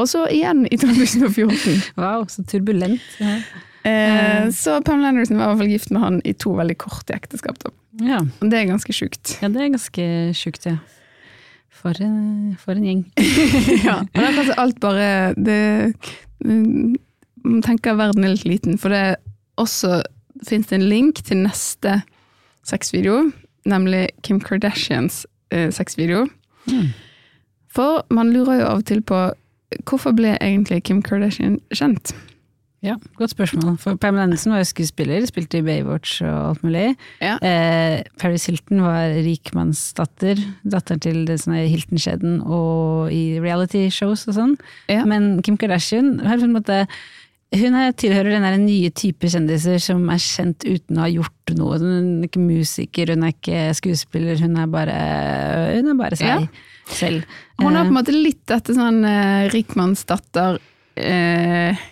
og 0.01 0.09
så 0.09 0.25
igjen 0.33 0.65
i 0.69 0.79
2014. 0.81 1.93
Wow, 1.99 2.25
så 2.31 2.45
turbulent. 2.49 3.03
Ja. 3.21 3.37
Eh, 3.83 4.49
så 4.55 4.77
Pamela 4.81 5.11
Anderson 5.11 5.37
var 5.37 5.43
i 5.43 5.51
hvert 5.51 5.63
fall 5.63 5.71
gift 5.73 5.91
med 5.91 6.01
han 6.01 6.19
i 6.23 6.33
to 6.39 6.53
veldig 6.55 6.77
korte 6.79 7.15
ekteskap. 7.17 7.65
Ja. 8.01 8.21
Og 8.39 8.49
det 8.51 8.61
er 8.61 8.69
ganske 8.71 8.95
sjukt. 8.95 9.37
ja, 9.41 9.49
det 9.51 9.59
er 9.61 9.73
ganske 9.73 10.05
sjukt, 10.37 10.67
ja. 10.69 10.77
For 11.83 11.99
en, 11.99 12.55
for 12.61 12.79
en 12.79 12.85
gjeng. 12.87 13.01
ja, 13.87 13.99
og 14.05 14.15
det 14.15 14.23
er 14.29 14.37
kanskje 14.37 14.59
alt 14.61 14.79
bare 14.79 15.07
det, 15.35 15.59
mm, 16.45 16.95
Man 17.43 17.63
tenker 17.65 17.97
verden 17.99 18.23
er 18.23 18.37
litt 18.37 18.47
liten, 18.47 18.77
for 18.79 18.93
det 18.93 19.17
også 19.59 19.99
fins 20.47 20.69
det 20.69 20.77
en 20.79 20.87
link 20.87 21.19
til 21.27 21.43
neste 21.43 21.99
sexvideo, 22.63 23.33
nemlig 23.67 24.05
Kim 24.23 24.39
Kardashians 24.39 25.25
eh, 25.51 25.67
sexvideo. 25.75 26.23
Mm. 26.71 26.93
For 27.73 28.05
man 28.15 28.31
lurer 28.31 28.61
jo 28.61 28.69
av 28.69 28.79
og 28.79 28.87
til 28.87 29.03
på 29.03 29.25
hvorfor 29.87 30.15
ble 30.17 30.35
egentlig 30.39 30.83
Kim 30.87 31.01
Kardashian 31.05 31.59
kjent? 31.73 32.13
Ja, 32.83 32.97
godt 33.15 33.31
spørsmål. 33.31 33.77
For 33.79 33.95
Pamela 33.95 34.25
Andersen 34.27 34.51
var 34.51 34.59
jo 34.59 34.67
skuespiller, 34.67 35.23
spilte 35.25 35.61
i 35.61 35.63
Baywatch 35.63 36.17
og 36.27 36.49
alt 36.49 36.63
mulig. 36.65 36.89
Ja. 37.23 37.37
Eh, 37.39 38.01
Paris 38.19 38.45
Hilton 38.49 38.81
var 38.83 39.15
rikmannsdatter, 39.23 40.41
datteren 40.67 40.99
til 40.99 41.21
Hilton-skjeden 41.23 42.41
og 42.43 43.13
i 43.15 43.39
reality-shows 43.39 44.27
og 44.27 44.35
sånn. 44.35 44.57
Ja. 44.91 45.05
Men 45.07 45.37
Kim 45.47 45.55
Kardashian 45.57 46.17
har 46.27 46.41
på 46.41 46.49
en 46.49 46.57
måte 46.57 46.83
hun 47.53 47.75
er, 47.77 47.91
tilhører 47.93 48.41
den 48.41 48.65
nye 48.65 48.89
type 48.97 49.29
kjendiser 49.29 49.79
som 49.79 50.01
er 50.09 50.19
kjent 50.19 50.65
uten 50.65 50.97
å 50.97 51.05
ha 51.05 51.09
gjort 51.11 51.53
noe. 51.55 51.77
Hun 51.79 52.23
er 52.23 52.27
ikke 52.27 52.41
musiker, 52.41 53.13
hun 53.13 53.27
er 53.27 53.35
ikke 53.35 53.67
skuespiller, 53.77 54.39
hun 54.41 54.57
er 54.59 54.71
bare, 54.73 54.99
hun 55.77 55.93
er 55.93 55.99
bare 55.99 56.19
seg 56.19 56.33
Ja. 56.33 56.39
Selv. 56.89 57.23
Hun 57.59 57.75
har 57.75 57.83
Eh, 57.83 57.87
på 57.87 57.93
en 57.93 57.97
måte 57.97 58.15
litt 58.15 58.43
dette 58.49 58.75
sånn 58.75 59.03
eh, 59.07 59.49
rikmannsdatter 59.53 60.59
eh, 60.95 61.83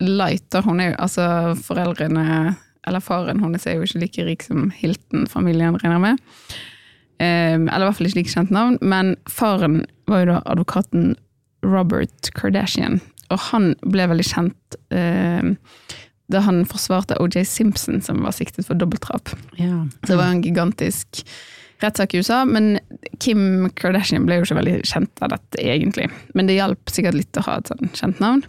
lighter. 0.00 0.62
Hun 0.62 0.80
er 0.80 0.92
jo 0.92 0.98
altså 0.98 1.28
foreldrene 1.58 2.56
Eller 2.88 3.00
faren 3.04 3.42
hennes 3.42 3.66
er 3.66 3.76
jo 3.76 3.84
ikke 3.84 4.00
like 4.00 4.24
rik 4.24 4.42
som 4.46 4.70
Hilton-familien, 4.72 5.76
regner 5.76 5.98
med. 6.00 6.20
Eh, 7.20 7.58
eller 7.58 7.82
i 7.82 7.88
hvert 7.88 7.98
fall 7.98 8.08
ikke 8.08 8.22
like 8.22 8.32
kjent 8.32 8.52
navn. 8.54 8.78
Men 8.80 9.16
faren 9.28 9.82
var 10.08 10.22
jo 10.22 10.30
da 10.30 10.38
advokaten 10.46 11.16
Robert 11.66 12.30
Kardashian. 12.38 13.02
Og 13.28 13.42
han 13.50 13.74
ble 13.84 14.06
veldig 14.08 14.24
kjent 14.24 14.78
eh, 14.94 15.52
da 16.32 16.40
han 16.44 16.62
forsvarte 16.68 17.18
OJ 17.20 17.42
Simpson, 17.44 18.00
som 18.04 18.22
var 18.24 18.32
siktet 18.36 18.68
for 18.68 18.78
dobbeltdrap. 18.78 19.34
ja. 19.60 19.84
Så 20.04 20.12
det 20.14 20.16
var 20.20 20.32
en 20.32 20.42
gigantisk 20.44 21.24
rettssak 21.82 22.14
i 22.14 22.22
USA, 22.22 22.42
men 22.48 22.78
Kim 23.22 23.68
Kardashian 23.78 24.26
ble 24.26 24.38
jo 24.38 24.46
ikke 24.46 24.58
veldig 24.58 24.76
kjent 24.88 25.22
av 25.22 25.32
dette, 25.34 25.60
egentlig. 25.62 26.08
Men 26.34 26.48
det 26.50 26.58
hjalp 26.58 26.92
sikkert 26.92 27.18
litt 27.18 27.38
å 27.38 27.44
ha 27.46 27.58
et 27.60 27.70
sånn 27.70 27.92
kjent 27.94 28.22
navn. 28.22 28.44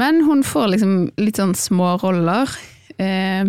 Men 0.00 0.24
hun 0.26 0.42
får 0.46 0.72
liksom 0.74 0.94
litt 1.20 1.38
sånn 1.38 1.54
småroller 1.56 2.50
eh, 2.98 3.46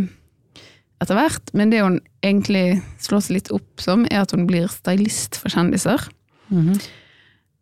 etter 1.01 1.17
hvert. 1.17 1.53
Men 1.57 1.73
det 1.73 1.81
hun 1.83 1.99
egentlig 2.25 2.81
slår 3.03 3.25
seg 3.25 3.39
litt 3.39 3.51
opp 3.55 3.83
som, 3.83 4.05
er 4.11 4.23
at 4.23 4.35
hun 4.35 4.45
blir 4.49 4.69
stylist 4.71 5.39
for 5.41 5.53
kjendiser. 5.53 6.07
Mhm. 6.53 6.77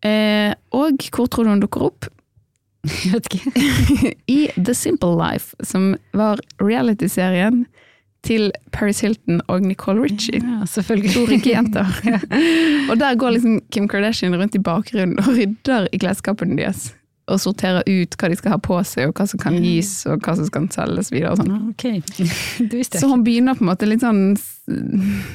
Eh, 0.04 0.52
og 0.76 1.06
hvor 1.16 1.30
tror 1.32 1.48
du 1.48 1.54
hun 1.54 1.64
dukker 1.64 1.88
opp? 1.88 2.10
Jeg 2.84 3.14
vet 3.14 3.30
ikke. 3.30 3.52
I 4.38 4.40
The 4.58 4.76
Simple 4.76 5.16
Life, 5.16 5.56
som 5.64 5.94
var 6.12 6.42
realityserien 6.60 7.64
til 8.24 8.52
Paris 8.72 9.02
Hilton 9.04 9.42
og 9.52 9.64
Nicole 9.68 10.02
Ritchie. 10.04 10.40
Ja, 10.40 10.66
selvfølgelig. 10.70 11.14
To 11.14 11.26
rike 11.28 11.52
jenter. 11.52 11.88
og 12.90 13.00
der 13.00 13.16
går 13.20 13.36
liksom 13.36 13.62
Kim 13.72 13.88
Kardashian 13.92 14.36
rundt 14.40 14.56
i 14.56 14.62
bakgrunnen 14.64 15.20
og 15.20 15.34
rydder 15.36 15.90
i 15.92 16.00
klesskapene 16.00 16.58
deres. 16.58 16.94
Og 17.32 17.40
sorterer 17.40 17.86
ut 17.88 18.16
hva 18.20 18.30
de 18.32 18.36
skal 18.36 18.56
ha 18.56 18.60
på 18.60 18.78
seg, 18.88 19.08
og 19.08 19.20
hva 19.20 19.28
som 19.32 19.40
kan 19.40 19.56
gis, 19.64 19.92
og 20.12 20.24
hva 20.26 20.36
som 20.36 20.48
skal 20.48 20.68
selges 20.76 21.12
videre. 21.14 21.32
og 21.32 21.40
sånn. 21.40 21.70
Ok, 21.72 21.86
det 22.72 22.86
Så 22.92 23.08
hun 23.12 23.24
begynner 23.24 23.56
på 23.60 23.64
en 23.64 23.72
måte 23.72 23.88
litt 23.88 24.04
sånn 24.04 24.36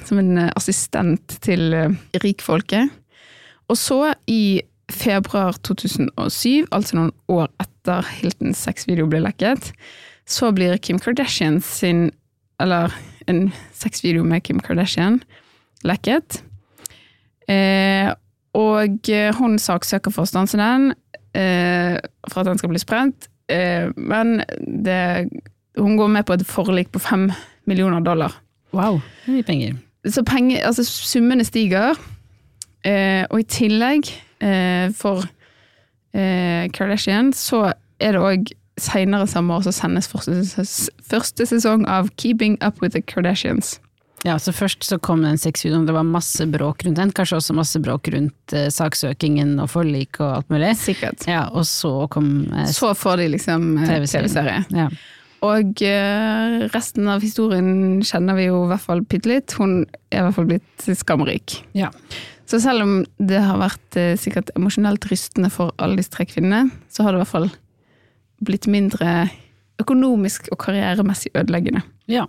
som 0.08 0.20
en 0.20 0.34
eh, 0.44 0.50
assistent 0.56 1.38
til 1.44 1.72
eh, 1.76 1.96
rikfolket. 2.24 2.92
Og 3.68 3.76
så, 3.76 4.02
i 4.28 4.60
februar 4.92 5.56
2007, 5.64 6.68
altså 6.72 6.96
noen 6.96 7.12
år 7.28 7.48
etter 7.60 8.06
Hiltons 8.18 8.60
sexvideo 8.64 9.08
ble 9.08 9.20
lekket, 9.24 9.72
så 10.28 10.52
blir 10.52 10.76
Kim 10.80 11.00
Kardashian 11.00 11.60
sin 11.64 12.08
Eller 12.60 12.94
en 13.28 13.48
sexvideo 13.76 14.24
med 14.26 14.42
Kim 14.42 14.60
Kardashian 14.60 15.20
lekket. 15.86 16.42
Eh, 17.48 18.10
og 18.58 19.10
hun 19.38 19.58
saksøker 19.62 20.12
for 20.12 20.24
å 20.24 20.30
stanse 20.30 20.58
den, 20.58 20.92
eh, 21.34 21.98
for 22.28 22.40
at 22.40 22.50
den 22.50 22.58
skal 22.58 22.72
bli 22.72 22.82
sprent. 22.82 23.28
Eh, 23.48 23.88
men 23.96 24.42
det, 24.60 25.28
hun 25.78 25.96
går 25.96 26.08
med 26.08 26.26
på 26.26 26.34
et 26.34 26.46
forlik 26.46 26.90
på 26.92 27.00
fem 27.00 27.30
millioner 27.66 28.00
dollar. 28.00 28.34
Wow, 28.72 29.00
det 29.24 29.32
er 29.32 29.36
mye 29.36 29.48
penger. 29.48 29.76
Så 30.08 30.24
penger, 30.24 30.62
altså 30.66 30.84
summene 30.84 31.44
stiger, 31.44 31.96
eh, 32.84 33.24
og 33.30 33.40
i 33.40 33.48
tillegg, 33.48 34.10
eh, 34.40 34.88
for 34.96 35.24
eh, 36.14 36.68
Kardashian, 36.72 37.32
så 37.32 37.72
er 38.00 38.12
det 38.12 38.22
òg 38.22 38.52
seinere 38.82 39.28
samme 39.30 39.56
år 39.56 39.66
så 39.66 39.74
sendes 39.74 40.08
første, 40.08 41.46
sesong 41.48 41.84
av 41.90 42.10
Keeping 42.20 42.58
Up 42.64 42.82
With 42.82 42.94
The 42.96 43.02
Kardashians. 43.02 43.78
Ja, 44.26 44.34
så 44.42 44.50
først 44.50 44.82
så 44.82 44.98
kom 44.98 45.22
den 45.22 45.38
sexvideoen, 45.38 45.84
det 45.86 45.94
var 45.94 46.06
masse 46.06 46.42
bråk 46.50 46.82
rundt 46.84 46.98
den, 46.98 47.12
kanskje 47.14 47.38
også 47.38 47.54
masse 47.54 47.78
bråk 47.82 48.10
rundt 48.10 48.54
eh, 48.56 48.66
saksøkingen 48.74 49.54
og 49.62 49.70
forlik 49.70 50.18
og 50.18 50.40
alt 50.40 50.50
mulig. 50.50 50.72
Sikkert. 50.80 51.22
Ja, 51.30 51.44
og 51.54 51.68
så 51.70 52.08
kom 52.10 52.48
eh, 52.50 52.66
Så 52.74 52.90
får 52.98 53.22
de 53.22 53.28
liksom 53.36 53.76
eh. 53.78 53.92
TV-serie. 53.92 54.64
Ja. 54.74 54.88
Og 55.46 55.84
eh, 55.86 56.56
resten 56.74 57.06
av 57.12 57.22
historien 57.22 58.02
kjenner 58.02 58.34
vi 58.40 58.48
jo 58.48 58.64
i 58.64 58.72
hvert 58.72 58.82
fall 58.88 59.04
bitte 59.06 59.30
litt. 59.30 59.54
Hun 59.54 59.84
er 60.10 60.24
i 60.24 60.26
hvert 60.26 60.38
fall 60.40 60.50
blitt 60.50 60.90
skamrik. 60.98 61.60
ja. 61.78 61.92
Så 62.48 62.56
selv 62.64 62.80
om 62.80 62.92
det 63.20 63.42
har 63.44 63.58
vært 63.60 63.96
eh, 64.00 64.14
sikkert 64.16 64.48
emosjonelt 64.56 65.04
rystende 65.10 65.50
for 65.52 65.74
alle 65.76 65.98
disse 66.00 66.14
tre 66.14 66.24
kvinnene, 66.24 66.70
så 66.88 67.04
har 67.04 67.12
det 67.12 67.18
i 67.18 67.22
hvert 67.26 67.34
fall 67.34 67.50
blitt 68.44 68.66
mindre 68.70 69.28
økonomisk 69.82 70.48
og 70.52 70.58
karrieremessig 70.64 71.30
ødeleggende. 71.38 71.82
ja, 72.10 72.26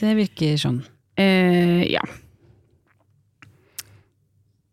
det 0.00 0.14
virker 0.16 0.56
sånn. 0.60 0.82
Eh, 1.16 1.82
ja. 1.92 2.00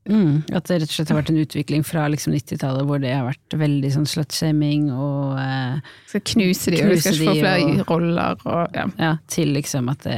Mm, 0.04 0.42
at 0.52 0.66
det 0.68 0.82
rett 0.82 0.90
og 0.90 0.96
slett 0.98 1.12
har 1.14 1.20
vært 1.22 1.30
en 1.32 1.38
utvikling 1.40 1.84
fra 1.88 2.10
liksom 2.12 2.34
90-tallet 2.36 2.84
hvor 2.90 3.00
det 3.00 3.14
har 3.16 3.24
vært 3.30 3.56
veldig 3.56 3.92
sånn 3.94 4.08
slutshaming 4.12 4.90
og 4.92 5.38
eh, 5.40 5.78
Skal 6.12 6.24
knuse 6.34 6.74
de, 6.74 6.82
og 6.84 6.92
de 6.92 6.98
skal 7.00 7.16
ikke 7.16 7.30
få 7.30 7.36
flere 7.38 7.70
og- 7.70 7.86
roller 7.94 8.44
og 8.44 8.76
ja. 8.76 8.84
ja, 9.00 9.12
til 9.32 9.54
liksom 9.56 9.88
at 9.94 10.04
det 10.04 10.18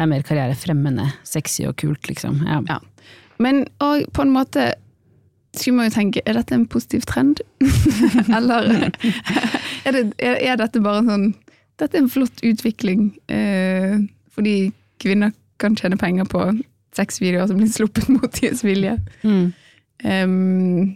er 0.00 0.08
mer 0.08 0.24
karrierefremmende, 0.24 1.10
sexy 1.28 1.66
og 1.68 1.76
kult, 1.82 2.08
liksom. 2.08 2.40
Ja. 2.48 2.62
Ja. 2.70 2.78
Men 3.44 3.66
og 3.84 4.06
på 4.16 4.24
en 4.24 4.32
måte 4.32 4.70
skulle 5.52 5.76
man 5.82 5.90
jo 5.90 5.96
tenke, 5.98 6.22
er 6.24 6.38
dette 6.40 6.54
en 6.56 6.64
positiv 6.70 7.04
trend? 7.10 7.42
Eller 8.38 8.88
er, 9.84 9.96
det, 9.96 10.02
er, 10.18 10.38
er 10.52 10.58
dette 10.60 10.82
bare 10.84 11.04
en 11.04 11.10
sånn 11.10 11.28
Dette 11.80 11.96
er 11.96 12.02
en 12.02 12.12
flott 12.12 12.42
utvikling 12.44 13.06
eh, 13.32 13.96
fordi 14.34 14.70
kvinner 15.00 15.32
kan 15.60 15.76
tjene 15.78 15.96
penger 16.00 16.26
på 16.28 16.42
sexvideoer 16.96 17.48
som 17.48 17.60
blir 17.60 17.70
sluppet 17.72 18.08
mot 18.14 18.28
deres 18.36 18.60
vilje. 18.66 18.98
Mm. 19.24 19.46
Um, 20.04 20.92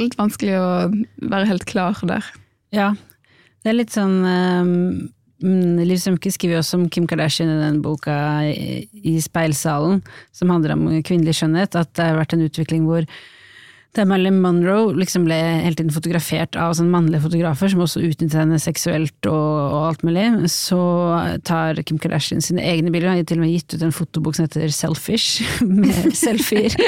litt 0.00 0.16
vanskelig 0.18 0.56
å 0.58 0.68
være 1.30 1.48
helt 1.50 1.66
klar 1.70 1.98
der. 2.06 2.26
Ja, 2.74 2.92
det 3.62 3.72
er 3.72 3.78
litt 3.78 3.94
sånn 3.94 4.20
um, 4.24 4.74
Liv 5.40 5.96
Strømke 6.00 6.32
skriver 6.32 6.60
også 6.60 6.78
om 6.80 6.88
Kim 6.92 7.06
Kardashian 7.08 7.50
i 7.50 7.60
den 7.62 7.80
boka 7.84 8.14
i, 8.50 8.84
i 8.92 9.16
Speilsalen, 9.24 10.02
som 10.36 10.52
handler 10.52 10.74
om 10.76 10.88
kvinnelig 11.06 11.38
skjønnhet, 11.38 11.78
at 11.78 11.94
det 11.96 12.10
har 12.10 12.18
vært 12.18 12.34
en 12.36 12.44
utvikling 12.44 12.84
hvor 12.88 13.06
da 13.98 14.04
Marilyn 14.06 14.38
Monroe 14.38 14.92
liksom 14.94 15.24
ble 15.26 15.36
hele 15.64 15.74
tiden 15.74 15.90
fotografert 15.90 16.54
av 16.54 16.76
sånne 16.78 16.92
mannlige 16.92 17.24
fotografer 17.24 17.72
som 17.72 17.82
også 17.82 18.02
utnyttet 18.06 18.36
henne 18.38 18.58
seksuelt 18.62 19.26
og, 19.26 19.48
og 19.58 19.86
alt 19.88 20.04
mulig, 20.06 20.26
så 20.52 20.78
tar 21.46 21.80
Kim 21.86 21.98
Kardashian 21.98 22.44
sine 22.44 22.62
egne 22.62 22.92
bilder, 22.94 23.10
hun 23.10 23.18
har 23.18 23.26
til 23.26 23.40
og 23.40 23.44
med 23.44 23.54
gitt 23.56 23.74
ut 23.74 23.82
en 23.86 23.94
fotobok 23.94 24.38
som 24.38 24.46
heter 24.46 24.70
Selfish, 24.74 25.42
med 25.82 26.14
selfier. 26.16 26.76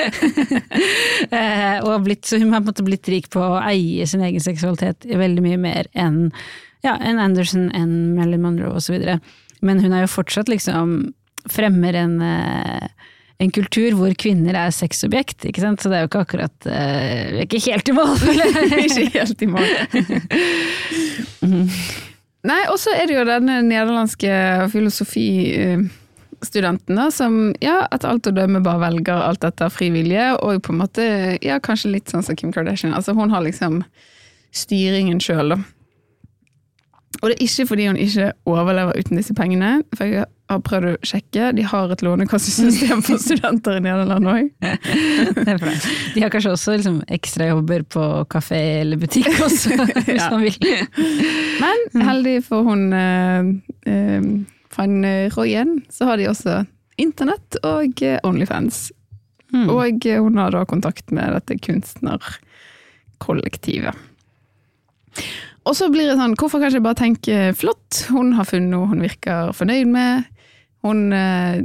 Eh, 1.32 1.78
og 1.86 2.05
blitt, 2.05 2.26
så 2.28 2.36
hun 2.40 2.50
har 2.53 2.61
på 2.61 2.66
en 2.66 2.70
måte 2.72 2.84
blitt 2.84 3.09
rik 3.09 3.28
på 3.32 3.40
å 3.40 3.61
eie 3.64 4.05
sin 4.09 4.22
egen 4.24 4.42
seksualitet 4.42 5.07
veldig 5.07 5.44
mye 5.44 5.59
mer 5.61 5.88
enn 5.98 6.26
ja, 6.84 6.96
enn 6.98 7.20
Anderson, 7.22 7.68
enn 7.76 8.14
Marilyn 8.16 8.42
Monroe 8.42 8.76
osv. 8.76 8.98
Men 9.64 9.80
hun 9.82 9.94
er 9.94 10.05
jo 10.05 10.11
fortsatt 10.12 10.50
liksom 10.50 11.12
fremmer 11.50 11.96
en, 11.98 12.20
eh, 12.22 12.88
en 13.43 13.51
kultur 13.55 13.90
hvor 13.99 14.12
kvinner 14.18 14.55
er 14.59 14.70
sexobjekt, 14.74 15.45
ikke 15.49 15.62
sant? 15.64 15.80
så 15.82 15.86
det 15.90 15.97
er 15.99 16.03
jo 16.05 16.11
ikke 16.11 16.24
akkurat 16.26 16.59
eh, 16.70 17.22
Vi 17.32 17.38
er 17.40 17.47
ikke 17.49 17.66
helt 17.66 17.86
i 17.88 17.97
mål, 17.97 18.12
føler 18.22 18.45
jeg. 18.47 18.53
ikke 18.86 19.07
helt 19.18 19.38
i 19.43 19.49
mål. 19.51 19.68
Nei, 22.43 22.64
og 22.72 22.78
så 22.82 22.90
er 22.99 23.07
det 23.07 23.14
jo 23.16 23.22
denne 23.26 23.61
nederlandske 23.66 24.30
filosofistudenten 24.72 26.97
da, 26.99 27.11
som 27.14 27.55
ja, 27.62 27.86
etter 27.86 28.09
alt 28.11 28.26
å 28.26 28.32
dømme 28.34 28.61
bare 28.64 28.82
velger 28.88 29.22
alt 29.28 29.40
dette 29.45 29.64
av 29.68 29.72
fri 29.74 29.88
vilje, 29.95 30.24
og 30.43 30.62
på 30.66 30.72
en 30.74 30.80
måte, 30.82 31.03
ja, 31.45 31.57
kanskje 31.62 31.95
litt 31.95 32.09
sånn 32.11 32.24
som 32.26 32.36
Kim 32.38 32.53
Kardashian. 32.55 32.97
Altså 32.99 33.12
hun 33.14 33.30
har 33.34 33.43
liksom 33.47 33.72
styringen 34.53 35.20
sjøl, 35.22 35.49
da. 35.55 35.59
Og 37.22 37.26
det 37.30 37.34
er 37.36 37.45
ikke 37.47 37.68
fordi 37.70 37.84
hun 37.86 38.01
ikke 38.01 38.32
overlever 38.51 38.99
uten 38.99 39.18
disse 39.20 39.34
pengene, 39.38 39.70
for 39.95 40.05
jeg 40.11 40.26
har 40.53 40.61
prøvd 40.64 40.86
å 40.92 40.94
sjekke. 41.09 41.42
De 41.57 41.62
har 41.66 41.86
et 41.94 42.03
lånekassesystem 42.07 42.98
for 43.07 43.16
studenter 43.26 43.72
i 43.80 43.84
Nederland 43.84 44.24
òg. 44.30 44.44
De 46.14 46.18
har 46.22 46.30
kanskje 46.32 46.53
også 46.55 46.70
liksom, 46.78 46.96
ekstrajobber 47.12 47.80
på 47.92 48.03
kafé 48.32 48.61
eller 48.84 48.96
butikk 49.03 49.32
også, 49.42 49.70
hvis 50.07 50.20
Ja. 50.20 50.26
man 50.32 50.42
vil. 50.46 50.57
Men 51.62 51.78
heldig 52.09 52.36
for 52.46 52.61
hun 52.68 52.82
eh, 52.96 53.40
eh, 53.90 54.22
van 54.76 54.94
Royen, 55.36 55.70
så 55.92 56.00
har 56.09 56.16
de 56.20 56.30
også 56.30 56.55
internett 57.03 57.50
og 57.66 57.92
eh, 58.05 58.18
Onlyfans. 58.24 58.76
Mm. 59.53 59.66
Og 59.68 60.07
eh, 60.09 60.20
hun 60.22 60.36
har 60.40 60.50
da 60.55 60.62
kontakt 60.68 61.07
med 61.12 61.26
dette 61.36 61.55
kunstnerkollektivet. 61.61 63.94
Og 65.62 65.76
så 65.78 65.86
blir 65.92 66.09
det 66.11 66.16
sånn, 66.18 66.32
hvorfor 66.40 66.59
kan 66.59 66.72
ikke 66.72 66.82
bare 66.88 66.98
tenke 66.98 67.34
flott, 67.55 68.00
hun 68.11 68.32
har 68.34 68.44
funnet 68.48 68.72
noe 68.72 68.88
hun 68.90 69.05
virker 69.05 69.53
fornøyd 69.55 69.86
med. 69.92 70.24
Hun 70.83 71.12
eh, 71.12 71.62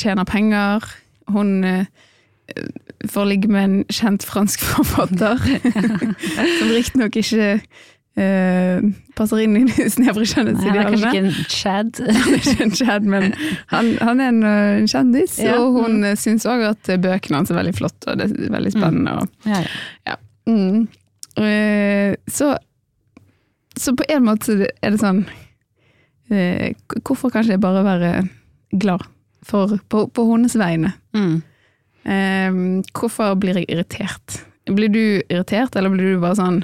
tjener 0.00 0.24
penger. 0.28 0.84
Hun 1.28 1.64
eh, 1.64 1.84
får 3.08 3.28
ligge 3.28 3.50
med 3.52 3.64
en 3.64 3.78
kjent 3.92 4.24
fransk 4.24 4.64
forfatter. 4.72 5.38
som 5.42 6.72
riktignok 6.72 7.16
ikke 7.20 7.58
eh, 8.18 8.86
passer 9.18 9.42
inn 9.44 9.56
i 9.58 9.64
de 9.70 9.88
snevre 9.92 10.26
kjønnhetsidealene. 10.28 10.84
Han 10.84 10.94
er 10.94 10.94
kanskje 10.94 11.10
ikke 11.10 11.24
en 11.24 11.50
chad. 11.54 12.00
han 12.20 12.36
er 12.36 12.38
ikke 12.42 12.68
en 12.68 12.76
chad, 12.80 13.10
men 13.16 13.28
han, 13.72 13.90
han 14.04 14.22
er 14.22 14.32
en, 14.32 14.40
eh, 14.46 14.78
en 14.82 14.88
kjendis. 14.90 15.36
Ja, 15.42 15.58
Og 15.62 15.80
hun 15.80 16.00
mm. 16.04 16.14
syns 16.20 16.48
òg 16.48 16.64
at 16.70 16.92
bøkene 17.02 17.42
hans 17.42 17.52
er 17.52 17.60
veldig 17.60 17.76
flotte, 17.78 18.12
og 18.12 18.22
det 18.22 18.30
er 18.30 18.56
veldig 18.56 18.72
spennende. 18.74 19.18
Og, 19.20 19.44
Ja, 19.48 19.60
ja. 19.66 20.14
ja. 20.14 20.16
Mm. 20.48 20.88
Eh, 21.38 22.16
så, 22.32 22.54
så 23.76 23.92
på 23.94 24.06
en 24.08 24.24
måte 24.24 24.56
er 24.64 24.94
det 24.94 24.98
sånn 24.98 25.20
eh, 26.32 26.72
Hvorfor 27.04 27.30
kan 27.30 27.44
ikke 27.44 27.60
bare 27.62 27.82
være 27.84 28.12
glad 28.70 29.04
for, 29.46 29.78
på, 29.88 30.06
på 30.12 30.26
hennes 30.32 30.56
vegne? 30.58 30.92
Mm. 31.16 31.38
Eh, 32.08 32.58
hvorfor 32.96 33.36
blir 33.40 33.60
jeg 33.60 33.68
irritert? 33.68 34.42
Blir 34.68 34.92
du 34.92 35.02
irritert, 35.28 35.76
eller 35.76 35.92
blir 35.94 36.14
du 36.14 36.20
bare 36.22 36.38
sånn 36.38 36.60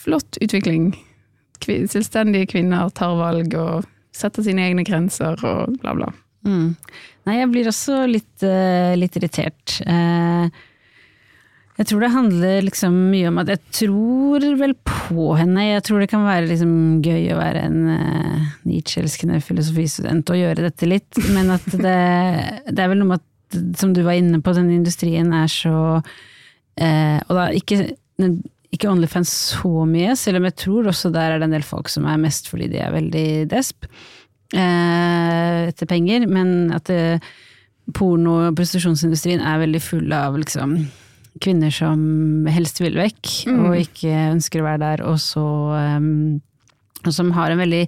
Flott 0.00 0.38
utvikling. 0.40 0.94
Kvin, 1.60 1.84
selvstendige 1.92 2.48
kvinner 2.54 2.88
tar 2.96 3.18
valg 3.18 3.52
og 3.60 3.84
setter 4.16 4.46
sine 4.46 4.64
egne 4.64 4.80
grenser 4.88 5.36
og 5.44 5.74
bla, 5.82 5.92
bla. 5.92 6.08
Mm. 6.48 6.70
Nei, 7.28 7.34
jeg 7.36 7.50
blir 7.52 7.68
også 7.68 7.98
litt, 8.08 8.42
eh, 8.46 8.96
litt 8.96 9.18
irritert. 9.20 9.76
Eh, 9.84 10.48
jeg 11.80 11.88
tror 11.88 12.02
det 12.04 12.12
handler 12.12 12.66
liksom 12.66 12.96
mye 13.08 13.28
om 13.30 13.38
at 13.40 13.50
jeg 13.54 13.60
tror 13.72 14.44
vel 14.60 14.74
på 14.84 15.30
henne. 15.38 15.62
Jeg 15.64 15.84
tror 15.86 16.02
det 16.02 16.10
kan 16.12 16.26
være 16.26 16.50
liksom 16.50 16.74
gøy 17.00 17.30
å 17.32 17.38
være 17.38 17.62
en 17.70 17.78
uh, 17.88 18.50
Nietzsche-elskende 18.68 19.40
filosofistudent 19.40 20.28
og 20.28 20.42
gjøre 20.42 20.66
dette 20.66 20.90
litt, 20.90 21.22
men 21.32 21.54
at 21.56 21.64
det, 21.72 21.96
det 22.74 22.84
er 22.84 22.92
vel 22.92 23.00
noe 23.00 23.14
med 23.14 23.22
at, 23.22 23.58
som 23.80 23.96
du 23.96 24.02
var 24.04 24.20
inne 24.20 24.42
på, 24.44 24.52
denne 24.58 24.76
industrien 24.76 25.32
er 25.34 25.48
så 25.50 25.74
uh, 26.04 27.18
Og 27.24 27.32
da 27.32 27.48
ikke, 27.56 27.88
ikke 28.76 28.92
OnlyFans 28.92 29.32
så 29.56 29.88
mye, 29.88 30.12
selv 30.20 30.42
om 30.42 30.50
jeg 30.50 30.60
tror 30.60 30.92
også 30.92 31.14
der 31.16 31.32
er 31.32 31.40
det 31.40 31.48
en 31.48 31.58
del 31.58 31.66
folk 31.66 31.88
som 31.88 32.04
er 32.04 32.20
mest 32.20 32.52
fordi 32.52 32.68
de 32.76 32.84
er 32.84 32.92
veldig 32.92 33.28
desp 33.56 33.88
uh, 33.88 35.64
etter 35.64 35.88
penger, 35.88 36.28
men 36.28 36.74
at 36.76 36.92
porno- 37.96 38.42
og 38.50 38.58
prostitusjonsindustrien 38.60 39.40
er 39.40 39.64
veldig 39.64 39.80
full 39.88 40.12
av 40.12 40.36
liksom 40.44 40.82
kvinner 41.40 41.72
som 41.74 42.46
helst 42.50 42.80
vil 42.82 42.98
vekk, 42.98 43.34
og 43.54 43.76
ikke 43.78 44.14
ønsker 44.30 44.62
å 44.62 44.66
være 44.66 44.82
der, 44.82 45.04
og 45.08 45.20
så 45.22 45.44
um, 46.00 46.40
og 47.06 47.14
som 47.16 47.30
har 47.36 47.52
en 47.52 47.60
veldig 47.60 47.84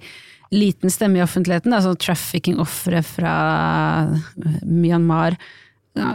liten 0.53 0.93
stemme 0.93 1.21
i 1.21 1.25
offentligheten, 1.25 1.73
altså 1.73 1.95
trafficking-ofre 1.97 3.03
fra 3.07 3.35
Myanmar. 4.65 5.37
Ja, 5.97 6.15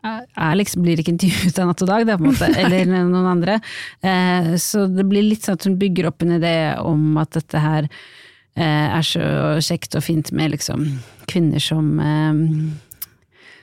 er 0.00 0.56
liksom, 0.58 0.84
blir 0.86 1.00
ikke 1.02 1.14
intervjuet 1.14 1.58
av 1.58 1.70
Natt 1.70 1.82
og 1.84 1.90
Dag, 1.90 2.06
det, 2.06 2.16
på 2.18 2.26
en 2.26 2.32
måte, 2.32 2.50
eller 2.62 2.90
noen 2.90 3.30
andre. 3.30 3.58
Eh, 4.02 4.52
så 4.62 4.86
det 4.90 5.06
blir 5.10 5.26
litt 5.26 5.46
sånn 5.46 5.58
at 5.58 5.66
hun 5.68 5.78
bygger 5.80 6.10
opp 6.10 6.24
en 6.24 6.36
idé 6.38 6.54
om 6.82 7.18
at 7.20 7.34
dette 7.38 7.62
her 7.62 7.88
eh, 7.88 8.86
er 8.90 9.06
så 9.06 9.24
kjekt 9.62 9.98
og 9.98 10.06
fint 10.06 10.30
med 10.34 10.54
liksom 10.54 10.86
kvinner 11.30 11.62
som 11.62 11.92
eh, 12.02 12.44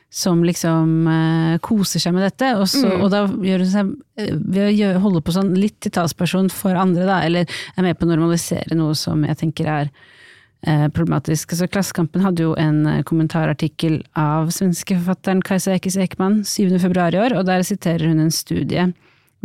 som 0.10 0.44
liksom 0.44 1.08
uh, 1.08 1.58
koser 1.64 2.00
seg 2.00 2.16
med 2.16 2.24
dette, 2.30 2.54
og, 2.56 2.68
så, 2.72 2.88
og 2.96 3.10
da 3.12 3.26
gjør 3.28 3.64
hun 3.66 3.72
seg 3.72 3.90
eh, 4.20 4.36
ved 4.40 4.84
å 4.88 5.02
holde 5.04 5.22
på 5.26 5.34
sånn 5.36 5.52
litt 5.60 5.82
til 5.84 5.92
talsperson 5.94 6.48
for 6.54 6.80
andre, 6.80 7.04
da, 7.10 7.18
eller 7.28 7.58
er 7.76 7.86
med 7.86 8.00
på 8.00 8.08
å 8.08 8.12
normalisere 8.14 8.78
noe 8.80 8.96
som 8.98 9.26
jeg 9.28 9.40
tenker 9.42 9.68
er 9.72 9.90
uh, 9.92 10.88
problematisk. 10.96 11.52
Altså, 11.52 11.68
Klassekampen 11.72 12.24
hadde 12.24 12.48
jo 12.48 12.56
en 12.60 12.86
uh, 12.88 13.02
kommentarartikkel 13.08 14.00
av 14.18 14.54
svenske 14.56 14.96
forfatteren 14.96 15.44
Kajsa 15.46 15.76
Ekis 15.76 16.00
Ekman 16.08 16.40
7. 16.48 16.78
februar 16.80 17.16
i 17.16 17.22
år, 17.26 17.36
og 17.36 17.50
der 17.52 17.68
siterer 17.68 18.08
hun 18.08 18.24
en 18.24 18.34
studie, 18.34 18.88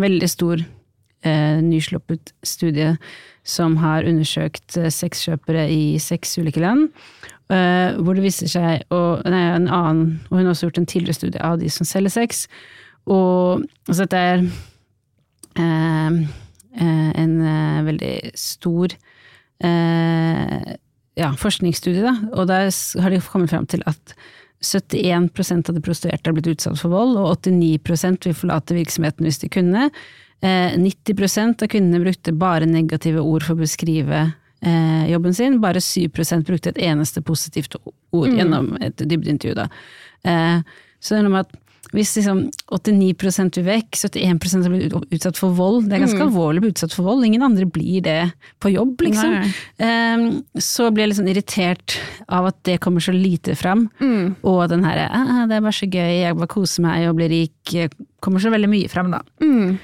veldig 0.00 0.30
stor, 0.30 0.62
nysluppet 1.62 2.32
studie, 2.42 2.96
som 3.44 3.76
har 3.82 4.06
undersøkt 4.06 4.76
eh, 4.78 4.90
sexkjøpere 4.92 5.66
i 5.70 5.98
seks 6.02 6.36
ulike 6.38 6.62
land. 6.62 6.90
eh, 7.52 7.94
hvor 8.00 8.14
det 8.16 8.24
viser 8.24 8.48
seg, 8.48 8.84
og, 8.94 9.22
nei, 9.28 9.42
en 9.56 9.68
annen, 9.68 10.20
og 10.30 10.38
hun 10.38 10.46
har 10.46 10.54
også 10.54 10.68
gjort 10.70 10.78
en 10.78 10.86
tidligere 10.86 11.18
studie 11.18 11.42
av 11.42 11.58
de 11.60 11.68
som 11.70 11.84
selger 11.84 12.14
sex, 12.14 12.46
og 13.10 13.64
altså 13.88 14.06
dette 14.06 14.16
er 14.16 14.44
eh, 15.58 16.20
eh, 16.80 17.10
en 17.24 17.34
eh, 17.42 17.82
veldig 17.90 18.14
stor 18.38 18.94
eh, 19.64 20.70
ja, 21.18 21.32
forskningsstudie, 21.36 22.06
da, 22.06 22.14
og 22.32 22.48
der 22.48 22.70
har 23.02 23.12
de 23.12 23.20
kommet 23.26 23.52
fram 23.52 23.66
til 23.68 23.84
at 23.90 24.14
71% 24.62 25.68
av 25.68 25.74
de 25.74 25.82
prostituerte 25.82 26.30
har 26.30 26.36
blitt 26.36 26.52
utsatt 26.54 26.78
for 26.78 26.94
vold, 26.94 27.18
og 27.18 27.42
89 27.42 28.22
vil 28.28 28.38
forlate 28.38 28.78
virksomheten 28.78 29.26
hvis 29.26 29.42
de 29.42 29.50
kunne. 29.50 29.90
Eh, 30.42 30.76
90% 30.78 31.62
av 31.62 31.70
kvinnene 31.70 32.02
brukte 32.02 32.34
bare 32.34 32.66
negative 32.66 33.22
ord 33.22 33.46
for 33.46 33.54
å 33.54 33.62
beskrive 33.62 34.22
eh, 34.62 35.10
jobben 35.12 35.34
sin, 35.34 35.60
bare 35.62 35.82
7% 35.82 36.46
brukte 36.48 36.72
et 36.72 36.80
eneste 36.82 37.22
positivt 37.22 37.76
ord 38.10 38.32
gjennom 38.34 38.74
et 38.82 38.98
dybdeintervju. 38.98 39.54
Da. 39.58 39.68
Eh, 40.26 40.80
så 40.98 41.14
det 41.14 41.20
er 41.20 41.28
noe 41.28 41.36
med 41.36 41.46
at 41.46 41.58
hvis 41.92 42.14
liksom 42.16 42.46
89 42.72 43.56
vil 43.58 43.64
vekk, 43.66 43.96
71% 44.00 44.64
har 44.64 44.72
blitt 44.72 45.16
utsatt 45.18 45.36
for 45.36 45.52
vold, 45.52 45.90
det 45.90 45.98
er 45.98 46.04
ganske 46.06 46.24
alvorlig 46.24 46.62
å 46.62 46.64
bli 46.64 46.70
utsatt 46.72 46.94
for 46.96 47.04
vold, 47.04 47.26
ingen 47.26 47.44
andre 47.44 47.66
blir 47.68 48.00
det 48.06 48.20
på 48.64 48.72
jobb, 48.72 49.02
liksom. 49.04 49.34
Eh, 49.76 50.24
så 50.56 50.88
blir 50.88 51.04
jeg 51.04 51.12
litt 51.12 51.20
sånn 51.20 51.32
irritert 51.34 51.98
av 52.32 52.48
at 52.48 52.62
det 52.64 52.78
kommer 52.80 53.04
så 53.04 53.12
lite 53.12 53.58
fram, 53.58 53.90
og 54.40 54.62
den 54.72 54.86
her 54.88 55.04
ah, 55.10 55.44
'det 55.44 55.58
er 55.58 55.66
bare 55.66 55.76
så 55.76 55.90
gøy, 55.90 56.12
jeg 56.22 56.38
bare 56.38 56.54
koser 56.54 56.86
meg 56.86 57.10
og 57.10 57.18
blir 57.20 57.28
rik', 57.28 57.74
eh, 57.76 57.92
kommer 58.24 58.40
så 58.40 58.54
veldig 58.54 58.70
mye 58.72 58.88
fram, 58.88 59.12
da. 59.12 59.20
Mm. 59.42 59.76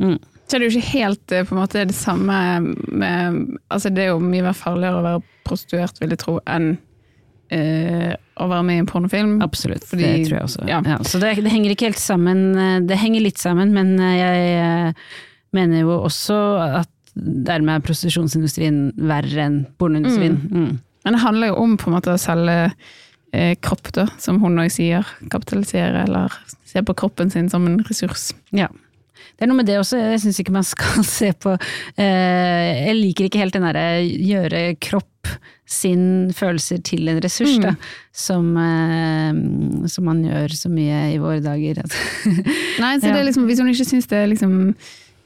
Mm. 0.00 0.18
Så 0.48 0.56
er 0.56 0.62
det 0.62 0.68
jo 0.70 0.78
ikke 0.80 0.92
helt 0.98 1.32
eh, 1.36 1.44
på 1.46 1.54
en 1.54 1.60
måte 1.60 1.84
det 1.86 1.94
samme 1.94 2.36
med 2.90 3.58
Altså 3.70 3.92
det 3.94 4.06
er 4.06 4.08
jo 4.14 4.22
mye 4.24 4.42
mer 4.48 4.56
farligere 4.58 4.98
å 4.98 5.04
være 5.06 5.22
prostituert, 5.46 6.00
vil 6.00 6.14
jeg 6.14 6.22
tro, 6.22 6.38
enn 6.50 6.72
eh, 7.54 8.14
å 8.40 8.48
være 8.50 8.66
med 8.66 8.78
i 8.78 8.82
en 8.82 8.88
pornofilm. 8.90 9.36
Absolutt, 9.44 9.84
Fordi- 9.90 10.06
det 10.06 10.28
tror 10.28 10.38
jeg 10.38 10.48
også. 10.48 10.68
ja. 10.68 10.80
Ja. 10.86 10.98
så 11.06 11.20
det, 11.20 11.36
det 11.44 11.52
henger 11.52 11.74
ikke 11.74 11.90
helt 11.90 12.02
sammen, 12.02 12.56
eh, 12.56 12.80
det 12.80 12.98
henger 12.98 13.20
litt 13.28 13.38
sammen, 13.38 13.72
men 13.76 13.96
jeg 13.98 14.94
mener 15.52 15.80
jo 15.82 16.00
også 16.06 16.38
at 16.80 16.88
dermed 17.14 17.74
er 17.80 17.86
prostitusjonsindustrien 17.86 18.92
verre 18.96 19.46
enn 19.48 19.66
pornoindustrien. 19.78 20.36
Mm. 20.50 20.78
Men 21.04 21.16
det 21.16 21.22
handler 21.24 21.50
jo 21.50 21.56
om 21.62 21.76
på 21.80 21.88
en 21.90 21.96
måte 21.96 22.12
å 22.14 22.20
selge 22.20 22.72
eh, 23.32 23.56
kropp, 23.62 23.90
da, 23.96 24.06
som 24.18 24.38
hun 24.42 24.60
òg 24.62 24.70
sier. 24.74 25.06
Kapitalisere, 25.32 26.04
eller 26.06 26.32
se 26.64 26.82
på 26.86 26.94
kroppen 26.94 27.30
sin 27.32 27.48
som 27.50 27.66
en 27.66 27.80
ressurs. 27.88 28.30
Ja. 28.54 28.68
Det 29.40 29.46
er 29.46 29.48
noe 29.48 29.56
med 29.56 29.70
det 29.70 29.78
også, 29.80 29.96
jeg 29.96 30.20
syns 30.20 30.38
ikke 30.42 30.52
man 30.52 30.66
skal 30.68 31.04
se 31.08 31.30
på 31.32 31.54
eh, 31.56 32.66
Jeg 32.84 32.96
liker 32.98 33.24
ikke 33.24 33.40
helt 33.40 33.56
den 33.56 33.64
derre 33.64 34.02
gjøre 34.04 34.64
kropp 34.84 35.30
sin 35.70 36.32
følelser 36.36 36.82
til 36.84 37.08
en 37.08 37.20
ressurs, 37.24 37.54
da. 37.62 37.72
Som, 38.12 38.50
eh, 38.60 39.86
som 39.88 40.04
man 40.04 40.20
gjør 40.26 40.52
så 40.58 40.68
mye 40.68 41.06
i 41.14 41.18
våre 41.22 41.40
dager. 41.40 41.80
Nei, 42.82 42.94
så 42.98 43.06
det 43.06 43.16
er 43.16 43.28
liksom, 43.30 43.46
Hvis 43.48 43.62
hun 43.62 43.70
ikke 43.72 43.86
syns 43.88 44.10
det 44.10 44.18
er 44.18 44.28
liksom 44.28 44.56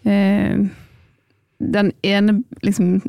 eh, 0.07 0.67
Den 1.75 1.91
ene 2.07 2.37
liksom 2.63 3.01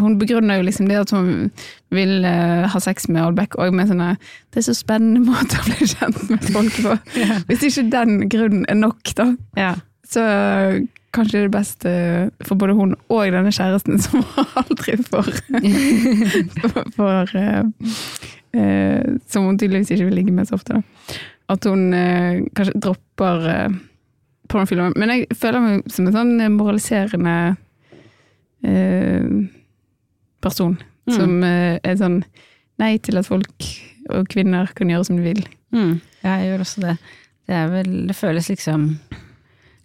Hun 0.00 0.16
begrunner 0.20 0.60
jo 0.60 0.66
liksom 0.68 0.88
det 0.88 1.00
at 1.00 1.12
hun 1.16 1.50
vil 1.92 2.24
uh, 2.24 2.68
ha 2.68 2.80
sex 2.80 3.08
med 3.08 3.24
Olbæk 3.24 3.56
og 3.60 3.72
med 3.74 3.88
sånne 3.88 4.14
Det 4.52 4.60
er 4.60 4.66
så 4.68 4.76
spennende 4.76 5.24
måter 5.28 5.60
å 5.60 5.68
bli 5.68 5.88
kjent 5.90 6.24
med 6.30 6.48
folk 6.52 6.80
på. 6.80 6.96
yeah. 7.16 7.44
Hvis 7.48 7.68
ikke 7.68 7.88
den 7.92 8.18
grunnen 8.32 8.64
er 8.68 8.80
nok, 8.80 9.12
da, 9.16 9.30
ja. 9.56 9.74
Så 10.06 10.22
kanskje 11.16 11.40
det 11.40 11.46
er 11.46 11.52
best 11.54 11.86
eh, 11.88 12.28
for 12.44 12.58
både 12.60 12.76
hun 12.76 12.94
og 13.12 13.32
denne 13.32 13.52
kjæresten, 13.54 13.98
som 14.02 14.24
aldri 14.60 14.96
får 15.00 15.30
for, 16.96 17.32
uh, 17.32 17.92
uh, 18.56 19.16
Som 19.28 19.48
hun 19.48 19.58
tydeligvis 19.58 19.94
ikke 19.94 20.08
vil 20.10 20.18
ligge 20.20 20.34
med 20.34 20.48
så 20.48 20.58
ofte. 20.58 20.78
Da. 20.78 21.16
At 21.52 21.68
hun 21.68 21.88
uh, 21.94 22.42
kanskje 22.56 22.80
dropper 22.82 23.46
uh, 23.46 23.78
pornofilmer. 24.50 24.96
Men 24.98 25.14
jeg 25.14 25.38
føler 25.38 25.64
meg 25.64 25.92
som 25.92 26.08
en 26.08 26.14
sånn 26.14 26.34
moraliserende 26.54 27.36
eh, 28.62 29.24
person. 30.44 30.76
Mm. 31.06 31.14
Som 31.16 31.32
er 31.42 31.96
sånn 31.98 32.20
nei 32.78 32.92
til 33.02 33.18
at 33.18 33.26
folk 33.26 33.66
og 34.14 34.28
kvinner 34.30 34.70
kan 34.78 34.90
gjøre 34.92 35.08
som 35.08 35.18
de 35.18 35.24
vil. 35.26 35.42
Mm, 35.74 35.96
ja, 36.22 36.36
jeg 36.38 36.52
gjør 36.52 36.62
også 36.62 36.84
det. 36.84 36.94
Det, 37.50 37.62
vel, 37.72 37.90
det 38.06 38.16
føles 38.18 38.50
liksom 38.52 38.86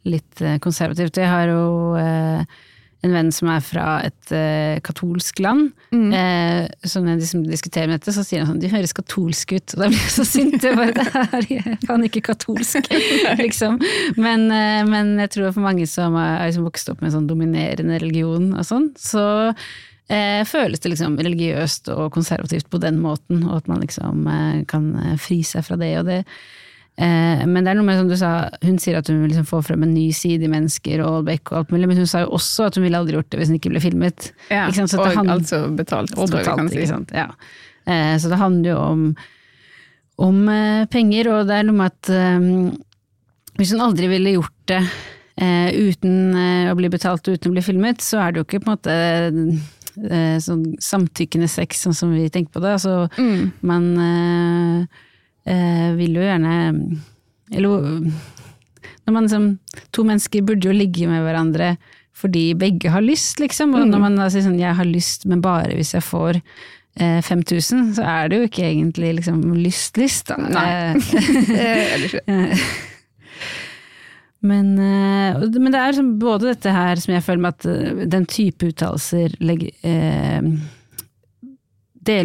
litt 0.07 0.41
eh, 0.41 0.59
konservativt. 0.61 1.19
Jeg 1.21 1.29
har 1.29 1.51
jo 1.51 1.95
eh, 1.99 2.59
en 3.01 3.15
venn 3.15 3.31
som 3.33 3.49
er 3.49 3.63
fra 3.65 3.85
et 4.05 4.29
uh, 4.29 4.77
katolsk 4.85 5.39
land. 5.41 5.71
Mm. 5.89 6.11
Eh, 6.13 6.67
så 6.85 7.01
når 7.01 7.15
de 7.15 7.23
liksom 7.25 7.47
diskuterer 7.49 7.89
med 7.89 7.97
dette, 7.97 8.13
så 8.13 8.21
sier 8.21 8.43
han 8.43 8.51
sånn 8.51 8.59
'de 8.61 8.69
høres 8.69 8.93
katolsk 8.93 9.55
ut', 9.57 9.73
og 9.73 9.81
da 9.81 9.87
blir 9.89 9.97
jeg 9.97 10.13
så 10.13 10.25
sint. 10.29 10.61
Jeg 10.61 10.77
bare 10.77 10.93
'det 10.99 11.57
er 11.57 11.79
faen 11.87 12.05
ikke 12.05 12.21
katolsk', 12.29 12.91
liksom. 13.41 13.81
Men, 14.21 14.45
men, 14.93 15.15
jeg 15.25 15.33
tror 15.33 15.49
for 15.49 15.65
mange 15.65 15.89
som 15.89 16.13
har 16.13 16.45
liksom 16.45 16.69
vokst 16.69 16.93
opp 16.93 17.01
med 17.01 17.09
en 17.09 17.17
sånn 17.17 17.31
dominerende 17.31 17.97
religion 17.97 18.51
og 18.53 18.69
sånn, 18.69 18.91
så 19.01 19.55
føles 20.11 20.81
det 20.83 20.89
liksom 20.91 21.13
religiøst 21.15 21.87
og 21.93 22.09
konservativt 22.11 22.67
på 22.69 22.81
den 22.83 22.97
måten, 22.99 23.45
og 23.47 23.61
at 23.61 23.69
man 23.71 23.79
liksom 23.79 24.25
kan 24.67 24.89
fri 25.23 25.39
seg 25.47 25.63
fra 25.63 25.77
det. 25.79 25.93
og 26.01 26.09
det 26.09 26.25
Eh, 26.99 27.43
men 27.47 27.63
det 27.63 27.71
er 27.71 27.77
noe 27.79 27.87
med 27.87 27.97
som 27.97 28.09
du 28.09 28.17
sa, 28.19 28.31
hun 28.65 28.77
sier 28.81 28.99
at 28.99 29.09
hun 29.09 29.21
vil 29.23 29.31
liksom 29.31 29.47
få 29.47 29.61
frem 29.65 29.85
en 29.85 29.93
ny 29.95 30.09
side 30.15 30.45
i 30.45 30.51
mennesker 30.51 31.01
og 31.01 31.21
Aalbeck 31.21 31.53
og 31.53 31.61
alt 31.61 31.73
mulig, 31.73 31.87
men 31.89 32.01
hun 32.03 32.09
sa 32.09 32.25
jo 32.25 32.33
også 32.37 32.67
at 32.67 32.77
hun 32.77 32.85
ville 32.85 32.99
aldri 32.99 33.17
gjort 33.17 33.31
det 33.31 33.41
hvis 33.41 33.51
hun 33.51 33.59
ikke 33.59 33.73
ble 33.73 33.83
filmet. 33.83 34.31
Ja, 34.51 34.67
og 34.67 35.05
handler, 35.15 35.37
altså 35.39 35.63
betalt, 35.77 36.15
og 36.17 36.33
betalt, 36.33 36.75
si. 36.75 36.85
Ja. 37.15 37.29
Eh, 37.87 38.15
så 38.21 38.31
det 38.31 38.41
handler 38.41 38.73
jo 38.73 38.77
om, 38.83 39.05
om 40.27 40.41
eh, 40.51 40.83
penger, 40.91 41.31
og 41.31 41.49
det 41.49 41.57
er 41.57 41.69
noe 41.69 41.79
med 41.79 41.95
at 41.95 42.13
hvis 43.59 43.73
hun 43.75 43.83
aldri 43.83 44.09
ville 44.11 44.37
gjort 44.37 44.57
det 44.71 44.83
uten 45.41 46.35
å 46.69 46.73
bli 46.77 46.89
betalt 46.91 47.25
og 47.27 47.37
uten 47.37 47.49
å 47.49 47.55
bli 47.55 47.63
filmet, 47.65 48.03
så 48.03 48.19
er 48.21 48.33
det 48.33 48.41
jo 48.41 48.45
ikke 48.45 48.59
på 48.61 48.67
en 48.67 48.75
måte 48.75 50.41
sånn 50.43 50.65
samtykkende 50.81 51.47
sex 51.49 51.81
sånn 51.85 51.95
som 51.97 52.11
vi 52.13 52.27
tenker 52.31 52.53
på 52.53 52.61
det. 52.63 52.75
Altså, 52.77 53.07
mm. 53.17 53.63
man 53.65 53.87
eh, 55.45 55.89
vil 55.97 56.19
jo 56.19 56.25
gjerne 56.25 56.53
Eller 57.51 57.69
når 59.05 59.13
man 59.15 59.25
liksom 59.27 59.47
To 59.91 60.05
mennesker 60.07 60.45
burde 60.45 60.69
jo 60.69 60.75
ligge 60.75 61.09
med 61.09 61.25
hverandre 61.25 61.75
fordi 62.21 62.51
begge 62.53 62.91
har 62.93 63.01
lyst, 63.01 63.39
liksom. 63.41 63.71
Og 63.73 63.87
når 63.87 63.97
mm. 63.97 64.03
man 64.03 64.17
da 64.19 64.27
sier 64.29 64.43
sånn 64.45 64.59
'jeg 64.59 64.75
har 64.77 64.85
lyst, 64.85 65.23
men 65.25 65.39
bare 65.41 65.73
hvis 65.73 65.95
jeg 65.95 66.03
får 66.05 66.37
eh, 66.37 67.17
5000', 67.17 67.95
så 67.97 68.03
er 68.05 68.29
det 68.29 68.37
jo 68.37 68.45
ikke 68.45 68.67
egentlig 68.67 69.15
liksom 69.17 69.39
lyst-lyst, 69.57 70.29
da. 70.29 70.37
Nei. 70.37 70.69
er 71.57 71.97
det 71.97 72.11
ikke. 72.11 72.45
Men, 74.41 74.73
eh, 74.73 75.37
men, 75.37 75.71
det 75.71 75.77
er 75.79 75.91
liksom 75.91 76.15
både 76.19 76.49
dette 76.49 76.73
her 76.73 77.01
som 77.01 77.13
jeg 77.13 77.23
føler 77.25 77.43
med 77.43 77.57
at 77.57 77.67
eh, 77.69 78.05
den 78.09 78.25
type 78.25 78.71
uttalelser 78.71 79.35
legger 79.45 79.69
eh, 79.85 80.41
det 82.01 82.19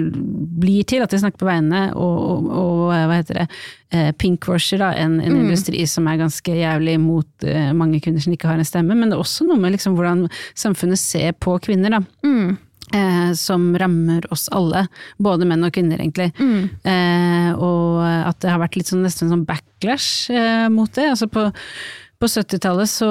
blir 0.60 0.86
til 0.88 1.04
at 1.04 1.12
de 1.12 1.20
snakker 1.20 1.42
på 1.42 1.48
vegne, 1.48 1.82
og, 1.94 2.20
og, 2.26 2.46
og 2.56 2.78
hva 2.90 3.18
heter 3.18 3.42
det, 3.42 3.46
eh, 3.92 4.10
pinkwasher, 4.16 4.80
da, 4.80 4.92
en, 4.96 5.18
en 5.20 5.34
mm. 5.34 5.40
industri 5.44 5.82
som 5.90 6.08
er 6.08 6.20
ganske 6.22 6.58
jævlig 6.58 6.96
mot 7.02 7.48
uh, 7.48 7.72
mange 7.76 8.00
kvinner 8.04 8.24
som 8.24 8.32
ikke 8.32 8.48
har 8.48 8.60
en 8.60 8.68
stemme. 8.68 8.96
Men 8.96 9.10
det 9.10 9.18
er 9.18 9.24
også 9.24 9.48
noe 9.48 9.60
med 9.60 9.76
liksom 9.76 9.98
hvordan 9.98 10.26
samfunnet 10.56 11.00
ser 11.02 11.36
på 11.36 11.58
kvinner, 11.66 11.98
da. 11.98 12.02
Mm. 12.26 12.56
Eh, 12.94 13.32
som 13.34 13.78
rammer 13.78 14.32
oss 14.32 14.46
alle, 14.54 14.84
både 15.18 15.46
menn 15.48 15.66
og 15.66 15.74
kvinner, 15.74 15.98
egentlig. 15.98 16.30
Mm. 16.38 16.68
Eh, 16.86 17.48
og 17.58 17.98
at 18.06 18.38
det 18.44 18.52
har 18.52 18.62
vært 18.62 18.78
litt 18.78 18.92
sånn, 18.92 19.02
nesten 19.02 19.32
sånn 19.32 19.46
backlash 19.48 20.30
eh, 20.30 20.68
mot 20.70 20.92
det. 20.94 21.08
Altså 21.16 21.26
på 21.26 21.48
på 22.20 22.28
70-tallet 22.32 22.90
så 22.90 23.08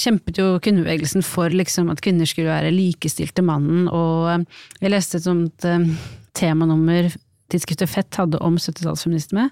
kjempet 0.00 0.38
jo 0.40 0.54
kvinnebevegelsen 0.64 1.24
for 1.26 1.52
liksom 1.52 1.90
at 1.92 2.00
kvinner 2.04 2.28
skulle 2.28 2.52
være 2.52 2.72
likestilte 2.74 3.44
mannen, 3.44 3.88
og 3.92 4.30
eh, 4.32 4.44
jeg 4.84 4.94
leste 4.94 5.20
et 5.20 5.26
sånt 5.26 5.66
uh, 5.68 5.88
temanummer 6.36 7.10
tidsskriftet 7.52 7.90
Fett 7.92 8.20
hadde 8.20 8.40
om 8.44 8.56
70-tallsfeminisme, 8.56 9.48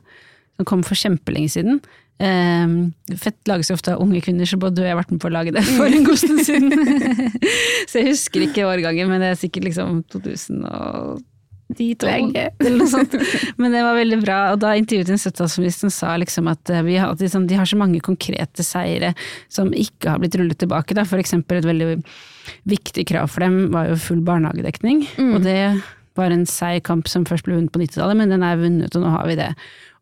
som 0.57 0.69
kom 0.69 0.85
for 0.87 0.99
kjempelenge 0.99 1.53
siden. 1.55 1.83
Um, 2.23 2.93
fett 3.19 3.49
lages 3.51 3.71
jo 3.71 3.77
ofte 3.77 3.95
av 3.95 4.03
unge 4.05 4.21
kvinner, 4.23 4.47
så 4.47 4.59
både 4.61 4.77
du 4.79 4.83
og 4.83 4.87
jeg 4.87 4.95
har 4.95 5.01
vært 5.01 5.13
med 5.15 5.23
på 5.23 5.29
å 5.31 5.35
lage 5.35 5.55
det 5.57 5.65
for 5.67 5.91
en 5.91 6.07
god 6.07 6.21
stund 6.21 6.43
siden. 6.47 6.73
så 7.91 8.01
jeg 8.01 8.13
husker 8.13 8.47
ikke 8.47 8.67
årgangen, 8.69 9.11
men 9.11 9.25
det 9.25 9.33
er 9.33 9.41
sikkert 9.41 9.69
liksom 9.69 10.03
2000 10.13 10.65
de 11.79 11.89
to, 11.99 12.09
eller 12.11 12.77
noe 12.77 12.91
sånt. 12.91 13.17
Men 13.61 13.75
det 13.75 13.85
var 13.87 13.99
veldig 13.99 14.19
bra. 14.25 14.39
Og 14.55 14.61
da 14.65 14.75
intervjuet 14.79 15.13
en 15.15 15.23
70-tallsministeren 15.23 15.95
sa 15.95 16.17
liksom 16.21 16.51
at 16.53 16.75
vi 16.87 16.99
har, 17.01 17.15
liksom, 17.19 17.49
de 17.51 17.59
har 17.59 17.69
så 17.69 17.79
mange 17.81 18.03
konkrete 18.05 18.67
seire 18.67 19.15
som 19.53 19.73
ikke 19.77 20.15
har 20.15 20.23
blitt 20.23 20.37
rullet 20.41 20.61
tilbake. 20.61 20.97
Da. 20.99 21.07
For 21.09 21.23
eksempel 21.23 21.61
et 21.61 21.69
veldig 21.69 21.97
viktig 22.71 23.07
krav 23.09 23.31
for 23.33 23.45
dem 23.45 23.71
var 23.75 23.91
jo 23.91 24.01
full 24.01 24.23
barnehagedekning. 24.27 25.07
Mm. 25.17 25.33
Og 25.37 25.47
det 25.47 25.61
var 26.19 26.35
en 26.35 26.45
seig 26.49 26.83
kamp 26.87 27.09
som 27.09 27.25
først 27.29 27.47
ble 27.47 27.57
vunnet 27.57 27.73
på 27.73 27.81
90-tallet, 27.81 28.19
men 28.19 28.33
den 28.33 28.45
er 28.45 28.61
vunnet, 28.61 28.93
og 28.97 29.05
nå 29.05 29.15
har 29.15 29.29
vi 29.31 29.39
det. 29.39 29.53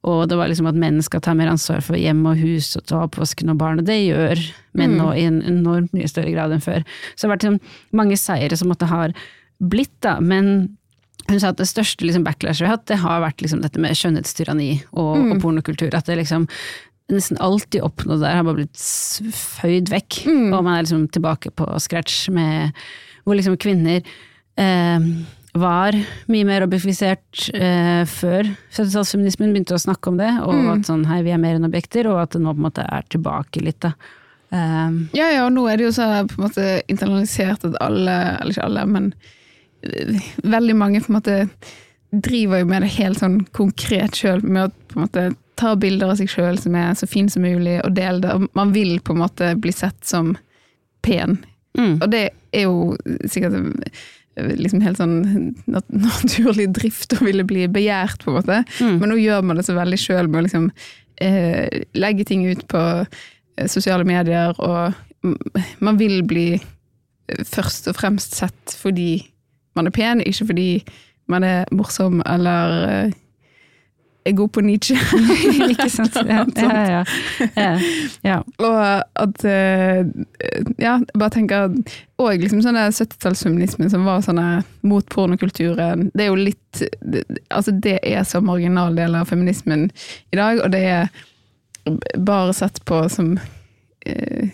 Og 0.08 0.22
det 0.30 0.38
var 0.40 0.48
liksom 0.48 0.68
at 0.70 0.78
menn 0.80 1.02
skal 1.04 1.20
ta 1.24 1.34
mer 1.36 1.50
ansvar 1.52 1.82
for 1.84 1.98
hjem 2.00 2.22
og 2.28 2.40
hus 2.40 2.72
og 2.78 2.86
ta 2.88 3.02
oppvasken 3.04 3.52
og 3.52 3.58
barn, 3.60 3.82
og 3.82 3.88
det 3.88 3.98
gjør 4.00 4.40
menn 4.78 4.96
nå 4.96 5.10
mm. 5.10 5.16
i 5.18 5.24
en 5.28 5.40
enormt 5.52 5.92
mye 5.96 6.08
større 6.08 6.32
grad 6.32 6.54
enn 6.56 6.64
før. 6.64 6.86
Så 7.12 7.22
det 7.22 7.28
har 7.28 7.34
vært 7.34 7.46
liksom 7.46 7.98
mange 8.00 8.18
seire 8.20 8.56
som 8.56 8.72
måtte 8.72 8.88
ha 8.90 9.02
blitt, 9.60 9.92
da, 10.00 10.16
men 10.24 10.70
hun 11.28 11.40
sa 11.40 11.50
at 11.52 11.60
det 11.60 11.68
største 11.68 12.06
liksom, 12.06 12.24
backlashet 12.26 12.64
vi 12.64 12.68
har 12.68 12.78
hatt, 12.78 12.86
det 12.90 13.00
har 13.02 13.24
vært 13.24 13.42
liksom, 13.44 13.60
dette 13.64 13.82
med 13.82 13.98
skjønnhetstyranni 13.98 14.70
og, 14.90 15.12
mm. 15.18 15.32
og 15.34 15.42
pornokultur. 15.44 15.92
At 15.96 16.08
det 16.08 16.20
liksom 16.22 16.46
nesten 17.10 17.40
alt 17.42 17.66
de 17.74 17.82
oppnådde 17.82 18.22
der, 18.22 18.38
har 18.38 18.46
bare 18.46 18.62
blitt 18.62 19.34
føyd 19.34 19.90
vekk. 19.92 20.22
Mm. 20.30 20.48
Og 20.54 20.62
man 20.62 20.76
er 20.76 20.86
liksom 20.86 21.08
tilbake 21.12 21.52
på 21.58 21.68
scratch 21.82 22.28
med 22.34 22.76
hvor 23.26 23.36
liksom 23.36 23.58
kvinner 23.60 24.00
eh, 24.00 25.08
var 25.60 25.96
mye 26.30 26.46
mer 26.46 26.64
objektifisert 26.64 27.50
eh, 27.56 28.04
før 28.08 28.46
70-tallsfeminismen 28.70 29.50
begynte 29.52 29.74
å 29.76 29.82
snakke 29.82 30.12
om 30.12 30.20
det, 30.20 30.30
og 30.44 30.54
mm. 30.54 30.70
at 30.76 30.88
sånn 30.88 31.04
hei, 31.10 31.20
vi 31.26 31.34
er 31.34 31.42
mer 31.42 31.58
enn 31.58 31.66
objekter, 31.66 32.08
og 32.10 32.22
at 32.22 32.36
det 32.36 32.42
nå 32.44 32.54
på 32.54 32.62
en 32.62 32.68
måte 32.68 32.86
er 32.86 33.06
tilbake 33.10 33.62
litt, 33.64 33.80
da. 33.82 33.94
Um, 34.50 35.04
ja 35.14 35.28
ja, 35.30 35.44
og 35.46 35.52
nå 35.54 35.62
er 35.70 35.78
det 35.78 35.84
jo 35.84 35.92
så 35.94 36.08
på 36.26 36.40
en 36.40 36.46
måte 36.48 36.64
internalisert 36.90 37.66
at 37.68 37.76
alle, 37.82 38.16
eller 38.40 38.54
ikke 38.54 38.64
alle, 38.66 38.86
men 38.90 39.12
veldig 40.42 40.76
mange 40.76 41.00
på 41.00 41.12
en 41.12 41.18
måte 41.18 41.36
driver 42.10 42.62
jo 42.62 42.66
med 42.66 42.82
det 42.82 42.92
helt 42.96 43.20
sånn 43.20 43.38
konkret 43.54 44.18
sjøl, 44.18 44.42
med 44.42 44.68
å 44.68 44.90
på 44.90 44.98
en 44.98 45.06
måte 45.06 45.26
ta 45.60 45.74
bilder 45.78 46.10
av 46.10 46.18
seg 46.18 46.30
sjøl 46.32 46.58
som 46.58 46.76
er 46.78 46.94
så 46.98 47.06
fin 47.08 47.28
som 47.30 47.44
mulig, 47.44 47.78
og 47.84 47.94
dele 47.96 48.22
det. 48.24 48.48
Man 48.58 48.72
vil 48.74 48.96
på 49.04 49.14
en 49.14 49.22
måte 49.22 49.52
bli 49.60 49.72
sett 49.74 50.00
som 50.08 50.32
pen. 51.06 51.38
Mm. 51.78 52.00
Og 52.00 52.08
det 52.10 52.24
er 52.56 52.66
jo 52.66 52.96
sikkert 53.30 53.76
liksom 54.40 54.80
helt 54.84 54.98
sånn 55.00 55.18
naturlig 55.66 56.70
drift 56.76 57.14
å 57.16 57.24
ville 57.26 57.44
bli 57.46 57.66
begjært, 57.70 58.24
på 58.24 58.32
en 58.32 58.40
måte. 58.40 58.62
Mm. 58.80 58.96
Men 59.02 59.12
nå 59.12 59.20
gjør 59.20 59.46
man 59.46 59.60
det 59.60 59.66
så 59.68 59.76
veldig 59.76 60.00
sjøl 60.00 60.30
med 60.30 60.40
å 60.40 60.46
liksom 60.48 60.68
eh, 61.20 61.82
legge 61.98 62.26
ting 62.28 62.46
ut 62.48 62.66
på 62.70 62.84
eh, 63.00 63.70
sosiale 63.70 64.06
medier, 64.08 64.56
og 64.58 64.96
man 65.84 66.00
vil 66.00 66.22
bli 66.24 66.54
først 67.46 67.90
og 67.90 67.98
fremst 67.98 68.34
sett 68.38 68.72
fordi 68.80 69.20
man 69.80 69.88
er 69.88 69.96
pen, 69.96 70.22
ikke 70.24 70.50
fordi 70.52 70.68
man 71.30 71.46
er 71.46 71.64
morsom 71.72 72.20
eller 72.26 72.76
uh, 73.06 73.18
er 74.24 74.32
god 74.36 74.48
på 74.48 74.60
Nietzsche. 74.60 74.96
ikke 75.70 75.88
sant. 75.96 76.16
Ja, 76.26 76.44
ja, 76.56 77.04
ja, 77.56 77.80
ja. 78.24 78.38
Og 78.58 79.04
at 79.16 79.44
uh, 79.44 80.10
Ja, 80.78 80.98
bare 81.18 81.30
tenker 81.30 81.72
Og 82.20 82.42
liksom 82.42 82.62
sånne 82.64 82.88
70-tallsfeminismen 82.92 83.90
som 83.92 84.04
var 84.08 84.22
sånne 84.24 84.62
mot 84.82 85.06
pornokulturen. 85.12 86.10
Det 86.14 86.26
er 86.26 86.32
jo 86.32 86.38
litt 86.40 86.84
Altså, 87.48 87.72
det 87.72 87.98
er 88.02 88.24
så 88.28 88.42
marginal 88.44 88.96
del 88.96 89.16
av 89.16 89.30
feminismen 89.30 89.88
i 90.30 90.38
dag, 90.38 90.60
og 90.64 90.72
det 90.72 90.84
er 90.84 91.08
bare 92.20 92.52
sett 92.54 92.82
på 92.84 93.00
som 93.08 93.32
uh, 93.40 94.50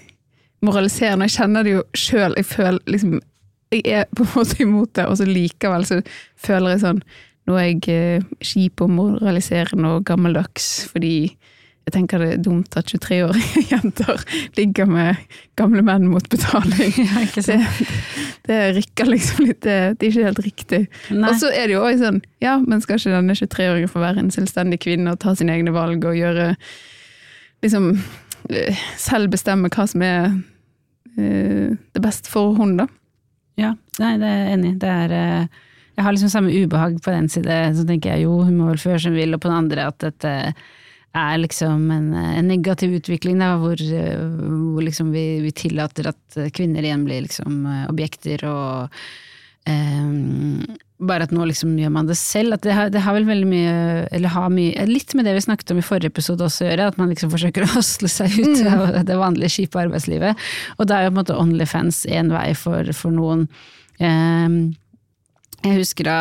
moraliserende. 0.65 1.27
Jeg 1.27 1.41
kjenner 1.41 1.67
det 1.67 1.75
jo 1.75 1.83
sjøl. 1.99 2.37
Jeg 2.39 2.49
føler 2.49 2.79
liksom 2.87 3.19
jeg 3.75 3.83
er 4.01 4.07
på 4.15 4.25
en 4.27 4.35
måte 4.35 4.61
imot 4.63 4.93
det, 4.99 5.07
og 5.11 5.19
så 5.19 5.27
likevel 5.29 5.87
så 5.89 6.03
føler 6.37 6.77
jeg 6.77 6.85
sånn 6.87 7.03
Nå 7.47 7.55
er 7.61 7.69
jeg 7.69 7.93
eh, 7.95 8.25
kjip 8.43 8.83
og 8.83 8.91
moraliserende 8.91 9.93
og 9.95 10.07
gammeldags 10.09 10.89
fordi 10.91 11.37
jeg 11.87 11.95
tenker 11.95 12.19
det 12.19 12.29
er 12.35 12.41
dumt 12.43 12.75
at 12.75 12.89
23-årige 12.91 13.61
jenter 13.71 14.25
ligger 14.57 14.89
med 14.91 15.21
gamle 15.59 15.85
menn 15.87 16.09
mot 16.11 16.27
betaling. 16.33 16.91
Det, 17.37 17.61
det, 18.49 18.59
rykker 18.75 19.07
liksom 19.07 19.47
litt 19.47 19.61
Det, 19.63 19.95
det 19.95 20.09
er 20.09 20.11
ikke 20.11 20.27
helt 20.27 20.43
riktig. 20.43 20.81
Og 21.15 21.39
så 21.39 21.53
er 21.55 21.69
det 21.69 21.77
jo 21.77 21.85
òg 21.87 22.01
sånn 22.01 22.19
Ja, 22.43 22.57
men 22.59 22.83
skal 22.83 22.99
ikke 22.99 23.15
denne 23.15 23.39
23-åringen 23.39 23.93
få 23.93 24.03
være 24.03 24.25
en 24.25 24.35
selvstendig 24.35 24.81
kvinne 24.83 25.15
og 25.15 25.23
ta 25.23 25.37
sine 25.39 25.55
egne 25.55 25.75
valg 25.77 26.03
og 26.07 26.19
gjøre 26.19 26.51
Liksom 27.63 27.93
eh, 28.51 28.83
selv 28.99 29.31
bestemme 29.33 29.71
hva 29.71 29.87
som 29.89 30.03
er 30.05 30.35
uh, 30.35 31.71
det 31.73 32.03
beste 32.03 32.31
for 32.31 32.59
hun, 32.59 32.75
da? 32.83 32.91
Ja, 33.57 33.73
nei, 34.03 34.17
det 34.21 34.29
er 34.29 34.41
jeg 34.43 34.57
enig 34.57 34.73
i. 34.75 34.95
Eh, 35.17 35.63
Jeg 35.97 36.05
har 36.05 36.13
liksom 36.13 36.29
samme 36.29 36.53
ubehag 36.53 36.99
på 37.01 37.13
den 37.15 37.29
side, 37.33 37.55
så 37.73 37.87
tenker 37.89 38.13
jeg 38.13 38.27
jo, 38.27 38.43
hun 38.45 38.59
må 38.59 38.67
vel 38.69 38.83
føre 38.83 39.01
som 39.01 39.15
vil, 39.17 39.33
og 39.33 39.41
på 39.41 39.49
den 39.49 39.63
andre 39.63 39.87
at 39.89 39.97
dette 40.05 40.33
er 41.17 41.39
liksom 41.41 41.87
en, 41.91 42.11
en 42.13 42.51
negativ 42.51 42.99
utvikling, 42.99 43.39
da, 43.41 43.55
hvor, 43.57 43.81
hvor 43.81 44.85
liksom 44.85 45.09
vi, 45.15 45.41
vi, 45.41 45.55
tillater 45.57 46.11
at 46.11 46.37
kvinner 46.53 46.85
igjen 46.85 47.07
blir 47.07 47.25
liksom 47.25 47.65
objekter 47.89 48.45
og 48.45 48.99
um, 49.65 50.61
bare 50.99 51.27
at 51.27 51.33
nå 51.35 51.45
liksom 51.49 51.75
gjør 51.77 51.93
man 51.93 52.09
det 52.09 52.17
selv. 52.19 52.57
At 52.57 52.65
det 52.65 52.77
har, 52.77 52.91
det 52.93 53.03
har 53.05 53.17
vel 53.17 53.27
veldig 53.29 53.49
mye, 53.51 53.75
eller 54.17 54.33
har 54.33 54.53
mye, 54.53 54.87
litt 54.89 55.13
med 55.17 55.29
det 55.29 55.35
vi 55.37 55.45
snakket 55.45 55.75
om 55.75 55.81
i 55.83 55.85
forrige 55.85 56.13
episode 56.13 56.47
også 56.47 56.65
å 56.65 56.71
gjøre, 56.71 56.89
at 56.93 57.01
man 57.01 57.13
liksom 57.13 57.33
forsøker 57.33 57.67
å 57.67 57.73
hosle 57.77 58.11
seg 58.13 58.39
ut 58.39 58.63
mm. 58.63 58.71
av 58.73 59.03
det 59.09 59.19
vanlige 59.21 59.55
kjipe 59.59 59.83
arbeidslivet. 59.83 60.47
Og 60.79 60.89
da 60.89 61.01
er 61.01 61.07
jo 61.07 61.13
på 61.13 61.17
en 61.17 61.21
måte 61.23 61.41
Onlyfans 61.41 62.05
en 62.17 62.33
vei 62.33 62.49
for, 62.59 62.95
for 62.97 63.15
noen. 63.15 63.45
Um, 64.01 64.57
jeg 65.65 65.83
husker 65.83 66.09
da 66.09 66.19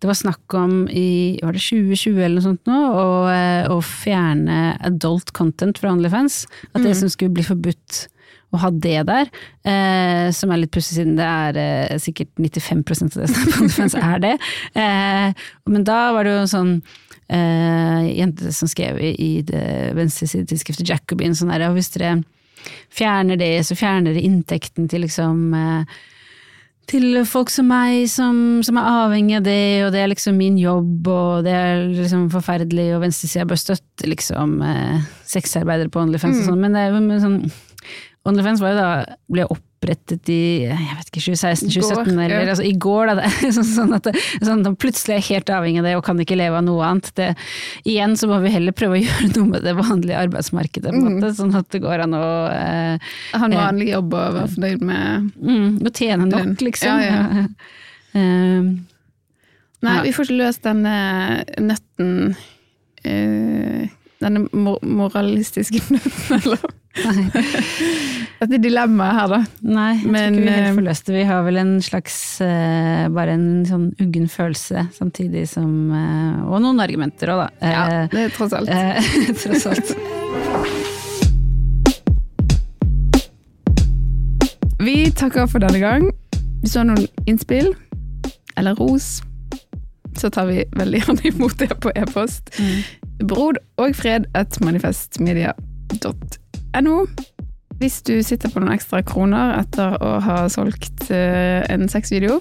det 0.00 0.08
var 0.08 0.16
snakk 0.16 0.54
om 0.56 0.86
i 0.88 1.36
var 1.44 1.52
det 1.52 1.60
2020 1.60 2.22
eller 2.24 2.38
noe 2.38 2.44
sånt 2.46 2.68
nå, 2.70 2.76
å, 2.88 3.08
eh, 3.28 3.66
å 3.68 3.82
fjerne 3.84 4.78
adult 4.88 5.34
content 5.36 5.76
fra 5.76 5.92
Onlyfans. 5.92 6.46
At 6.70 6.80
det 6.80 6.94
mm. 6.94 7.00
som 7.02 7.12
skulle 7.12 7.36
bli 7.36 7.44
forbudt 7.44 8.06
å 8.50 8.60
ha 8.64 8.70
det 8.74 9.04
der, 9.08 9.30
eh, 9.64 10.26
som 10.34 10.50
er 10.50 10.62
litt 10.62 10.72
pussig 10.74 10.98
siden 10.98 11.16
det 11.18 11.26
er 11.26 11.60
eh, 11.60 12.00
sikkert 12.02 12.32
95 12.38 12.82
av 13.06 13.22
det 13.22 13.30
som 13.30 13.40
er 13.44 13.60
OnlyFans 13.60 13.96
er 14.00 14.24
det. 14.26 14.34
Eh, 14.74 15.46
men 15.70 15.86
da 15.86 16.00
var 16.16 16.26
det 16.26 16.34
jo 16.34 16.42
en 16.42 16.52
sånn 16.54 16.74
eh, 17.30 18.10
jente 18.18 18.52
som 18.56 18.70
skrev 18.70 18.98
i, 18.98 19.14
i 19.14 19.32
det 19.46 19.64
venstresidetidsskriftet 19.98 20.90
Jacobin 20.90 21.36
sånn 21.38 21.52
her, 21.54 21.68
hvis 21.76 21.92
dere 21.96 22.20
fjerner 22.92 23.38
det, 23.40 23.54
så 23.64 23.78
fjerner 23.78 24.12
dere 24.12 24.26
inntekten 24.26 24.90
til 24.90 25.06
liksom 25.06 25.54
eh, 25.56 26.00
til 26.90 27.20
folk 27.28 27.50
som 27.52 27.68
meg, 27.70 28.08
som, 28.10 28.34
som, 28.66 28.78
er 28.80 28.88
avhengig 29.04 29.36
av 29.38 29.44
det, 29.46 29.62
og 29.86 29.92
det 29.94 30.02
er 30.02 30.10
liksom 30.10 30.38
min 30.40 30.56
jobb, 30.58 31.06
og 31.06 31.46
det 31.46 31.54
er 31.54 31.84
liksom 31.86 32.28
forferdelig, 32.32 32.88
og 32.96 33.04
venstresida 33.04 33.46
bør 33.48 33.60
støtte 33.60 34.10
liksom 34.10 34.56
eh, 34.66 35.10
sexarbeidere 35.28 35.92
på 35.92 36.02
OnlyFans 36.02 36.40
mm. 36.40 36.42
og 36.42 36.48
sånn, 36.48 36.62
men 36.64 36.74
det 36.74 36.82
er 36.82 36.96
jo 36.96 37.20
sånn 37.22 37.38
OnlyFans 38.28 38.60
var 38.60 38.74
jo 38.74 38.76
da, 38.76 39.16
ble 39.32 39.44
opprettet 39.48 40.28
i 40.28 40.66
jeg 40.66 40.96
vet 40.98 41.08
ikke, 41.08 41.22
2016-2017, 41.24 42.10
eller 42.12 42.34
ja. 42.34 42.40
altså 42.52 42.66
i 42.68 42.74
går. 42.76 43.12
Da, 43.16 43.30
sånn, 43.56 43.64
sånn 43.64 43.94
at 43.96 44.10
sånn 44.44 44.64
at 44.68 44.76
plutselig 44.82 45.16
er 45.16 45.26
helt 45.30 45.52
avhengig 45.56 45.80
av 45.80 45.88
det 45.88 45.94
og 45.96 46.04
kan 46.04 46.20
ikke 46.20 46.36
leve 46.36 46.58
av 46.58 46.66
noe 46.66 46.84
annet. 46.84 47.08
Det, 47.16 47.30
igjen 47.88 48.18
så 48.20 48.28
må 48.28 48.42
vi 48.44 48.52
heller 48.52 48.76
prøve 48.76 48.98
å 48.98 49.00
gjøre 49.06 49.30
noe 49.32 49.46
med 49.54 49.64
det 49.64 49.74
vanlige 49.78 50.20
arbeidsmarkedet, 50.20 50.92
på 50.92 51.00
en 51.00 51.16
måte, 51.16 51.32
mm. 51.32 51.38
sånn 51.38 51.56
at 51.62 51.70
det 51.72 51.80
går 51.84 52.04
an 52.04 52.18
å 52.18 52.28
eh, 52.52 53.16
Ha 53.32 53.48
en 53.48 53.56
vanlig 53.56 53.88
jobb 53.94 54.12
og 54.18 54.36
være 54.36 54.52
fornøyd 54.56 54.84
med 54.90 55.30
mm, 55.40 55.66
Å 55.80 55.94
tjene 55.96 56.28
nok, 56.28 56.66
liksom. 56.66 57.00
Ja, 57.00 57.22
ja. 57.40 57.46
uh, 58.20 58.70
Nei, 59.86 59.96
vi 60.04 60.12
får 60.12 60.28
ikke 60.28 60.42
løst 60.42 60.66
denne 60.66 60.96
nøtten 61.56 62.34
uh, 62.36 63.88
Denne 64.20 64.44
moralistiske 64.52 65.80
nøtten, 65.88 66.36
eller 66.36 66.68
Dette 68.40 68.58
dilemmaet 68.58 69.14
her, 69.14 69.28
da. 69.30 69.38
Nei, 69.62 69.90
jeg 70.00 70.10
Men, 70.10 70.34
tror 70.34 70.40
ikke 70.40 70.46
vi 70.46 70.54
helt 70.54 70.66
eh, 70.66 70.74
får 70.74 70.86
løst 70.88 71.06
det. 71.06 71.14
Vi 71.14 71.26
har 71.28 71.44
vel 71.46 71.60
en 71.60 71.74
slags 71.84 72.16
uh, 72.42 73.04
bare 73.14 73.36
en 73.36 73.48
sånn 73.68 73.86
uggen 74.02 74.26
følelse, 74.32 74.86
samtidig 74.96 75.46
som 75.50 75.70
uh, 75.92 76.48
Og 76.50 76.62
noen 76.64 76.82
argumenter 76.82 77.34
òg, 77.34 77.44
da. 77.44 77.48
Ja, 77.62 77.84
det 78.10 78.26
er 78.26 78.34
tross 78.34 78.56
alt. 78.56 78.72
tross 79.42 79.68
alt. 79.70 79.94
Vi 84.80 84.96
takker 85.12 85.46
for 85.46 85.62
denne 85.62 85.82
gang. 85.82 86.10
Hvis 86.60 86.74
du 86.74 86.80
har 86.80 86.88
noen 86.88 87.06
innspill 87.28 87.74
eller 88.58 88.74
ros, 88.80 89.20
så 90.18 90.28
tar 90.32 90.50
vi 90.50 90.64
veldig 90.76 91.04
gjerne 91.04 91.30
imot 91.30 91.58
det 91.60 91.70
på 91.80 91.92
e-post. 91.94 92.50
Mm. 92.58 93.26
Brod 93.28 93.60
og 93.76 93.96
fred 93.96 94.26
at 94.34 94.58
manifestmedia.no 94.64 96.39
no. 96.84 97.06
Hvis 97.80 98.02
du 98.04 98.22
sitter 98.22 98.50
på 98.52 98.60
noen 98.60 98.74
ekstra 98.74 99.02
kroner 99.06 99.58
etter 99.58 99.96
å 100.04 100.20
ha 100.22 100.48
solgt 100.52 101.10
uh, 101.10 101.64
en 101.72 101.88
sexvideo, 101.90 102.40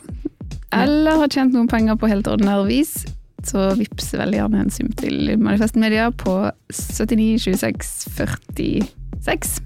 eller 0.75 1.17
har 1.23 1.29
tjent 1.33 1.53
noen 1.55 1.67
penger 1.71 1.95
på 1.97 2.07
helt 2.11 2.27
ordinær 2.29 2.67
vis, 2.67 3.05
så 3.47 3.69
vips 3.79 4.11
veldig 4.13 4.37
gjerne 4.37 4.59
en 4.65 4.69
sum 4.73 4.91
til 4.99 5.39
Manifest 5.39 5.75
Media 5.79 6.11
på 6.11 6.51
792646. 6.75 9.61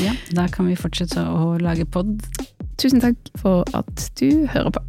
Ja, 0.00 0.12
da 0.34 0.48
kan 0.52 0.66
vi 0.68 0.76
fortsette 0.78 1.20
å 1.22 1.58
lage 1.62 1.84
pod. 1.86 2.22
Tusen 2.80 3.00
takk 3.04 3.16
for 3.40 3.64
at 3.76 4.10
du 4.20 4.46
hører 4.50 4.70
på. 4.74 4.80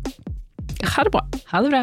Ha 0.95 1.03
det 1.05 1.11
bra. 1.13 1.23
Ha 1.51 1.57
det 1.61 1.69
bra. 1.71 1.81